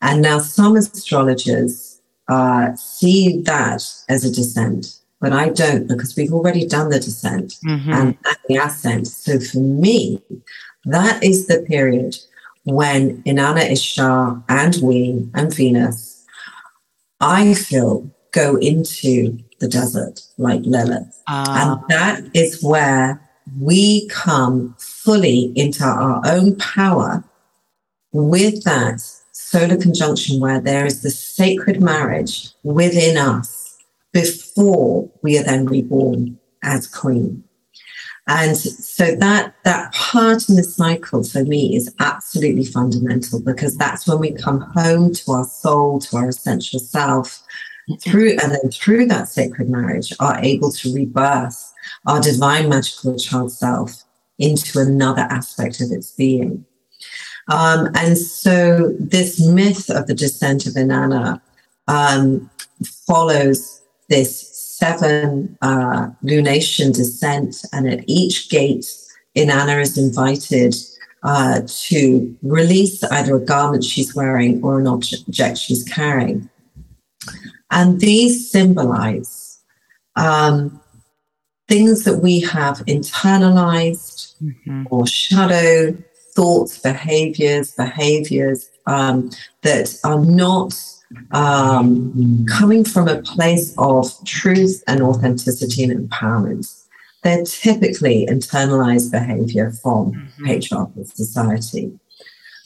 and 0.00 0.22
now 0.22 0.38
some 0.38 0.76
astrologers 0.76 2.00
uh, 2.28 2.74
see 2.76 3.40
that 3.42 3.82
as 4.08 4.24
a 4.24 4.32
descent, 4.32 5.00
but 5.20 5.32
I 5.32 5.48
don't 5.48 5.88
because 5.88 6.16
we've 6.16 6.32
already 6.32 6.66
done 6.66 6.90
the 6.90 7.00
descent 7.00 7.54
mm-hmm. 7.66 7.92
and 7.92 8.18
the 8.48 8.56
ascent. 8.56 9.08
So 9.08 9.40
for 9.40 9.58
me, 9.58 10.22
that 10.84 11.22
is 11.22 11.46
the 11.46 11.62
period 11.62 12.16
when 12.74 13.22
Inanna 13.22 13.70
Ishtar 13.70 14.42
and 14.48 14.76
we 14.82 15.28
and 15.34 15.54
Venus, 15.54 16.24
I 17.20 17.54
feel, 17.54 18.10
go 18.32 18.56
into 18.56 19.38
the 19.60 19.68
desert 19.68 20.20
like 20.36 20.60
Lilith. 20.62 21.22
Uh. 21.28 21.78
And 21.80 21.88
that 21.88 22.24
is 22.34 22.62
where 22.62 23.20
we 23.58 24.08
come 24.08 24.74
fully 24.78 25.52
into 25.56 25.84
our 25.84 26.22
own 26.26 26.56
power 26.56 27.24
with 28.12 28.64
that 28.64 29.00
solar 29.32 29.76
conjunction 29.76 30.40
where 30.40 30.60
there 30.60 30.84
is 30.84 31.02
the 31.02 31.10
sacred 31.10 31.82
marriage 31.82 32.50
within 32.62 33.16
us 33.16 33.78
before 34.12 35.10
we 35.22 35.38
are 35.38 35.44
then 35.44 35.64
reborn 35.66 36.38
as 36.62 36.86
queen. 36.86 37.44
And 38.28 38.56
so 38.56 39.16
that 39.16 39.54
that 39.64 39.92
part 39.94 40.48
in 40.50 40.56
the 40.56 40.62
cycle 40.62 41.24
for 41.24 41.44
me 41.44 41.74
is 41.74 41.92
absolutely 41.98 42.66
fundamental 42.66 43.40
because 43.40 43.76
that's 43.76 44.06
when 44.06 44.18
we 44.18 44.32
come 44.32 44.60
home 44.60 45.14
to 45.14 45.32
our 45.32 45.44
soul, 45.44 45.98
to 46.00 46.16
our 46.18 46.28
essential 46.28 46.78
self, 46.78 47.42
through 48.00 48.32
and 48.42 48.52
then 48.52 48.70
through 48.70 49.06
that 49.06 49.28
sacred 49.28 49.70
marriage 49.70 50.12
are 50.20 50.38
able 50.40 50.70
to 50.70 50.92
rebirth 50.92 51.72
our 52.06 52.20
divine 52.20 52.68
magical 52.68 53.18
child 53.18 53.50
self 53.50 54.04
into 54.38 54.78
another 54.78 55.22
aspect 55.22 55.80
of 55.80 55.90
its 55.90 56.10
being. 56.10 56.64
Um, 57.48 57.88
and 57.94 58.18
so 58.18 58.94
this 59.00 59.40
myth 59.40 59.88
of 59.88 60.06
the 60.06 60.14
descent 60.14 60.66
of 60.66 60.74
Inanna 60.74 61.40
um, 61.88 62.50
follows 63.06 63.80
this 64.10 64.47
seven 64.78 65.58
uh, 65.60 66.08
lunation 66.22 66.94
descent, 66.94 67.64
and 67.72 67.88
at 67.88 68.04
each 68.06 68.48
gate, 68.48 68.86
Inanna 69.36 69.80
is 69.80 69.98
invited 69.98 70.74
uh, 71.24 71.62
to 71.66 72.36
release 72.42 73.02
either 73.04 73.36
a 73.36 73.44
garment 73.44 73.82
she's 73.82 74.14
wearing 74.14 74.62
or 74.62 74.78
an 74.78 74.86
object 74.86 75.58
she's 75.58 75.82
carrying. 75.82 76.48
And 77.70 78.00
these 78.00 78.50
symbolize 78.50 79.60
um, 80.14 80.80
things 81.66 82.04
that 82.04 82.18
we 82.18 82.40
have 82.40 82.78
internalized 82.86 84.34
mm-hmm. 84.40 84.84
or 84.90 85.06
shadow 85.06 85.96
thoughts, 86.36 86.78
behaviors, 86.78 87.72
behaviors 87.72 88.70
um, 88.86 89.30
that 89.62 89.98
are 90.04 90.24
not 90.24 90.72
um, 91.32 92.46
coming 92.48 92.84
from 92.84 93.08
a 93.08 93.22
place 93.22 93.74
of 93.78 94.12
truth 94.24 94.82
and 94.86 95.02
authenticity 95.02 95.84
and 95.84 96.08
empowerment. 96.08 96.74
They're 97.22 97.44
typically 97.44 98.26
internalized 98.26 99.10
behavior 99.10 99.72
from 99.82 100.12
mm-hmm. 100.12 100.46
patriarchal 100.46 101.04
society. 101.04 101.98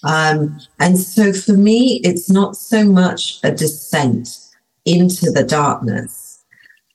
Um, 0.05 0.61
and 0.78 0.98
so 0.98 1.33
for 1.33 1.52
me, 1.52 2.00
it's 2.05 2.28
not 2.28 2.57
so 2.57 2.85
much 2.85 3.38
a 3.44 3.52
descent 3.52 4.28
into 4.85 5.31
the 5.31 5.44
darkness. 5.44 6.44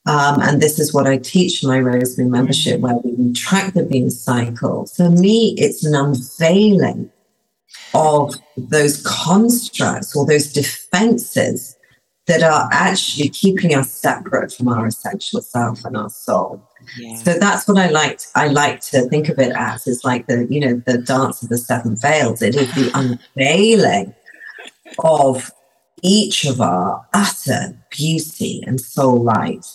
Um, 0.06 0.42
and 0.42 0.62
this 0.62 0.80
is 0.80 0.94
what 0.94 1.08
I 1.08 1.18
teach 1.18 1.64
my 1.64 1.80
Rose 1.80 2.18
Moon 2.18 2.32
membership, 2.32 2.80
where 2.80 2.96
we 3.04 3.34
track 3.34 3.74
the 3.74 3.84
Venus 3.84 4.22
cycle. 4.22 4.86
For 4.86 5.10
me, 5.10 5.56
it's 5.58 5.84
an 5.84 5.96
unveiling 5.96 7.12
of 7.93 8.36
those 8.56 9.02
constructs 9.04 10.15
or 10.15 10.26
those 10.26 10.52
defenses 10.52 11.78
that 12.28 12.43
are 12.43 12.69
actually 12.71 13.30
keeping 13.30 13.73
us 13.73 13.89
separate 13.89 14.52
from 14.52 14.67
our 14.67 14.86
essential 14.88 15.41
self 15.41 15.84
and 15.86 15.95
our 15.95 16.10
soul. 16.10 16.62
Yeah. 16.97 17.15
So 17.15 17.34
that's 17.39 17.67
what 17.67 17.78
I 17.78 17.89
like. 17.89 18.19
I 18.36 18.47
like 18.47 18.82
to 18.82 19.08
think 19.10 19.30
of 19.30 19.39
it 19.39 19.54
as 19.56 19.88
is 19.88 20.04
like 20.04 20.28
the 20.28 20.45
you 20.50 20.60
know 20.60 20.82
the 20.86 20.97
dance 20.97 21.41
of 21.41 21.50
the 21.50 21.58
seven 21.58 21.95
veils. 21.95 22.41
It 22.41 22.56
is 22.56 22.73
the 22.76 22.91
unveiling 23.38 24.13
of 25.00 25.52
each 26.04 26.45
of 26.45 26.62
our 26.62 27.06
utter 27.13 27.78
beauty 27.89 28.63
and 28.67 28.80
soul 28.80 29.23
light. 29.23 29.65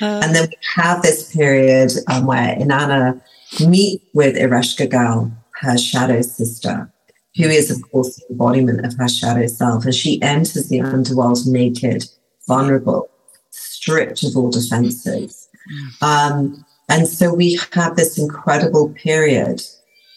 Uh, 0.00 0.20
and 0.22 0.34
then 0.34 0.48
we 0.48 0.56
have 0.74 1.02
this 1.02 1.32
period 1.34 1.92
um, 2.08 2.26
where 2.26 2.56
Inanna 2.56 3.20
meet 3.66 4.02
with 4.12 4.36
Ereshkigal, 4.36 5.32
her 5.60 5.78
shadow 5.78 6.20
sister, 6.20 6.92
who 7.38 7.44
is, 7.44 7.70
of 7.70 7.80
course, 7.90 8.16
the 8.16 8.26
embodiment 8.30 8.84
of 8.84 8.94
her 8.96 9.08
shadow 9.08 9.46
self. 9.46 9.84
And 9.84 9.94
she 9.94 10.20
enters 10.20 10.68
the 10.68 10.80
underworld 10.80 11.46
naked, 11.46 12.04
vulnerable, 12.48 13.08
stripped 13.50 14.24
of 14.24 14.36
all 14.36 14.50
defenses. 14.50 15.48
Um, 16.02 16.64
and 16.88 17.06
so 17.06 17.32
we 17.32 17.60
have 17.72 17.94
this 17.94 18.18
incredible 18.18 18.90
period 18.90 19.62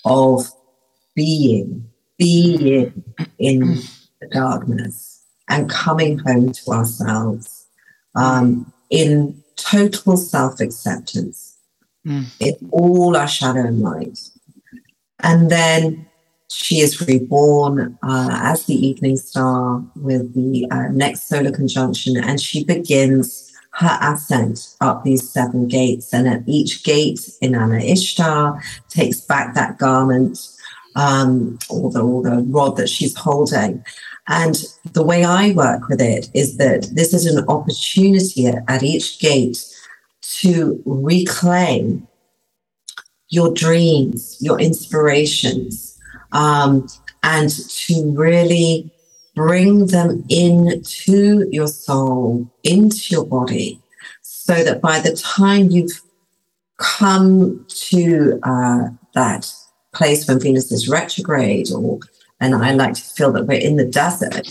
of 0.03 0.47
being, 1.15 1.87
being 2.17 3.03
in 3.37 3.81
the 4.19 4.27
darkness 4.31 5.23
and 5.47 5.69
coming 5.69 6.17
home 6.19 6.51
to 6.53 6.71
ourselves 6.71 7.67
um, 8.15 8.73
in 8.89 9.43
total 9.57 10.17
self 10.17 10.59
acceptance, 10.59 11.57
mm. 12.07 12.25
in 12.39 12.69
all 12.71 13.15
our 13.15 13.27
shadow 13.27 13.59
and 13.59 13.81
light. 13.81 14.19
And 15.19 15.51
then 15.51 16.07
she 16.53 16.81
is 16.81 16.99
reborn 17.07 17.97
uh, 18.03 18.29
as 18.31 18.65
the 18.65 18.75
evening 18.75 19.15
star 19.15 19.83
with 19.95 20.33
the 20.33 20.67
uh, 20.69 20.87
next 20.91 21.29
solar 21.29 21.51
conjunction, 21.51 22.17
and 22.17 22.41
she 22.41 22.63
begins 22.63 23.51
her 23.73 23.97
ascent 24.01 24.75
up 24.81 25.03
these 25.03 25.27
seven 25.29 25.67
gates. 25.67 26.13
And 26.13 26.27
at 26.27 26.43
each 26.47 26.83
gate, 26.83 27.19
Inanna 27.41 27.81
Ishtar 27.81 28.61
takes 28.89 29.21
back 29.21 29.55
that 29.55 29.77
garment 29.77 30.39
um, 30.95 31.57
or, 31.69 31.89
the, 31.89 32.01
or 32.01 32.21
the 32.21 32.43
rod 32.49 32.75
that 32.77 32.89
she's 32.89 33.15
holding. 33.15 33.83
And 34.27 34.61
the 34.91 35.03
way 35.03 35.23
I 35.23 35.51
work 35.53 35.87
with 35.87 36.01
it 36.01 36.29
is 36.33 36.57
that 36.57 36.89
this 36.93 37.13
is 37.13 37.25
an 37.25 37.45
opportunity 37.47 38.47
at, 38.47 38.63
at 38.67 38.83
each 38.83 39.19
gate 39.19 39.65
to 40.39 40.81
reclaim 40.85 42.07
your 43.29 43.53
dreams, 43.53 44.37
your 44.41 44.59
inspirations, 44.59 45.90
um, 46.31 46.87
and 47.23 47.49
to 47.49 48.13
really 48.15 48.91
bring 49.35 49.87
them 49.87 50.25
into 50.29 51.47
your 51.51 51.67
soul, 51.67 52.51
into 52.63 53.07
your 53.09 53.25
body, 53.25 53.79
so 54.21 54.63
that 54.63 54.81
by 54.81 54.99
the 54.99 55.15
time 55.15 55.69
you've 55.69 56.01
come 56.77 57.65
to 57.69 58.39
uh, 58.43 58.89
that 59.13 59.51
place 59.93 60.27
when 60.27 60.39
Venus 60.39 60.71
is 60.71 60.89
retrograde 60.89 61.71
or 61.71 61.99
and 62.41 62.55
I 62.55 62.73
like 62.73 62.95
to 62.95 63.01
feel 63.01 63.31
that 63.33 63.45
we're 63.45 63.59
in 63.59 63.75
the 63.75 63.85
desert, 63.85 64.47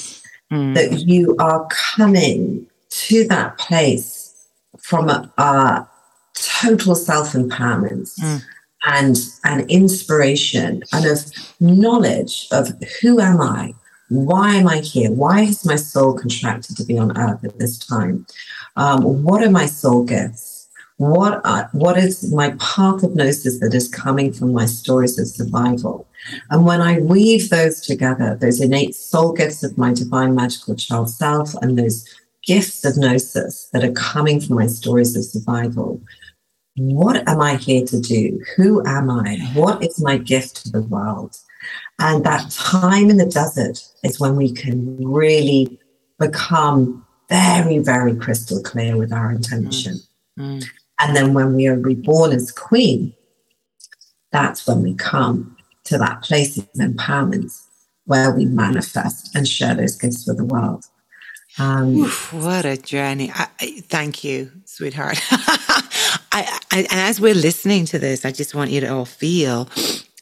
mm. 0.51 0.75
that 0.75 1.01
you 1.01 1.37
are 1.41 1.67
coming 1.71 2.67
to 2.91 3.27
that 3.27 3.59
place 3.59 4.49
from 4.79 5.09
a, 5.09 5.31
a 5.37 5.89
total 6.35 6.95
self 6.95 7.33
empowerment. 7.33 8.17
Mm. 8.21 8.43
And, 8.87 9.19
and 9.45 9.71
inspiration 9.71 10.83
and 10.93 11.05
of 11.05 11.21
knowledge 11.61 12.49
of 12.51 12.73
who 13.03 13.21
am 13.21 13.41
I? 13.41 13.75
Why 14.09 14.55
am 14.55 14.67
I 14.67 14.79
here? 14.79 15.13
Why 15.13 15.43
has 15.45 15.65
my 15.65 15.77
soul 15.77 16.19
contracted 16.19 16.77
to 16.79 16.85
be 16.85 16.99
on 16.99 17.17
earth 17.17 17.45
at 17.45 17.59
this 17.59 17.79
time? 17.79 18.27
Um, 18.77 19.23
what 19.23 19.43
are 19.43 19.51
my 19.51 19.67
soul 19.67 20.05
gifts? 20.05 20.69
What 20.97 21.41
are, 21.47 21.71
what 21.73 21.97
is 21.97 22.31
my 22.31 22.51
path 22.59 23.03
of 23.03 23.15
gnosis 23.15 23.61
that 23.61 23.73
is 23.73 23.89
coming 23.89 24.33
from 24.33 24.53
my 24.53 24.67
stories 24.67 25.19
of 25.19 25.29
survival? 25.29 26.07
And 26.51 26.67
when 26.67 26.83
I 26.83 26.99
weave 26.99 27.49
those 27.49 27.81
together, 27.81 28.37
those 28.39 28.61
innate 28.61 28.95
soul 28.95 29.33
gifts 29.33 29.63
of 29.63 29.79
my 29.79 29.95
divine 29.95 30.35
magical 30.35 30.75
child 30.75 31.09
self 31.09 31.55
and 31.63 31.79
those 31.79 32.07
gifts 32.45 32.85
of 32.85 32.99
gnosis 32.99 33.71
that 33.73 33.85
are 33.85 33.93
coming 33.93 34.41
from 34.41 34.57
my 34.57 34.67
stories 34.67 35.17
of 35.17 35.25
survival, 35.25 36.03
what 36.77 37.29
am 37.29 37.41
I 37.41 37.57
here 37.57 37.85
to 37.87 38.01
do? 38.01 38.41
Who 38.57 38.85
am 38.87 39.11
I? 39.11 39.37
What 39.55 39.85
is 39.85 40.01
my 40.01 40.19
gift 40.19 40.65
to 40.65 40.71
the 40.71 40.83
world? 40.83 41.37
And 41.99 42.25
that 42.25 42.51
time 42.51 43.11
in 43.11 43.19
the 43.19 43.27
desert 43.27 43.83
is 44.03 44.19
when 44.19 44.37
we 44.37 44.53
can 44.53 44.97
really 45.05 45.79
become 46.19 47.05
very, 47.29 47.79
very 47.79 48.15
crystal 48.17 48.63
clear 48.63 48.97
with 48.97 49.13
our 49.13 49.31
intention. 49.31 50.01
Mm. 50.39 50.65
And 50.99 51.17
then 51.17 51.35
when 51.35 51.55
we 51.55 51.67
are 51.67 51.79
reborn 51.79 52.33
as 52.33 52.51
queen, 52.51 53.15
that's 54.33 54.67
when 54.67 54.83
we 54.83 54.95
come 54.95 55.57
to 55.85 55.99
that 55.99 56.23
place 56.23 56.57
of 56.57 56.69
empowerment 56.75 57.53
where 58.05 58.35
we 58.35 58.45
manifest 58.45 59.35
and 59.35 59.47
share 59.47 59.75
those 59.75 59.97
gifts 59.97 60.27
with 60.27 60.37
the 60.37 60.45
world. 60.45 60.85
Um, 61.59 61.97
Oof, 61.97 62.33
what 62.33 62.65
a 62.65 62.77
journey. 62.77 63.31
I, 63.35 63.49
I, 63.61 63.81
thank 63.89 64.25
you, 64.25 64.51
sweetheart. 64.65 65.21
I, 66.33 66.61
and 66.71 66.87
as 66.91 67.21
we're 67.21 67.35
listening 67.35 67.85
to 67.87 67.99
this, 67.99 68.25
I 68.25 68.33
just 68.33 68.55
want 68.55 68.71
you 68.71 68.81
to 68.81 68.89
all 68.89 69.05
feel 69.05 69.69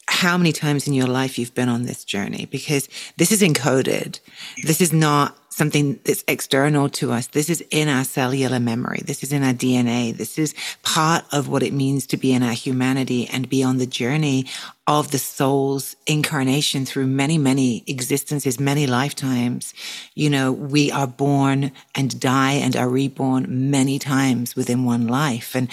how 0.07 0.37
many 0.37 0.51
times 0.51 0.87
in 0.87 0.93
your 0.93 1.07
life 1.07 1.37
you've 1.37 1.53
been 1.53 1.69
on 1.69 1.83
this 1.83 2.03
journey 2.03 2.47
because 2.47 2.89
this 3.17 3.31
is 3.31 3.41
encoded. 3.41 4.19
This 4.63 4.81
is 4.81 4.91
not 4.91 5.37
something 5.59 5.99
that's 6.05 6.23
external 6.25 6.87
to 6.87 7.11
us. 7.11 7.27
This 7.27 7.49
is 7.49 7.61
in 7.69 7.89
our 7.89 8.05
cellular 8.05 8.61
memory. 8.61 9.01
This 9.03 9.23
is 9.23 9.33
in 9.33 9.43
our 9.43 9.53
DNA. 9.53 10.15
This 10.15 10.39
is 10.39 10.55
part 10.83 11.25
of 11.33 11.49
what 11.49 11.63
it 11.63 11.73
means 11.73 12.07
to 12.07 12.17
be 12.17 12.31
in 12.31 12.41
our 12.41 12.53
humanity 12.53 13.27
and 13.27 13.49
be 13.49 13.61
on 13.61 13.77
the 13.77 13.85
journey 13.85 14.45
of 14.87 15.11
the 15.11 15.19
soul's 15.19 15.97
incarnation 16.07 16.85
through 16.85 17.07
many, 17.07 17.37
many 17.37 17.83
existences, 17.87 18.57
many 18.57 18.87
lifetimes. 18.87 19.73
You 20.15 20.29
know, 20.29 20.53
we 20.53 20.91
are 20.91 21.05
born 21.05 21.73
and 21.93 22.19
die 22.19 22.53
and 22.53 22.77
are 22.77 22.89
reborn 22.89 23.69
many 23.69 23.99
times 23.99 24.55
within 24.55 24.85
one 24.85 25.07
life. 25.07 25.55
And 25.55 25.69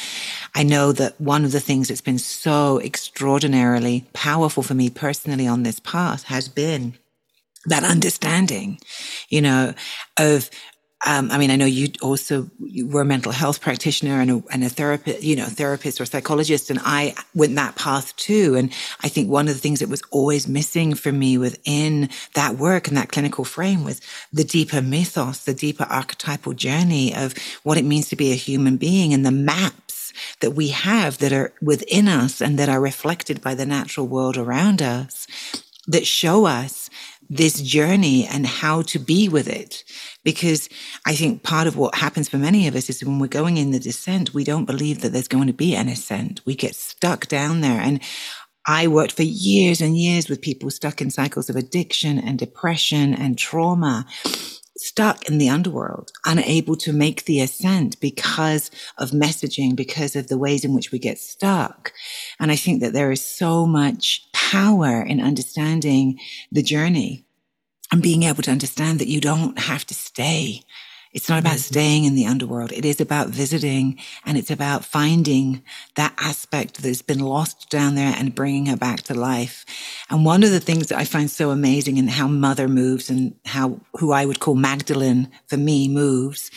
I 0.55 0.65
know 0.65 0.91
that 0.93 1.19
one 1.21 1.45
of 1.45 1.53
the 1.53 1.61
things 1.61 1.89
that's 1.89 2.01
been 2.01 2.19
so 2.19 2.81
extraordinarily 2.81 4.05
powerful 4.13 4.65
for 4.65 4.75
me 4.75 4.91
personally 4.91 5.47
on 5.47 5.63
this 5.63 5.79
path 5.79 6.25
has 6.25 6.49
been 6.49 6.95
that 7.67 7.85
understanding, 7.85 8.79
you 9.29 9.43
know, 9.43 9.75
of 10.19 10.51
um, 11.05 11.31
I 11.31 11.37
mean, 11.37 11.51
I 11.51 11.57
know 11.57 11.67
you 11.67 11.89
also 12.01 12.51
you 12.59 12.89
were 12.89 13.03
a 13.03 13.05
mental 13.05 13.31
health 13.31 13.61
practitioner 13.61 14.21
and 14.21 14.31
a, 14.31 14.43
and 14.51 14.65
a 14.65 14.69
therapist, 14.69 15.23
you 15.23 15.37
know, 15.37 15.45
therapist 15.45 16.01
or 16.01 16.07
psychologist, 16.07 16.71
and 16.71 16.81
I 16.83 17.15
went 17.35 17.55
that 17.57 17.77
path 17.77 18.17
too. 18.17 18.57
And 18.57 18.73
I 19.03 19.09
think 19.09 19.31
one 19.31 19.47
of 19.47 19.55
the 19.55 19.61
things 19.61 19.81
that 19.81 19.91
was 19.91 20.03
always 20.11 20.49
missing 20.49 20.95
for 20.95 21.13
me 21.13 21.37
within 21.37 22.09
that 22.35 22.57
work 22.57 22.89
and 22.89 22.97
that 22.97 23.11
clinical 23.11 23.45
frame 23.45 23.85
was 23.85 24.01
the 24.33 24.43
deeper 24.43 24.81
mythos, 24.81 25.45
the 25.45 25.55
deeper 25.55 25.85
archetypal 25.85 26.55
journey 26.55 27.15
of 27.15 27.35
what 27.63 27.79
it 27.79 27.85
means 27.85 28.09
to 28.09 28.17
be 28.17 28.33
a 28.33 28.37
human 28.37 28.79
being 28.79 29.13
and 29.13 29.25
the 29.25 29.31
maps 29.31 30.13
that 30.41 30.53
we 30.53 30.69
have 30.69 31.19
that 31.19 31.33
are 31.33 31.53
within 31.61 32.09
us 32.09 32.41
and 32.41 32.59
that 32.59 32.71
are 32.71 32.81
reflected 32.81 33.43
by 33.43 33.55
the 33.55 33.67
natural 33.67 34.09
world 34.09 34.39
around 34.39 34.81
us 34.81 35.27
that 35.87 36.07
show 36.07 36.47
us 36.47 36.91
this 37.29 37.61
journey 37.61 38.27
and 38.27 38.47
how 38.47 38.83
to 38.83 38.99
be 38.99 39.29
with 39.29 39.49
it. 39.49 39.85
Because 40.25 40.69
I 41.07 41.15
think 41.15 41.43
part 41.43 41.67
of 41.67 41.77
what 41.77 41.95
happens 41.95 42.29
for 42.29 42.39
many 42.39 42.67
of 42.67 42.75
us 42.75 42.89
is 42.91 43.05
when 43.05 43.19
we're 43.19 43.27
going 43.27 43.57
in 43.57 43.71
the 43.71 43.81
descent, 43.81 44.35
we 44.35 44.45
don't 44.45 44.65
believe 44.65 45.01
that 45.03 45.11
there's 45.11 45.29
going 45.29 45.47
to 45.47 45.53
be 45.53 45.75
an 45.75 45.89
ascent. 45.89 46.41
We 46.45 46.55
get 46.55 46.75
stuck 46.75 47.27
down 47.29 47.61
there. 47.61 47.81
And 47.81 48.01
I 48.67 48.89
worked 48.89 49.13
for 49.13 49.23
years 49.23 49.81
and 49.81 49.97
years 49.97 50.29
with 50.29 50.43
people 50.43 50.71
stuck 50.71 51.01
in 51.01 51.11
cycles 51.11 51.49
of 51.49 51.57
addiction 51.57 52.19
and 52.19 52.39
depression 52.39 53.15
and 53.15 53.39
trauma 53.39 54.07
stuck 54.79 55.29
in 55.29 55.39
the 55.39 55.49
underworld, 55.49 56.13
unable 56.25 56.77
to 56.77 56.93
make 56.93 57.25
the 57.25 57.41
ascent 57.41 57.99
because 58.01 58.71
of 58.99 59.11
messaging, 59.11 59.75
because 59.75 60.17
of 60.17 60.29
the 60.29 60.39
ways 60.39 60.65
in 60.65 60.75
which 60.75 60.93
we 60.93 60.99
get 60.99 61.19
stuck. 61.19 61.93
And 62.39 62.51
I 62.51 62.57
think 62.57 62.83
that 62.83 62.93
there 62.93 63.11
is 63.11 63.25
so 63.25 63.67
much 63.67 64.26
power 64.53 65.03
in 65.03 65.21
understanding 65.21 66.19
the 66.53 66.63
journey 66.63 67.25
and 67.91 68.03
being 68.03 68.23
able 68.25 68.43
to 68.43 68.51
understand 68.51 68.99
that 68.99 69.09
you 69.09 69.21
don't 69.21 69.59
have 69.59 69.85
to 69.87 69.95
stay 69.95 70.63
it's 71.17 71.31
not 71.31 71.39
about 71.39 71.53
mm-hmm. 71.53 71.73
staying 71.73 72.05
in 72.05 72.15
the 72.15 72.27
underworld. 72.27 72.73
It 72.73 72.85
is 72.85 73.01
about 73.01 73.29
visiting 73.29 73.99
and 74.27 74.37
it's 74.37 74.51
about 74.51 74.85
finding 74.85 75.63
that 75.95 76.13
aspect 76.19 76.83
that's 76.83 77.01
been 77.01 77.21
lost 77.21 77.71
down 77.71 77.95
there 77.95 78.15
and 78.15 78.35
bringing 78.35 78.67
her 78.67 78.77
back 78.77 79.01
to 79.05 79.15
life. 79.15 79.65
And 80.11 80.27
one 80.27 80.43
of 80.43 80.51
the 80.51 80.61
things 80.61 80.89
that 80.89 80.99
I 80.99 81.07
find 81.07 81.31
so 81.31 81.49
amazing 81.51 81.97
in 81.97 82.09
how 82.09 82.29
mother 82.29 82.69
moves 82.69 83.09
and 83.09 83.35
how, 83.47 83.81
who 83.95 84.13
I 84.13 84.27
would 84.27 84.41
call 84.41 84.57
Magdalene 84.57 85.31
for 85.47 85.57
me 85.57 85.89
moves 85.89 86.51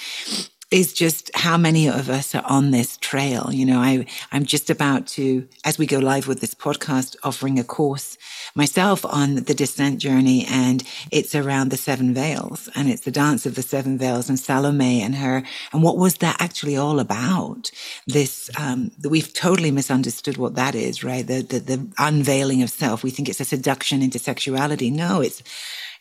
is 0.71 0.93
just 0.93 1.31
how 1.33 1.57
many 1.57 1.87
of 1.89 2.09
us 2.09 2.35
are 2.35 2.43
on 2.45 2.69
this 2.69 2.97
trail. 2.97 3.49
You 3.51 3.65
know, 3.65 3.79
I, 3.79 4.05
I'm 4.31 4.45
just 4.45 4.69
about 4.69 5.07
to, 5.07 5.47
as 5.65 5.79
we 5.79 5.87
go 5.87 5.97
live 5.97 6.27
with 6.27 6.41
this 6.41 6.53
podcast, 6.53 7.15
offering 7.23 7.57
a 7.57 7.63
course 7.63 8.17
myself 8.53 9.03
on 9.05 9.35
the 9.35 9.53
descent 9.55 9.99
journey 9.99 10.45
and 10.47 10.83
it's 11.11 11.33
around 11.33 11.69
the 11.69 11.77
seven 11.77 12.13
veils 12.13 12.69
and 12.75 12.87
it's 12.87 13.01
the 13.01 13.11
dance 13.11 13.47
of 13.47 13.55
the 13.55 13.63
seven 13.63 13.97
veils 13.97 14.29
and 14.29 14.39
Salome 14.39 15.01
and 15.01 15.15
her. 15.15 15.43
And 15.73 15.81
what 15.81 15.97
was 15.97 16.15
that 16.15 16.39
actually 16.39 16.77
all 16.77 16.99
about? 16.99 17.71
This, 18.05 18.51
um, 18.59 18.91
we've 19.03 19.33
totally 19.33 19.71
misunderstood 19.71 20.37
what 20.37 20.55
that 20.55 20.75
is, 20.75 21.03
right? 21.03 21.25
The, 21.25 21.41
the, 21.41 21.59
the 21.59 21.87
unveiling 21.97 22.61
of 22.61 22.69
self. 22.69 23.03
We 23.03 23.09
think 23.09 23.27
it's 23.27 23.39
a 23.39 23.45
seduction 23.45 24.03
into 24.03 24.19
sexuality. 24.19 24.91
No, 24.91 25.21
it's, 25.21 25.41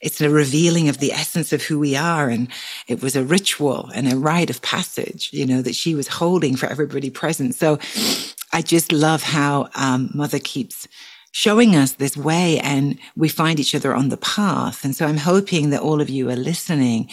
it's 0.00 0.20
a 0.20 0.30
revealing 0.30 0.88
of 0.88 0.98
the 0.98 1.12
essence 1.12 1.52
of 1.52 1.62
who 1.62 1.78
we 1.78 1.96
are. 1.96 2.28
And 2.28 2.48
it 2.86 3.02
was 3.02 3.16
a 3.16 3.24
ritual 3.24 3.90
and 3.94 4.10
a 4.10 4.16
rite 4.16 4.50
of 4.50 4.62
passage, 4.62 5.30
you 5.32 5.46
know, 5.46 5.62
that 5.62 5.74
she 5.74 5.94
was 5.94 6.08
holding 6.08 6.56
for 6.56 6.66
everybody 6.66 7.10
present. 7.10 7.54
So 7.54 7.78
I 8.52 8.62
just 8.62 8.92
love 8.92 9.22
how 9.22 9.68
um, 9.74 10.10
Mother 10.14 10.38
keeps 10.38 10.86
showing 11.32 11.76
us 11.76 11.92
this 11.92 12.16
way 12.16 12.58
and 12.60 12.98
we 13.16 13.28
find 13.28 13.60
each 13.60 13.74
other 13.74 13.94
on 13.94 14.08
the 14.08 14.16
path. 14.16 14.84
And 14.84 14.94
so 14.94 15.06
I'm 15.06 15.18
hoping 15.18 15.70
that 15.70 15.82
all 15.82 16.00
of 16.00 16.08
you 16.08 16.30
are 16.30 16.36
listening, 16.36 17.10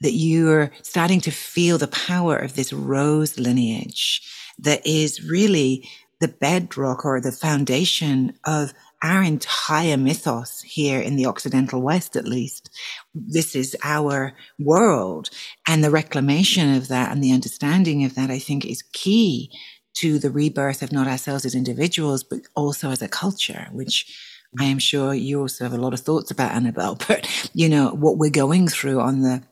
that 0.00 0.12
you're 0.12 0.70
starting 0.82 1.20
to 1.22 1.30
feel 1.30 1.78
the 1.78 1.88
power 1.88 2.36
of 2.36 2.56
this 2.56 2.72
rose 2.72 3.38
lineage 3.38 4.22
that 4.58 4.86
is 4.86 5.28
really 5.28 5.88
the 6.20 6.28
bedrock 6.28 7.04
or 7.04 7.20
the 7.20 7.32
foundation 7.32 8.34
of 8.44 8.72
our 9.02 9.22
entire 9.22 9.96
mythos 9.96 10.62
here 10.62 11.00
in 11.00 11.16
the 11.16 11.26
Occidental 11.26 11.82
West, 11.82 12.16
at 12.16 12.26
least. 12.26 12.70
This 13.14 13.54
is 13.54 13.76
our 13.82 14.34
world. 14.58 15.30
And 15.68 15.82
the 15.82 15.90
reclamation 15.90 16.74
of 16.74 16.88
that 16.88 17.12
and 17.12 17.22
the 17.22 17.32
understanding 17.32 18.04
of 18.04 18.14
that, 18.14 18.30
I 18.30 18.38
think, 18.38 18.64
is 18.64 18.82
key 18.92 19.50
to 19.94 20.18
the 20.18 20.30
rebirth 20.30 20.82
of 20.82 20.92
not 20.92 21.06
ourselves 21.06 21.44
as 21.44 21.54
individuals, 21.54 22.24
but 22.24 22.40
also 22.54 22.90
as 22.90 23.02
a 23.02 23.08
culture, 23.08 23.68
which 23.72 24.12
I 24.58 24.64
am 24.64 24.78
sure 24.78 25.14
you 25.14 25.40
also 25.40 25.64
have 25.64 25.72
a 25.72 25.78
lot 25.78 25.94
of 25.94 26.00
thoughts 26.00 26.30
about, 26.30 26.52
Annabel. 26.52 26.98
But, 27.08 27.50
you 27.54 27.68
know, 27.68 27.90
what 27.90 28.18
we're 28.18 28.30
going 28.30 28.68
through 28.68 29.00
on 29.00 29.22
the 29.22 29.42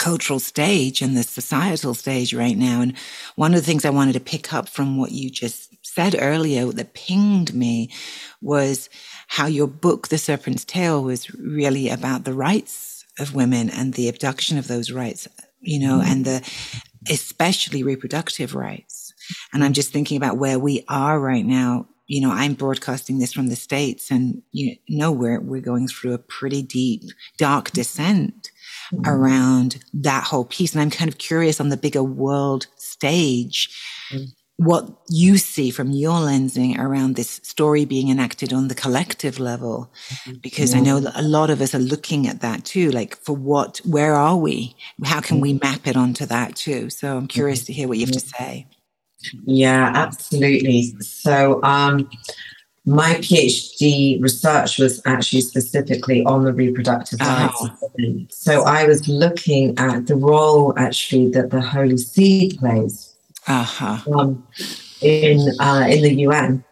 cultural 0.00 0.40
stage 0.40 1.02
and 1.02 1.14
the 1.14 1.22
societal 1.22 1.92
stage 1.92 2.32
right 2.32 2.56
now. 2.56 2.80
And 2.80 2.96
one 3.36 3.52
of 3.52 3.60
the 3.60 3.66
things 3.66 3.84
I 3.84 3.90
wanted 3.90 4.14
to 4.14 4.20
pick 4.20 4.52
up 4.52 4.66
from 4.66 4.96
what 4.96 5.12
you 5.12 5.30
just 5.30 5.76
said 5.94 6.16
earlier 6.18 6.66
that 6.66 6.94
pinged 6.94 7.54
me 7.54 7.90
was 8.40 8.88
how 9.28 9.46
your 9.46 9.66
book, 9.66 10.08
The 10.08 10.18
Serpent's 10.18 10.64
Tale, 10.64 11.02
was 11.02 11.32
really 11.34 11.88
about 11.88 12.24
the 12.24 12.32
rights 12.32 13.04
of 13.18 13.34
women 13.34 13.70
and 13.70 13.94
the 13.94 14.08
abduction 14.08 14.56
of 14.56 14.68
those 14.68 14.90
rights, 14.90 15.28
you 15.60 15.78
know, 15.78 15.98
mm-hmm. 15.98 16.10
and 16.10 16.24
the 16.24 16.52
especially 17.10 17.82
reproductive 17.82 18.54
rights. 18.54 19.12
And 19.52 19.62
I'm 19.62 19.72
just 19.72 19.92
thinking 19.92 20.16
about 20.16 20.38
where 20.38 20.58
we 20.58 20.84
are 20.88 21.18
right 21.18 21.44
now. 21.44 21.88
You 22.06 22.20
know, 22.20 22.32
I'm 22.32 22.54
broadcasting 22.54 23.18
this 23.18 23.32
from 23.32 23.48
the 23.48 23.56
States 23.56 24.10
and 24.10 24.42
you 24.52 24.76
know, 24.88 25.12
we're, 25.12 25.40
we're 25.40 25.60
going 25.60 25.86
through 25.86 26.14
a 26.14 26.18
pretty 26.18 26.62
deep, 26.62 27.02
dark 27.38 27.70
descent 27.70 28.50
mm-hmm. 28.92 29.08
around 29.08 29.84
that 29.94 30.24
whole 30.24 30.44
piece. 30.44 30.72
And 30.72 30.82
I'm 30.82 30.90
kind 30.90 31.08
of 31.08 31.18
curious 31.18 31.60
on 31.60 31.68
the 31.68 31.76
bigger 31.76 32.02
world 32.02 32.66
stage. 32.76 33.76
Mm-hmm 34.60 34.66
what 34.66 34.90
you 35.08 35.38
see 35.38 35.70
from 35.70 35.90
your 35.90 36.18
lensing 36.18 36.78
around 36.78 37.16
this 37.16 37.40
story 37.42 37.86
being 37.86 38.10
enacted 38.10 38.52
on 38.52 38.68
the 38.68 38.74
collective 38.74 39.38
level 39.38 39.90
mm-hmm. 40.08 40.36
because 40.42 40.74
yeah. 40.74 40.80
i 40.80 40.82
know 40.82 41.00
that 41.00 41.18
a 41.18 41.22
lot 41.22 41.48
of 41.48 41.62
us 41.62 41.74
are 41.74 41.78
looking 41.78 42.26
at 42.26 42.42
that 42.42 42.62
too 42.64 42.90
like 42.90 43.16
for 43.16 43.34
what 43.34 43.78
where 43.86 44.14
are 44.14 44.36
we 44.36 44.76
how 45.04 45.18
can 45.20 45.40
we 45.40 45.54
mm-hmm. 45.54 45.66
map 45.66 45.86
it 45.86 45.96
onto 45.96 46.26
that 46.26 46.54
too 46.56 46.90
so 46.90 47.16
i'm 47.16 47.26
curious 47.26 47.64
to 47.64 47.72
hear 47.72 47.88
what 47.88 47.96
you 47.96 48.04
have 48.04 48.12
to 48.12 48.20
say 48.20 48.66
yeah 49.46 49.92
absolutely 49.94 50.82
so 51.00 51.62
um 51.62 52.08
my 52.84 53.14
phd 53.14 54.20
research 54.20 54.78
was 54.78 55.00
actually 55.06 55.40
specifically 55.40 56.22
on 56.24 56.44
the 56.44 56.52
reproductive 56.52 57.18
rights 57.20 57.56
oh. 57.60 57.70
of 57.82 58.30
so 58.30 58.62
i 58.64 58.84
was 58.84 59.08
looking 59.08 59.78
at 59.78 60.06
the 60.06 60.16
role 60.16 60.74
actually 60.76 61.30
that 61.30 61.48
the 61.50 61.62
holy 61.62 61.96
see 61.96 62.54
plays 62.58 63.09
uh-huh. 63.46 63.98
um, 64.12 64.46
in 65.00 65.48
uh, 65.60 65.86
in 65.88 66.02
the 66.02 66.14
UN, 66.26 66.64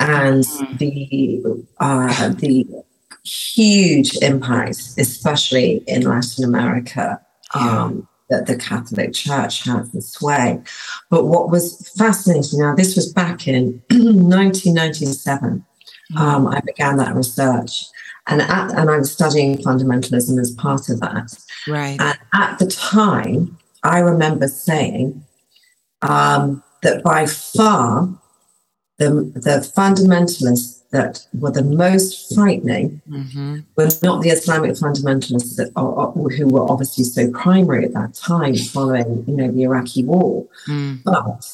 and 0.00 0.44
mm. 0.44 0.78
the 0.78 1.66
uh, 1.78 2.28
the 2.30 2.66
huge 3.24 4.16
impact, 4.22 4.78
especially 4.98 5.82
in 5.86 6.02
Latin 6.02 6.44
America, 6.44 7.20
um, 7.54 8.06
that 8.30 8.46
the 8.46 8.56
Catholic 8.56 9.12
Church 9.12 9.64
has 9.64 9.90
the 9.92 10.02
sway. 10.02 10.60
But 11.10 11.26
what 11.26 11.50
was 11.50 11.92
fascinating 11.96 12.60
now, 12.60 12.74
this 12.74 12.96
was 12.96 13.12
back 13.12 13.46
in 13.48 13.82
1997. 13.90 15.64
Mm. 16.12 16.18
Um, 16.18 16.46
I 16.48 16.60
began 16.60 16.96
that 16.98 17.14
research. 17.14 17.84
And, 18.28 18.42
at, 18.42 18.72
and 18.72 18.90
I 18.90 18.98
was 18.98 19.12
studying 19.12 19.58
fundamentalism 19.58 20.40
as 20.40 20.50
part 20.52 20.88
of 20.88 20.98
that. 21.00 21.32
Right. 21.68 21.96
And 22.00 22.18
at 22.34 22.58
the 22.58 22.66
time, 22.66 23.56
I 23.84 24.00
remember 24.00 24.48
saying 24.48 25.22
um, 26.02 26.62
that 26.82 27.02
by 27.02 27.26
far 27.26 28.08
the, 28.98 29.10
the 29.34 29.72
fundamentalists 29.76 30.76
that 30.90 31.26
were 31.34 31.50
the 31.50 31.62
most 31.62 32.34
frightening 32.34 33.02
mm-hmm. 33.08 33.58
were 33.76 33.88
not 34.02 34.22
the 34.22 34.30
Islamic 34.30 34.72
fundamentalists 34.72 35.56
that 35.56 35.70
are, 35.76 36.12
who 36.12 36.48
were 36.48 36.70
obviously 36.70 37.04
so 37.04 37.30
primary 37.32 37.84
at 37.84 37.92
that 37.92 38.14
time 38.14 38.54
following 38.56 39.24
you 39.26 39.36
know 39.36 39.50
the 39.50 39.62
Iraqi 39.62 40.04
war, 40.04 40.46
mm. 40.68 41.02
but 41.04 41.44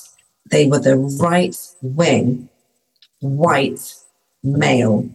they 0.50 0.66
were 0.66 0.78
the 0.78 0.96
right 0.96 1.56
wing, 1.80 2.48
white, 3.20 3.94
male, 4.44 5.08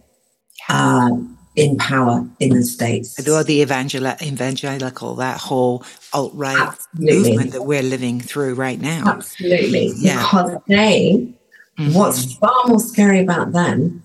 uh, 0.68 1.10
in 1.58 1.76
power 1.76 2.26
in 2.38 2.50
the 2.50 2.62
States. 2.62 3.18
Or 3.28 3.42
the 3.42 3.60
evangel- 3.60 4.06
evangelical, 4.22 5.16
that 5.16 5.38
whole 5.38 5.84
alt 6.12 6.32
right 6.34 6.72
movement 6.94 7.52
that 7.52 7.62
we're 7.62 7.82
living 7.82 8.20
through 8.20 8.54
right 8.54 8.80
now. 8.80 9.02
Absolutely. 9.06 9.92
Yeah. 9.96 10.16
Because 10.16 10.56
they, 10.68 11.34
mm-hmm. 11.78 11.92
what's 11.94 12.34
far 12.34 12.66
more 12.66 12.80
scary 12.80 13.20
about 13.20 13.52
them 13.52 14.04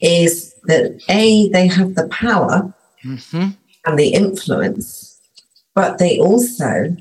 is 0.00 0.54
that 0.64 1.00
A, 1.08 1.48
they 1.48 1.66
have 1.66 1.94
the 1.94 2.08
power 2.08 2.74
mm-hmm. 3.04 3.50
and 3.86 3.98
the 3.98 4.08
influence, 4.08 5.18
but 5.74 5.98
they 5.98 6.18
also, 6.18 6.96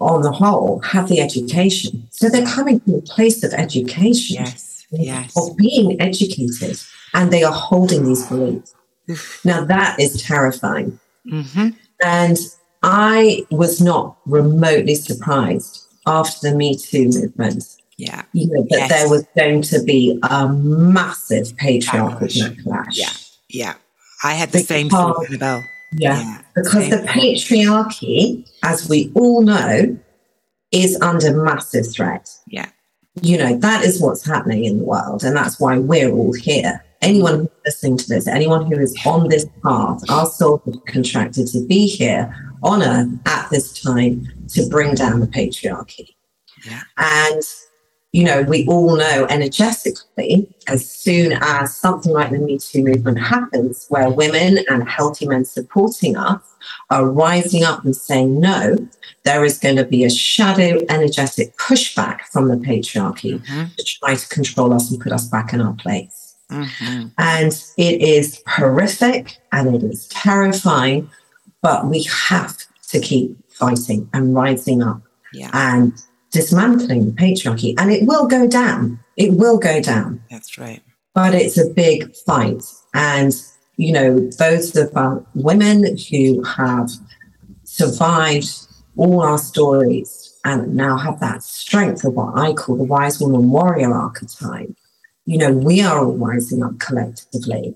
on 0.00 0.22
the 0.22 0.32
whole, 0.32 0.80
have 0.80 1.08
the 1.08 1.20
education. 1.20 2.08
So 2.10 2.28
they're 2.28 2.46
coming 2.46 2.80
from 2.80 2.94
a 2.94 3.02
place 3.02 3.44
of 3.44 3.52
education. 3.52 4.36
Yes. 4.44 4.86
Yes. 4.90 5.36
Of 5.36 5.54
being 5.58 6.00
educated. 6.00 6.80
And 7.12 7.30
they 7.30 7.42
are 7.42 7.52
holding 7.52 8.04
these 8.04 8.26
beliefs. 8.26 8.74
Now 9.44 9.64
that 9.64 9.98
is 9.98 10.22
terrifying. 10.22 10.98
Mm-hmm. 11.30 11.68
And 12.04 12.36
I 12.82 13.44
was 13.50 13.80
not 13.80 14.18
remotely 14.26 14.94
surprised 14.94 15.86
after 16.06 16.50
the 16.50 16.56
Me 16.56 16.76
Too 16.76 17.08
movement. 17.08 17.64
Yeah. 17.96 18.22
You 18.32 18.46
know, 18.48 18.62
that 18.70 18.78
yes. 18.78 18.88
there 18.90 19.08
was 19.08 19.26
going 19.36 19.62
to 19.62 19.82
be 19.82 20.18
a 20.22 20.48
massive 20.48 21.56
patriarchal 21.56 22.28
backlash. 22.28 22.96
Yeah. 22.96 23.10
Yeah. 23.48 23.74
I 24.22 24.34
had 24.34 24.50
the 24.50 24.58
because, 24.58 24.68
same 24.68 24.88
thought, 24.88 25.26
Annabel. 25.26 25.64
Yeah. 25.92 26.20
yeah. 26.20 26.42
Because 26.54 26.90
the 26.90 26.98
patriarchy, 27.08 28.48
as 28.62 28.88
we 28.88 29.10
all 29.14 29.42
know, 29.42 29.98
is 30.70 31.00
under 31.00 31.42
massive 31.42 31.90
threat. 31.92 32.30
Yeah. 32.46 32.68
You 33.20 33.38
know, 33.38 33.56
that 33.58 33.84
is 33.84 34.00
what's 34.00 34.24
happening 34.24 34.64
in 34.64 34.78
the 34.78 34.84
world. 34.84 35.24
And 35.24 35.34
that's 35.34 35.58
why 35.58 35.78
we're 35.78 36.10
all 36.10 36.32
here 36.34 36.84
anyone 37.02 37.40
who's 37.40 37.48
listening 37.64 37.96
to 37.98 38.08
this, 38.08 38.26
anyone 38.26 38.66
who 38.66 38.78
is 38.78 38.96
on 39.06 39.28
this 39.28 39.46
path, 39.62 40.02
our 40.10 40.26
souls 40.26 40.62
have 40.64 40.84
contracted 40.86 41.46
to 41.48 41.66
be 41.66 41.86
here 41.86 42.34
on 42.62 42.82
earth 42.82 43.08
at 43.26 43.48
this 43.50 43.80
time 43.80 44.26
to 44.48 44.66
bring 44.68 44.94
down 44.94 45.20
the 45.20 45.26
patriarchy. 45.26 46.14
Yeah. 46.66 46.82
And, 46.96 47.42
you 48.12 48.24
know, 48.24 48.42
we 48.42 48.66
all 48.66 48.96
know 48.96 49.26
energetically, 49.30 50.48
as 50.66 50.90
soon 50.90 51.38
as 51.40 51.76
something 51.76 52.12
like 52.12 52.30
the 52.30 52.38
Me 52.38 52.58
Too 52.58 52.82
movement 52.82 53.20
happens, 53.20 53.86
where 53.90 54.10
women 54.10 54.64
and 54.68 54.88
healthy 54.88 55.26
men 55.26 55.44
supporting 55.44 56.16
us 56.16 56.42
are 56.90 57.08
rising 57.08 57.62
up 57.64 57.84
and 57.84 57.94
saying 57.94 58.40
no, 58.40 58.88
there 59.24 59.44
is 59.44 59.58
going 59.58 59.76
to 59.76 59.84
be 59.84 60.04
a 60.04 60.10
shadow 60.10 60.80
energetic 60.88 61.56
pushback 61.58 62.22
from 62.32 62.48
the 62.48 62.56
patriarchy 62.56 63.40
mm-hmm. 63.40 63.66
to 63.76 63.84
try 63.84 64.14
to 64.14 64.28
control 64.28 64.72
us 64.72 64.90
and 64.90 65.00
put 65.00 65.12
us 65.12 65.28
back 65.28 65.52
in 65.52 65.60
our 65.60 65.74
place. 65.74 66.27
Mm-hmm. 66.50 67.08
And 67.18 67.52
it 67.76 68.00
is 68.00 68.42
horrific 68.46 69.38
and 69.52 69.74
it 69.74 69.82
is 69.82 70.08
terrifying, 70.08 71.10
but 71.62 71.86
we 71.86 72.04
have 72.04 72.56
to 72.88 73.00
keep 73.00 73.36
fighting 73.50 74.08
and 74.12 74.34
rising 74.34 74.82
up 74.82 75.02
yeah. 75.32 75.50
and 75.52 75.92
dismantling 76.30 77.06
the 77.06 77.12
patriarchy. 77.12 77.74
And 77.78 77.90
it 77.90 78.06
will 78.06 78.26
go 78.26 78.46
down. 78.46 79.00
It 79.16 79.32
will 79.32 79.58
go 79.58 79.80
down. 79.82 80.22
That's 80.30 80.56
right. 80.58 80.82
But 81.14 81.34
it's 81.34 81.58
a 81.58 81.68
big 81.68 82.14
fight. 82.14 82.62
And, 82.94 83.34
you 83.76 83.92
know, 83.92 84.30
those 84.38 84.74
of 84.76 84.96
our 84.96 85.24
women 85.34 85.96
who 86.10 86.42
have 86.44 86.90
survived 87.64 88.48
all 88.96 89.20
our 89.20 89.38
stories 89.38 90.36
and 90.44 90.74
now 90.74 90.96
have 90.96 91.20
that 91.20 91.42
strength 91.42 92.04
of 92.04 92.14
what 92.14 92.38
I 92.38 92.52
call 92.52 92.76
the 92.76 92.84
wise 92.84 93.20
woman 93.20 93.50
warrior 93.50 93.92
archetype 93.92 94.74
you 95.28 95.36
know, 95.36 95.52
we 95.52 95.82
are 95.82 95.98
all 95.98 96.16
rising 96.16 96.62
up 96.62 96.78
collectively, 96.78 97.74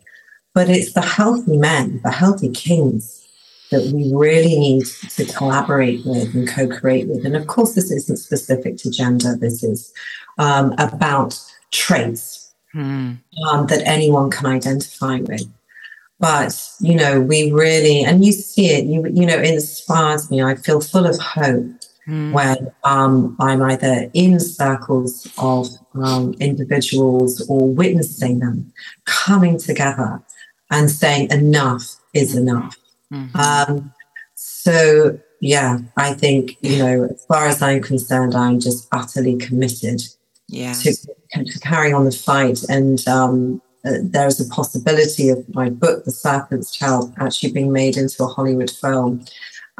but 0.54 0.70
it's 0.70 0.94
the 0.94 1.02
healthy 1.02 1.58
men, 1.58 2.00
the 2.02 2.10
healthy 2.10 2.48
kings 2.48 3.28
that 3.70 3.92
we 3.92 4.10
really 4.14 4.58
need 4.58 4.86
to 5.16 5.26
collaborate 5.26 6.00
with 6.06 6.34
and 6.34 6.48
co-create 6.48 7.08
with. 7.08 7.26
And 7.26 7.36
of 7.36 7.46
course, 7.48 7.74
this 7.74 7.90
isn't 7.90 8.16
specific 8.16 8.78
to 8.78 8.90
gender. 8.90 9.36
This 9.36 9.62
is 9.62 9.92
um, 10.38 10.74
about 10.78 11.38
traits 11.72 12.54
hmm. 12.72 13.12
um, 13.46 13.66
that 13.66 13.82
anyone 13.84 14.30
can 14.30 14.46
identify 14.46 15.20
with. 15.20 15.46
But 16.18 16.58
you 16.80 16.94
know, 16.94 17.20
we 17.20 17.52
really, 17.52 18.02
and 18.02 18.24
you 18.24 18.32
see 18.32 18.70
it. 18.70 18.86
You 18.86 19.06
you 19.12 19.26
know, 19.26 19.36
it 19.36 19.44
inspires 19.44 20.30
me. 20.30 20.42
I 20.42 20.54
feel 20.54 20.80
full 20.80 21.04
of 21.04 21.18
hope 21.18 21.66
mm. 22.06 22.32
when 22.32 22.72
um, 22.84 23.36
I'm 23.40 23.62
either 23.62 24.10
in 24.14 24.40
circles 24.40 25.30
of 25.38 25.68
um, 25.94 26.34
individuals 26.40 27.46
or 27.48 27.68
witnessing 27.68 28.40
them 28.40 28.72
coming 29.04 29.58
together 29.58 30.22
and 30.70 30.90
saying 30.90 31.30
enough 31.30 31.96
is 32.14 32.34
enough. 32.36 32.76
Mm-hmm. 33.12 33.36
Um, 33.36 33.92
so, 34.34 35.18
yeah, 35.40 35.78
I 35.96 36.14
think, 36.14 36.56
you 36.62 36.78
know, 36.78 37.04
as 37.04 37.24
far 37.26 37.46
as 37.46 37.60
I'm 37.62 37.82
concerned, 37.82 38.34
I'm 38.34 38.58
just 38.60 38.88
utterly 38.92 39.36
committed 39.36 40.02
yeah. 40.48 40.72
to, 40.72 40.94
to 40.94 41.58
carrying 41.60 41.94
on 41.94 42.04
the 42.04 42.12
fight. 42.12 42.62
And 42.68 43.06
um, 43.08 43.60
uh, 43.84 43.98
there's 44.02 44.40
a 44.40 44.48
possibility 44.48 45.28
of 45.28 45.44
my 45.54 45.68
book, 45.68 46.04
The 46.04 46.12
Serpent's 46.12 46.70
Child, 46.70 47.12
actually 47.18 47.52
being 47.52 47.72
made 47.72 47.96
into 47.96 48.24
a 48.24 48.28
Hollywood 48.28 48.70
film. 48.70 49.24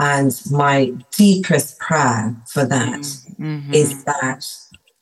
And 0.02 0.32
my 0.50 0.92
deepest 1.12 1.78
prayer 1.78 2.34
for 2.48 2.64
that 2.64 3.02
mm-hmm. 3.38 3.72
is 3.72 4.02
that 4.02 4.44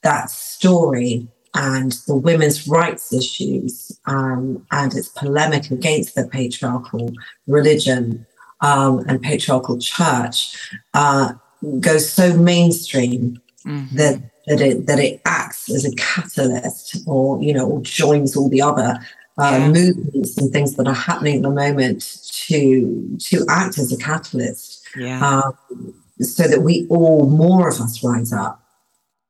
that 0.03 0.28
story 0.28 1.26
and 1.55 1.92
the 2.07 2.14
women's 2.14 2.68
rights 2.68 3.11
issues 3.11 3.98
um, 4.05 4.66
and 4.70 4.94
its 4.94 5.09
polemic 5.09 5.70
against 5.70 6.16
the 6.16 6.28
patriarchal 6.28 7.14
religion 7.46 8.26
um, 8.61 9.03
and 9.09 9.22
patriarchal 9.22 9.78
church 9.78 10.55
uh, 10.92 11.32
goes 11.80 12.07
so 12.07 12.36
mainstream 12.36 13.40
mm-hmm. 13.66 13.96
that 13.96 14.20
that 14.48 14.61
it 14.61 14.86
that 14.86 14.98
it 14.98 15.22
acts 15.24 15.70
as 15.70 15.86
a 15.86 15.94
catalyst 15.96 16.98
or 17.07 17.42
you 17.42 17.55
know 17.55 17.66
or 17.66 17.80
joins 17.80 18.36
all 18.36 18.51
the 18.51 18.61
other 18.61 18.98
uh, 19.38 19.59
yeah. 19.59 19.68
movements 19.68 20.36
and 20.36 20.53
things 20.53 20.76
that 20.76 20.86
are 20.86 20.92
happening 20.92 21.36
at 21.36 21.42
the 21.42 21.51
moment 21.51 22.03
to 22.30 23.16
to 23.18 23.46
act 23.48 23.78
as 23.78 23.90
a 23.90 23.96
catalyst 23.96 24.70
yeah. 24.97 25.43
Um, 25.43 25.95
so 26.20 26.47
that 26.47 26.62
we 26.62 26.86
all, 26.91 27.28
more 27.28 27.68
of 27.68 27.80
us, 27.80 28.05
rise 28.05 28.32
up. 28.32 28.62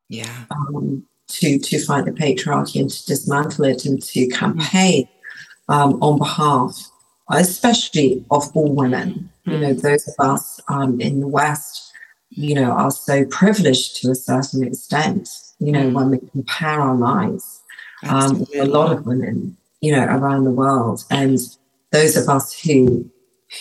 Yeah. 0.09 0.45
Um, 0.51 1.07
to 1.29 1.59
to 1.59 1.79
fight 1.79 2.05
the 2.05 2.11
patriarchy 2.11 2.81
and 2.81 2.91
to 2.91 3.07
dismantle 3.07 3.65
it 3.65 3.85
and 3.85 4.03
to 4.03 4.27
campaign 4.29 5.09
um, 5.69 6.03
on 6.03 6.19
behalf, 6.19 6.91
especially 7.31 8.25
of 8.31 8.51
all 8.55 8.75
women. 8.75 9.31
Mm. 9.47 9.53
You 9.53 9.59
know, 9.59 9.75
mm. 9.75 9.83
those 9.83 10.09
of 10.09 10.15
us 10.19 10.61
um, 10.69 11.01
in 11.01 11.21
the 11.21 11.29
West, 11.29 11.93
you 12.31 12.55
know, 12.55 12.73
are 12.73 12.91
so 12.91 13.25
privileged 13.27 14.03
to 14.03 14.11
a 14.11 14.15
certain 14.15 14.65
extent. 14.65 15.29
You 15.59 15.73
know, 15.73 15.91
mm. 15.91 15.93
when 15.93 16.11
we 16.11 16.19
compare 16.19 16.81
our 16.81 16.97
lives 16.97 17.61
um, 18.09 18.41
with 18.41 18.55
a 18.57 18.65
lot 18.65 18.93
of 18.93 19.07
women, 19.07 19.57
you 19.81 19.93
know, 19.93 20.05
around 20.05 20.45
the 20.45 20.51
world, 20.51 21.05
and 21.11 21.39
those 21.93 22.17
of 22.17 22.29
us 22.29 22.59
who 22.61 23.09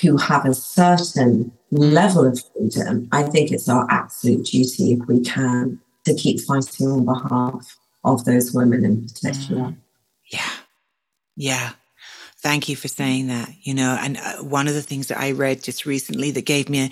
who 0.02 0.18
have 0.18 0.46
a 0.46 0.54
certain 0.54 1.52
level 1.72 2.26
of 2.26 2.42
freedom, 2.54 3.08
I 3.12 3.24
think 3.24 3.52
it's 3.52 3.70
our 3.70 3.88
absolute 3.90 4.46
duty, 4.46 4.94
if 4.94 5.08
we 5.08 5.22
can, 5.22 5.80
to 6.06 6.14
keep 6.14 6.40
fighting 6.42 6.88
on 6.88 7.06
behalf 7.06 7.78
of 8.04 8.26
those 8.26 8.54
women 8.54 8.86
in 8.86 9.04
particular. 9.04 9.62
Mm. 9.62 9.78
Yeah. 10.32 10.52
Yeah. 11.36 11.72
Thank 12.42 12.70
you 12.70 12.78
for 12.78 12.88
saying 12.88 13.28
that. 13.28 13.50
You 13.64 13.74
know, 13.74 13.98
and 14.00 14.16
uh, 14.16 14.38
one 14.38 14.70
of 14.70 14.74
the 14.74 14.82
things 14.82 15.08
that 15.08 15.20
I 15.20 15.32
read 15.32 15.62
just 15.62 15.86
recently 15.86 16.32
that 16.32 16.46
gave 16.46 16.70
me 16.70 16.86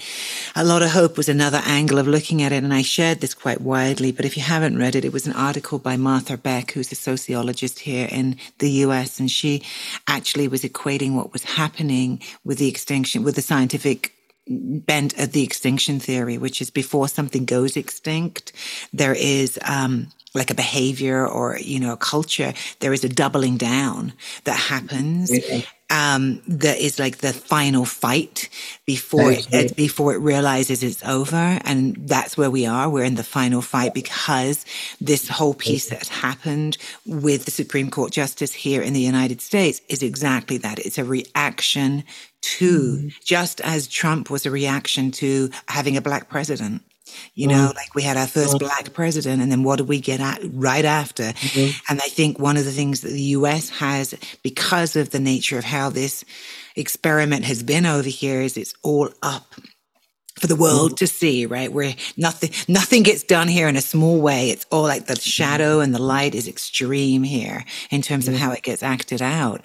a, 0.55 0.61
a, 0.61 0.65
lot 0.65 0.81
of 0.81 0.89
hope 0.89 1.15
was 1.15 1.29
another 1.29 1.61
angle 1.65 1.99
of 1.99 2.07
looking 2.07 2.41
at 2.41 2.51
it. 2.51 2.65
And 2.65 2.73
I 2.73 2.81
shared 2.81 3.21
this 3.21 3.33
quite 3.33 3.61
widely, 3.61 4.11
but 4.11 4.25
if 4.25 4.35
you 4.35 4.43
haven't 4.43 4.77
read 4.77 4.95
it, 4.95 5.05
it 5.05 5.13
was 5.13 5.25
an 5.25 5.31
article 5.31 5.79
by 5.79 5.95
Martha 5.95 6.35
Beck, 6.35 6.71
who's 6.71 6.91
a 6.91 6.95
sociologist 6.95 7.79
here 7.79 8.09
in 8.11 8.35
the 8.59 8.69
US. 8.83 9.21
And 9.21 9.31
she 9.31 9.63
actually 10.05 10.49
was 10.49 10.63
equating 10.63 11.13
what 11.13 11.31
was 11.31 11.43
happening 11.43 12.21
with 12.43 12.57
the 12.57 12.67
extinction, 12.67 13.23
with 13.23 13.35
the 13.35 13.41
scientific 13.41 14.16
bent 14.49 15.17
at 15.19 15.33
the 15.33 15.43
extinction 15.43 15.99
theory, 15.99 16.37
which 16.37 16.61
is 16.61 16.69
before 16.69 17.07
something 17.07 17.45
goes 17.45 17.77
extinct, 17.77 18.53
there 18.93 19.13
is 19.13 19.59
um, 19.67 20.07
like 20.33 20.51
a 20.51 20.55
behavior 20.55 21.27
or 21.27 21.57
you 21.59 21.79
know 21.79 21.93
a 21.93 21.97
culture 21.97 22.53
there 22.79 22.93
is 22.93 23.03
a 23.03 23.09
doubling 23.09 23.57
down 23.57 24.13
that 24.43 24.55
happens 24.55 25.31
um, 25.89 26.41
that 26.47 26.77
is 26.79 26.99
like 26.99 27.17
the 27.19 27.31
final 27.31 27.85
fight 27.85 28.49
before 28.85 29.31
it, 29.31 29.75
before 29.75 30.13
it 30.13 30.17
realizes 30.17 30.83
it's 30.83 31.03
over 31.05 31.59
and 31.63 31.95
that's 32.07 32.37
where 32.37 32.51
we 32.51 32.65
are. 32.65 32.89
We're 32.89 33.05
in 33.05 33.15
the 33.15 33.23
final 33.23 33.61
fight 33.61 33.93
because 33.93 34.65
this 34.99 35.29
whole 35.29 35.53
piece 35.53 35.89
that 35.89 36.07
happened 36.07 36.77
with 37.05 37.45
the 37.45 37.51
supreme 37.51 37.89
court 37.89 38.11
justice 38.11 38.53
here 38.53 38.81
in 38.81 38.93
the 38.93 38.99
united 38.99 39.41
states 39.41 39.81
is 39.87 40.03
exactly 40.03 40.57
that. 40.57 40.79
It's 40.79 40.97
a 40.97 41.05
reaction 41.05 42.03
to 42.41 42.97
mm. 42.97 43.23
just 43.23 43.61
as 43.61 43.87
trump 43.87 44.29
was 44.29 44.45
a 44.45 44.51
reaction 44.51 45.11
to 45.11 45.49
having 45.67 45.97
a 45.97 46.01
black 46.01 46.29
president 46.29 46.83
You 47.33 47.47
know, 47.47 47.69
mm. 47.71 47.75
like 47.75 47.95
we 47.95 48.03
had 48.03 48.17
our 48.17 48.27
first 48.27 48.55
mm. 48.55 48.59
black 48.59 48.93
president, 48.93 49.41
and 49.41 49.51
then 49.51 49.63
what 49.63 49.77
did 49.77 49.87
we 49.87 49.99
get 49.99 50.19
at 50.19 50.39
right 50.51 50.85
after? 50.85 51.23
Mm-hmm. 51.23 51.79
And 51.89 52.01
I 52.01 52.07
think 52.07 52.39
one 52.39 52.57
of 52.57 52.65
the 52.65 52.71
things 52.71 53.01
that 53.01 53.09
the 53.09 53.21
US 53.21 53.69
has, 53.69 54.15
because 54.43 54.95
of 54.95 55.11
the 55.11 55.19
nature 55.19 55.57
of 55.57 55.63
how 55.63 55.89
this 55.89 56.23
experiment 56.75 57.45
has 57.45 57.63
been 57.63 57.85
over 57.85 58.09
here, 58.09 58.41
is 58.41 58.57
it's 58.57 58.73
all 58.83 59.09
up 59.21 59.55
for 60.39 60.47
the 60.47 60.55
world 60.55 60.91
mm. 60.91 60.97
to 60.97 61.07
see, 61.07 61.45
right? 61.45 61.71
Where 61.71 61.95
nothing, 62.15 62.51
nothing 62.67 63.03
gets 63.03 63.23
done 63.23 63.47
here 63.47 63.67
in 63.67 63.75
a 63.75 63.81
small 63.81 64.21
way. 64.21 64.51
It's 64.51 64.65
all 64.71 64.83
like 64.83 65.07
the 65.07 65.19
shadow 65.19 65.79
and 65.79 65.93
the 65.93 66.01
light 66.01 66.35
is 66.35 66.47
extreme 66.47 67.23
here 67.23 67.65
in 67.89 68.01
terms 68.01 68.27
of 68.27 68.35
how 68.35 68.51
it 68.51 68.61
gets 68.61 68.83
acted 68.83 69.21
out. 69.21 69.61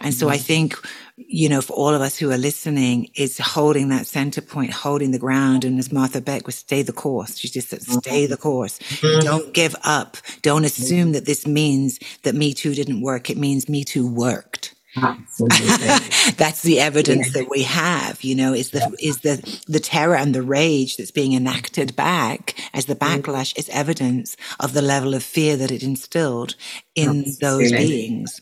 And 0.00 0.14
so 0.14 0.28
I 0.28 0.38
think, 0.38 0.76
you 1.16 1.48
know, 1.48 1.60
for 1.60 1.74
all 1.74 1.94
of 1.94 2.00
us 2.00 2.18
who 2.18 2.30
are 2.32 2.38
listening, 2.38 3.08
is 3.14 3.38
holding 3.38 3.88
that 3.88 4.06
center 4.06 4.40
point, 4.40 4.72
holding 4.72 5.12
the 5.12 5.18
ground. 5.18 5.64
And 5.64 5.78
as 5.78 5.92
Martha 5.92 6.20
Beck 6.20 6.46
was, 6.46 6.56
stay 6.56 6.82
the 6.82 6.92
course. 6.92 7.38
She 7.38 7.48
just 7.48 7.68
said, 7.68 7.82
stay 7.82 8.26
the 8.26 8.36
course. 8.36 8.78
Mm-hmm. 8.78 9.20
Don't 9.20 9.54
give 9.54 9.76
up. 9.84 10.16
Don't 10.42 10.64
assume 10.64 11.12
that 11.12 11.26
this 11.26 11.46
means 11.46 11.98
that 12.22 12.34
Me 12.34 12.52
Too 12.52 12.74
didn't 12.74 13.00
work. 13.00 13.30
It 13.30 13.38
means 13.38 13.68
Me 13.68 13.84
Too 13.84 14.06
worked. 14.06 14.74
that's 16.36 16.62
the 16.62 16.78
evidence 16.78 17.26
yeah. 17.26 17.42
that 17.42 17.50
we 17.50 17.64
have, 17.64 18.22
you 18.22 18.34
know, 18.34 18.52
is 18.52 18.70
the 18.70 18.78
yeah. 18.78 19.08
is 19.08 19.20
the 19.20 19.60
the 19.66 19.80
terror 19.80 20.14
and 20.14 20.32
the 20.32 20.42
rage 20.42 20.96
that's 20.96 21.10
being 21.10 21.32
enacted 21.32 21.96
back 21.96 22.54
as 22.72 22.86
the 22.86 22.94
mm. 22.94 23.20
backlash 23.20 23.58
is 23.58 23.68
evidence 23.70 24.36
of 24.60 24.72
the 24.72 24.82
level 24.82 25.14
of 25.14 25.24
fear 25.24 25.56
that 25.56 25.72
it 25.72 25.82
instilled 25.82 26.54
in 26.94 27.24
Absolutely. 27.26 27.40
those 27.40 27.72
beings. 27.72 28.40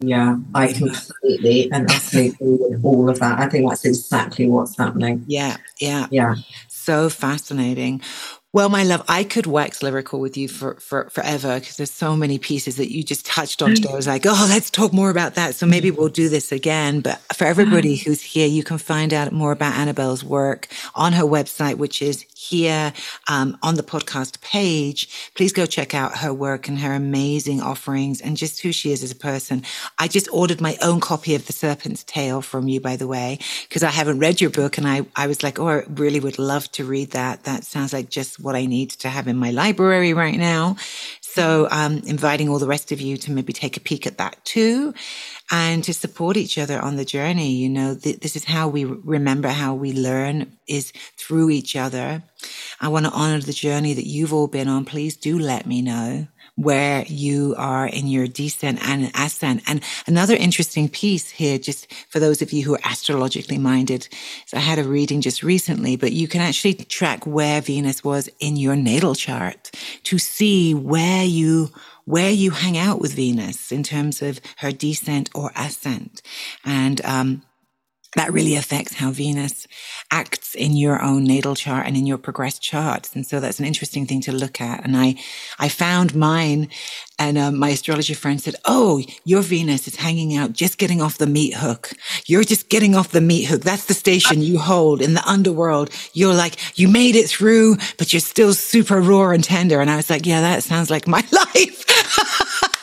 Yeah, 0.00 0.36
I 0.54 0.72
completely 0.72 1.70
and 1.72 1.88
with 2.40 2.80
all 2.84 3.08
of 3.08 3.18
that. 3.20 3.38
I 3.38 3.48
think 3.48 3.68
that's 3.68 3.84
exactly 3.84 4.46
what's 4.46 4.76
happening. 4.76 5.24
Yeah, 5.26 5.56
yeah, 5.80 6.06
yeah. 6.10 6.34
So 6.68 7.08
fascinating. 7.08 8.02
Well, 8.54 8.68
my 8.68 8.84
love, 8.84 9.02
I 9.08 9.24
could 9.24 9.46
wax 9.46 9.82
lyrical 9.82 10.20
with 10.20 10.36
you 10.36 10.46
for, 10.46 10.76
for 10.76 11.10
forever 11.10 11.58
because 11.58 11.76
there's 11.76 11.90
so 11.90 12.14
many 12.14 12.38
pieces 12.38 12.76
that 12.76 12.92
you 12.92 13.02
just 13.02 13.26
touched 13.26 13.60
on 13.62 13.74
today. 13.74 13.90
I 13.90 13.96
was 13.96 14.06
like, 14.06 14.26
oh, 14.26 14.46
let's 14.48 14.70
talk 14.70 14.92
more 14.92 15.10
about 15.10 15.34
that. 15.34 15.56
So 15.56 15.66
maybe 15.66 15.90
we'll 15.90 16.08
do 16.08 16.28
this 16.28 16.52
again. 16.52 17.00
But 17.00 17.20
for 17.34 17.46
everybody 17.46 17.96
who's 17.96 18.22
here, 18.22 18.46
you 18.46 18.62
can 18.62 18.78
find 18.78 19.12
out 19.12 19.32
more 19.32 19.50
about 19.50 19.74
Annabel's 19.74 20.22
work 20.22 20.68
on 20.94 21.14
her 21.14 21.24
website, 21.24 21.78
which 21.78 22.00
is 22.00 22.24
here 22.32 22.92
um, 23.26 23.58
on 23.60 23.74
the 23.74 23.82
podcast 23.82 24.40
page. 24.40 25.32
Please 25.34 25.52
go 25.52 25.66
check 25.66 25.92
out 25.92 26.18
her 26.18 26.32
work 26.32 26.68
and 26.68 26.78
her 26.78 26.92
amazing 26.92 27.60
offerings 27.60 28.20
and 28.20 28.36
just 28.36 28.60
who 28.60 28.70
she 28.70 28.92
is 28.92 29.02
as 29.02 29.10
a 29.10 29.16
person. 29.16 29.64
I 29.98 30.06
just 30.06 30.28
ordered 30.32 30.60
my 30.60 30.76
own 30.80 31.00
copy 31.00 31.34
of 31.34 31.46
The 31.46 31.52
Serpent's 31.52 32.04
Tale 32.04 32.40
from 32.40 32.68
you, 32.68 32.80
by 32.80 32.94
the 32.94 33.08
way, 33.08 33.40
because 33.68 33.82
I 33.82 33.90
haven't 33.90 34.20
read 34.20 34.40
your 34.40 34.50
book 34.50 34.78
and 34.78 34.86
I, 34.86 35.06
I 35.16 35.26
was 35.26 35.42
like, 35.42 35.58
oh, 35.58 35.68
I 35.68 35.82
really 35.88 36.20
would 36.20 36.38
love 36.38 36.70
to 36.72 36.84
read 36.84 37.10
that. 37.10 37.42
That 37.42 37.64
sounds 37.64 37.92
like 37.92 38.10
just 38.10 38.43
what 38.44 38.54
I 38.54 38.66
need 38.66 38.90
to 38.90 39.08
have 39.08 39.26
in 39.26 39.36
my 39.36 39.50
library 39.50 40.14
right 40.14 40.38
now. 40.38 40.76
So, 41.20 41.66
I'm 41.70 41.96
um, 41.96 42.02
inviting 42.06 42.48
all 42.48 42.60
the 42.60 42.68
rest 42.68 42.92
of 42.92 43.00
you 43.00 43.16
to 43.16 43.32
maybe 43.32 43.52
take 43.52 43.76
a 43.76 43.80
peek 43.80 44.06
at 44.06 44.18
that 44.18 44.44
too 44.44 44.94
and 45.50 45.82
to 45.84 45.92
support 45.92 46.36
each 46.36 46.58
other 46.58 46.80
on 46.80 46.96
the 46.96 47.04
journey. 47.04 47.52
You 47.52 47.68
know, 47.68 47.96
th- 47.96 48.20
this 48.20 48.36
is 48.36 48.44
how 48.44 48.68
we 48.68 48.84
remember 48.84 49.48
how 49.48 49.74
we 49.74 49.92
learn 49.92 50.56
is 50.68 50.92
through 51.16 51.50
each 51.50 51.74
other. 51.76 52.22
I 52.80 52.88
want 52.88 53.06
to 53.06 53.12
honor 53.12 53.40
the 53.40 53.52
journey 53.52 53.94
that 53.94 54.06
you've 54.06 54.32
all 54.32 54.46
been 54.46 54.68
on. 54.68 54.84
Please 54.84 55.16
do 55.16 55.38
let 55.38 55.66
me 55.66 55.82
know 55.82 56.28
where 56.56 57.04
you 57.06 57.54
are 57.58 57.86
in 57.86 58.06
your 58.06 58.26
descent 58.26 58.78
and 58.86 59.10
ascent. 59.14 59.62
And 59.66 59.82
another 60.06 60.34
interesting 60.34 60.88
piece 60.88 61.30
here, 61.30 61.58
just 61.58 61.92
for 62.08 62.20
those 62.20 62.42
of 62.42 62.52
you 62.52 62.64
who 62.64 62.74
are 62.74 62.80
astrologically 62.84 63.58
minded, 63.58 64.08
so 64.46 64.56
I 64.56 64.60
had 64.60 64.78
a 64.78 64.84
reading 64.84 65.20
just 65.20 65.42
recently, 65.42 65.96
but 65.96 66.12
you 66.12 66.28
can 66.28 66.40
actually 66.40 66.74
track 66.74 67.26
where 67.26 67.60
Venus 67.60 68.04
was 68.04 68.28
in 68.38 68.56
your 68.56 68.76
natal 68.76 69.14
chart 69.14 69.70
to 70.04 70.18
see 70.18 70.74
where 70.74 71.24
you 71.24 71.70
where 72.06 72.30
you 72.30 72.50
hang 72.50 72.76
out 72.76 73.00
with 73.00 73.14
Venus 73.14 73.72
in 73.72 73.82
terms 73.82 74.20
of 74.20 74.38
her 74.58 74.70
descent 74.70 75.30
or 75.34 75.50
ascent. 75.56 76.20
And 76.62 77.02
um, 77.02 77.42
that 78.16 78.32
really 78.32 78.54
affects 78.54 78.94
how 78.94 79.10
Venus 79.10 79.66
acts 80.10 80.54
in 80.54 80.76
your 80.76 81.02
own 81.02 81.24
natal 81.24 81.54
chart 81.54 81.86
and 81.86 81.96
in 81.96 82.06
your 82.06 82.18
progressed 82.18 82.62
charts. 82.62 83.14
And 83.14 83.26
so 83.26 83.40
that's 83.40 83.58
an 83.58 83.64
interesting 83.64 84.06
thing 84.06 84.20
to 84.22 84.32
look 84.32 84.60
at. 84.60 84.84
And 84.84 84.96
I, 84.96 85.16
I 85.58 85.68
found 85.68 86.14
mine 86.14 86.68
and 87.18 87.38
um, 87.38 87.58
my 87.58 87.70
astrology 87.70 88.14
friend 88.14 88.40
said, 88.40 88.56
Oh, 88.64 89.02
your 89.24 89.42
Venus 89.42 89.86
is 89.86 89.96
hanging 89.96 90.36
out, 90.36 90.52
just 90.52 90.78
getting 90.78 91.00
off 91.00 91.18
the 91.18 91.26
meat 91.26 91.54
hook. 91.54 91.92
You're 92.26 92.44
just 92.44 92.68
getting 92.68 92.94
off 92.94 93.10
the 93.10 93.20
meat 93.20 93.44
hook. 93.44 93.62
That's 93.62 93.86
the 93.86 93.94
station 93.94 94.42
you 94.42 94.58
hold 94.58 95.00
in 95.00 95.14
the 95.14 95.26
underworld. 95.28 95.90
You're 96.12 96.34
like, 96.34 96.78
you 96.78 96.88
made 96.88 97.14
it 97.14 97.28
through, 97.28 97.76
but 97.98 98.12
you're 98.12 98.20
still 98.20 98.52
super 98.52 99.00
raw 99.00 99.30
and 99.30 99.44
tender. 99.44 99.80
And 99.80 99.90
I 99.90 99.96
was 99.96 100.10
like, 100.10 100.26
yeah, 100.26 100.40
that 100.40 100.64
sounds 100.64 100.90
like 100.90 101.06
my 101.06 101.24
life. 101.32 102.70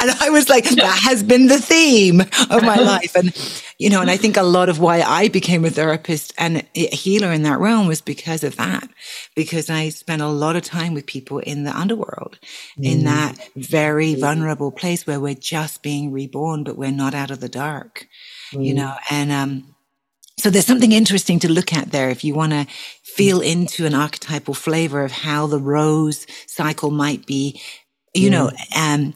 and 0.02 0.10
I 0.20 0.30
was 0.30 0.48
like, 0.48 0.64
that 0.64 1.00
has 1.04 1.22
been 1.22 1.48
the 1.48 1.58
theme 1.58 2.20
of 2.20 2.62
my 2.62 2.76
life. 2.80 3.14
And, 3.14 3.36
you 3.78 3.90
know, 3.90 4.00
and 4.00 4.10
I 4.10 4.16
think 4.16 4.36
a 4.36 4.42
lot 4.42 4.68
of 4.68 4.78
why 4.78 5.02
I 5.02 5.28
became 5.28 5.64
a 5.64 5.70
therapist 5.70 6.32
and 6.38 6.66
a 6.74 6.86
healer 6.94 7.32
in 7.32 7.42
that 7.42 7.60
realm 7.60 7.86
was 7.86 8.00
because 8.00 8.42
of 8.42 8.56
that, 8.56 8.88
because 9.36 9.68
I 9.68 9.90
spent 9.90 10.22
a 10.22 10.28
lot 10.28 10.56
of 10.56 10.62
time 10.62 10.94
with 10.94 11.06
people 11.06 11.38
in 11.38 11.64
the 11.64 11.76
underworld, 11.76 12.38
mm. 12.78 12.84
in 12.84 13.04
that 13.04 13.36
very 13.56 14.14
vulnerable 14.14 14.72
place 14.72 15.06
where 15.06 15.20
we're 15.20 15.34
just 15.34 15.82
being 15.82 16.12
reborn, 16.12 16.64
but 16.64 16.78
we're 16.78 16.90
not 16.90 17.14
out 17.14 17.30
of 17.30 17.40
the 17.40 17.48
dark, 17.48 18.06
mm. 18.52 18.64
you 18.64 18.74
know, 18.74 18.94
and, 19.10 19.30
um, 19.30 19.74
so 20.38 20.48
there's 20.48 20.64
something 20.64 20.92
interesting 20.92 21.38
to 21.40 21.52
look 21.52 21.74
at 21.74 21.92
there 21.92 22.08
if 22.08 22.24
you 22.24 22.34
want 22.34 22.52
to 22.52 22.66
feel 23.02 23.42
into 23.42 23.84
an 23.84 23.94
archetypal 23.94 24.54
flavor 24.54 25.04
of 25.04 25.12
how 25.12 25.46
the 25.46 25.58
rose 25.58 26.26
cycle 26.46 26.90
might 26.90 27.26
be, 27.26 27.60
you 28.14 28.28
mm. 28.28 28.32
know, 28.32 28.50
um, 28.74 29.12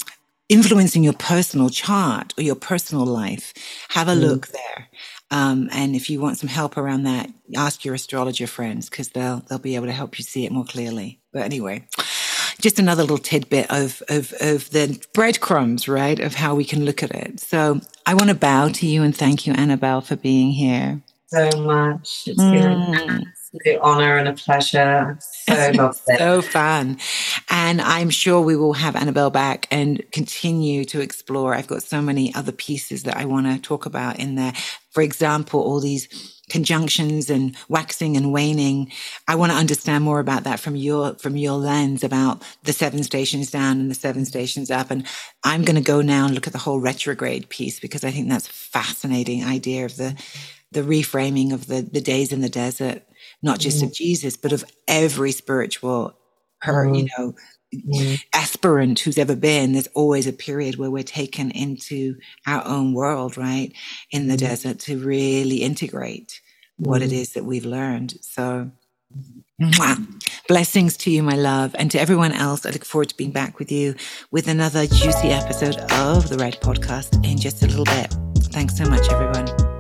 influencing 0.49 1.05
your 1.05 1.15
personal 1.15 1.71
chart 1.71 2.35
or 2.37 2.43
your 2.43 2.55
personal 2.55 3.07
life, 3.07 3.53
have 3.91 4.09
a 4.09 4.13
mm. 4.13 4.21
look 4.21 4.49
there. 4.49 4.89
Um, 5.31 5.69
and 5.73 5.97
if 5.97 6.11
you 6.11 6.21
want 6.21 6.39
some 6.39 6.49
help 6.49 6.77
around 6.77 7.05
that, 7.05 7.31
ask 7.57 7.85
your 7.85 7.95
astrologer 7.95 8.47
friends 8.47 8.89
because 8.89 9.09
they'll 9.09 9.41
they'll 9.49 9.59
be 9.59 9.75
able 9.75 9.87
to 9.87 9.93
help 9.93 10.19
you 10.19 10.25
see 10.25 10.45
it 10.45 10.53
more 10.53 10.65
clearly. 10.65 11.21
But 11.33 11.43
anyway, 11.43 11.89
just 12.61 12.79
another 12.79 13.03
little 13.03 13.19
tidbit 13.19 13.71
of 13.71 14.03
of 14.09 14.33
of 14.41 14.71
the 14.71 15.05
breadcrumbs, 15.13 15.89
right, 15.89 16.21
of 16.21 16.35
how 16.35 16.55
we 16.55 16.65
can 16.65 16.85
look 16.85 17.03
at 17.03 17.11
it. 17.11 17.41
So 17.41 17.81
I 18.07 18.15
want 18.15 18.29
to 18.29 18.37
bow 18.37 18.69
to 18.69 18.87
you 18.87 19.03
and 19.03 19.17
thank 19.17 19.47
you, 19.47 19.55
Annabel, 19.55 20.03
for 20.03 20.17
being 20.17 20.53
here. 20.53 21.03
So 21.27 21.51
much. 21.63 22.25
It's 22.27 22.41
mm 22.41 23.25
absolute 23.55 23.81
honor 23.81 24.17
and 24.17 24.29
a 24.29 24.33
pleasure. 24.33 25.17
So 25.21 25.71
loved 25.75 26.01
it. 26.07 26.19
so 26.19 26.43
fun. 26.43 26.99
And 27.51 27.81
I'm 27.81 28.11
sure 28.11 28.41
we 28.41 28.57
will 28.57 28.75
have 28.75 28.97
Annabel 28.97 29.31
back 29.31 29.67
and 29.71 30.03
continue 30.13 30.85
to 30.87 31.01
explore. 31.01 31.55
I've 31.55 31.67
got 31.67 31.83
so 31.83 32.01
many 32.01 32.35
other 32.35 32.53
pieces 32.53 33.05
that 33.05 33.17
I 33.17 33.25
want 33.25 33.47
to 33.47 33.61
talk 33.61 33.87
about 33.87 34.19
in 34.19 34.35
there. 34.35 34.53
For 34.91 35.03
example, 35.03 35.61
all 35.61 35.81
these 35.81 36.33
conjunctions 36.51 37.31
and 37.31 37.57
waxing 37.69 38.17
and 38.17 38.33
waning. 38.33 38.93
I 39.27 39.35
want 39.35 39.53
to 39.53 39.59
understand 39.59 40.05
more 40.05 40.21
about 40.21 40.45
that 40.45 40.61
from 40.61 40.77
your 40.77 41.15
from 41.15 41.37
your 41.39 41.55
lens 41.55 42.05
about 42.05 42.43
the 42.65 42.73
seven 42.73 43.03
stations 43.03 43.51
down 43.51 43.81
and 43.81 43.91
the 43.91 43.95
seven 43.95 44.27
stations 44.27 44.71
up. 44.71 44.91
And 44.91 45.07
I'm 45.43 45.65
going 45.65 45.77
to 45.77 45.83
go 45.83 46.03
now 46.03 46.27
and 46.27 46.35
look 46.35 46.47
at 46.47 46.53
the 46.53 46.59
whole 46.59 46.81
retrograde 46.81 47.49
piece 47.49 47.81
because 47.81 48.05
I 48.05 48.11
think 48.11 48.29
that's 48.29 48.49
a 48.49 48.53
fascinating 48.53 49.43
idea 49.43 49.87
of 49.87 49.97
the 49.97 50.23
the 50.73 50.83
reframing 50.83 51.53
of 51.53 51.67
the 51.67 51.81
the 51.81 52.03
days 52.03 52.31
in 52.31 52.43
the 52.43 52.49
desert 52.51 53.03
not 53.45 53.61
just 53.61 53.83
mm. 53.83 53.87
of 53.87 53.93
Jesus, 53.93 54.37
but 54.37 54.53
of 54.53 54.65
every 54.89 55.31
spiritual, 55.31 56.17
her, 56.63 56.87
mm. 56.87 56.99
you 56.99 57.09
know, 57.17 57.35
mm. 57.75 58.21
aspirant 58.33 58.99
who's 59.01 59.19
ever 59.19 59.37
been. 59.37 59.73
There's 59.73 59.87
always 59.89 60.27
a 60.27 60.33
period 60.33 60.77
where 60.77 60.91
we're 60.91 61.05
taken 61.05 61.51
into 61.51 62.17
our 62.47 62.67
own 62.67 62.95
world, 62.95 63.37
right, 63.37 63.71
in 64.11 64.29
the 64.29 64.35
mm. 64.35 64.39
desert 64.39 64.79
to 64.81 64.99
really 64.99 65.59
integrate 65.59 66.41
what 66.77 67.03
it 67.03 67.11
mm. 67.11 67.33
that 67.35 67.45
we've 67.45 67.67
learned. 67.67 68.15
So, 68.23 68.71
Mwah. 69.61 70.23
Blessings 70.49 70.97
to 70.99 71.11
you, 71.11 71.23
my 71.23 71.37
love, 71.37 71.77
and 71.79 71.91
to 71.91 72.01
everyone 72.01 72.33
else. 72.33 72.65
I 72.67 72.71
look 72.71 72.85
forward 72.85 73.11
to 73.11 73.17
being 73.17 73.31
back 73.31 73.59
with 73.59 73.71
you 73.71 73.95
with 74.31 74.49
another 74.49 74.87
juicy 74.87 75.29
episode 75.29 75.77
of 75.93 76.31
the 76.31 76.39
Red 76.39 76.61
Podcast 76.61 77.25
in 77.25 77.39
just 77.39 77.63
a 77.63 77.67
little 77.67 77.85
bit. 77.85 78.13
Thanks 78.53 78.77
so 78.77 78.85
much, 78.87 79.09
everyone. 79.11 79.74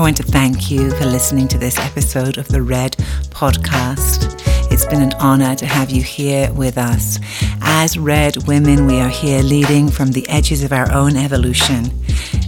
I 0.00 0.02
want 0.02 0.16
to 0.16 0.22
thank 0.22 0.70
you 0.70 0.90
for 0.92 1.04
listening 1.04 1.46
to 1.48 1.58
this 1.58 1.78
episode 1.78 2.38
of 2.38 2.48
the 2.48 2.62
Red 2.62 2.92
Podcast. 3.28 4.34
It's 4.72 4.86
been 4.86 5.02
an 5.02 5.12
honor 5.20 5.54
to 5.56 5.66
have 5.66 5.90
you 5.90 6.02
here 6.02 6.50
with 6.54 6.78
us. 6.78 7.18
As 7.60 7.98
Red 7.98 8.46
women, 8.46 8.86
we 8.86 8.98
are 8.98 9.10
here 9.10 9.42
leading 9.42 9.90
from 9.90 10.12
the 10.12 10.26
edges 10.30 10.64
of 10.64 10.72
our 10.72 10.90
own 10.90 11.18
evolution, 11.18 11.90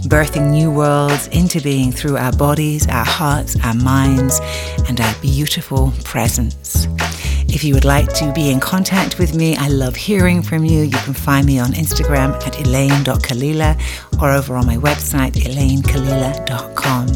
birthing 0.09 0.49
new 0.49 0.71
worlds 0.71 1.27
into 1.27 1.61
being 1.61 1.91
through 1.91 2.17
our 2.17 2.31
bodies, 2.31 2.87
our 2.87 3.05
hearts, 3.05 3.55
our 3.63 3.75
minds, 3.75 4.39
and 4.89 4.99
our 4.99 5.13
beautiful 5.21 5.93
presence. 6.03 6.87
If 7.53 7.63
you 7.63 7.75
would 7.75 7.85
like 7.85 8.11
to 8.13 8.33
be 8.33 8.49
in 8.49 8.59
contact 8.59 9.19
with 9.19 9.35
me, 9.35 9.55
I 9.55 9.67
love 9.67 9.95
hearing 9.95 10.41
from 10.41 10.65
you. 10.65 10.81
You 10.81 10.97
can 10.97 11.13
find 11.13 11.45
me 11.45 11.59
on 11.59 11.73
Instagram 11.73 12.33
at 12.47 12.53
elayne.kailila 12.53 14.19
or 14.19 14.31
over 14.31 14.55
on 14.55 14.65
my 14.65 14.77
website, 14.77 15.33
elaynekailila.com. 15.33 17.09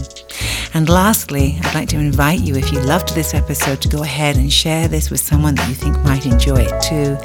And 0.75 0.89
lastly, 0.89 1.57
I'd 1.63 1.73
like 1.73 1.89
to 1.89 1.97
invite 1.97 2.41
you, 2.41 2.55
if 2.55 2.71
you 2.71 2.79
loved 2.81 3.15
this 3.15 3.33
episode, 3.33 3.81
to 3.81 3.89
go 3.89 4.03
ahead 4.03 4.37
and 4.37 4.53
share 4.53 4.87
this 4.87 5.09
with 5.09 5.21
someone 5.21 5.55
that 5.55 5.67
you 5.69 5.73
think 5.73 5.97
might 6.03 6.27
enjoy 6.27 6.67
it 6.69 6.81
too. 6.83 7.17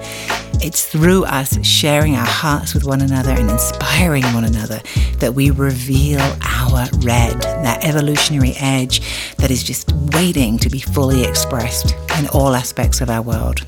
It's 0.61 0.86
through 0.86 1.24
us 1.24 1.64
sharing 1.66 2.14
our 2.14 2.26
hearts 2.26 2.74
with 2.74 2.84
one 2.84 3.00
another 3.00 3.30
and 3.30 3.50
inspiring 3.50 4.24
one 4.34 4.44
another 4.44 4.80
that 5.18 5.34
we 5.34 5.50
reveal 5.50 6.20
our 6.20 6.88
red, 6.98 7.40
that 7.40 7.84
evolutionary 7.84 8.55
edge 8.59 9.00
that 9.36 9.50
is 9.50 9.62
just 9.62 9.92
waiting 10.12 10.59
to 10.59 10.68
be 10.68 10.80
fully 10.80 11.24
expressed 11.24 11.94
in 12.18 12.28
all 12.28 12.55
aspects 12.55 13.00
of 13.00 13.11
our 13.11 13.22
world. 13.22 13.66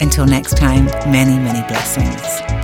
Until 0.00 0.26
next 0.26 0.56
time, 0.56 0.86
many, 1.10 1.38
many 1.38 1.66
blessings. 1.68 2.63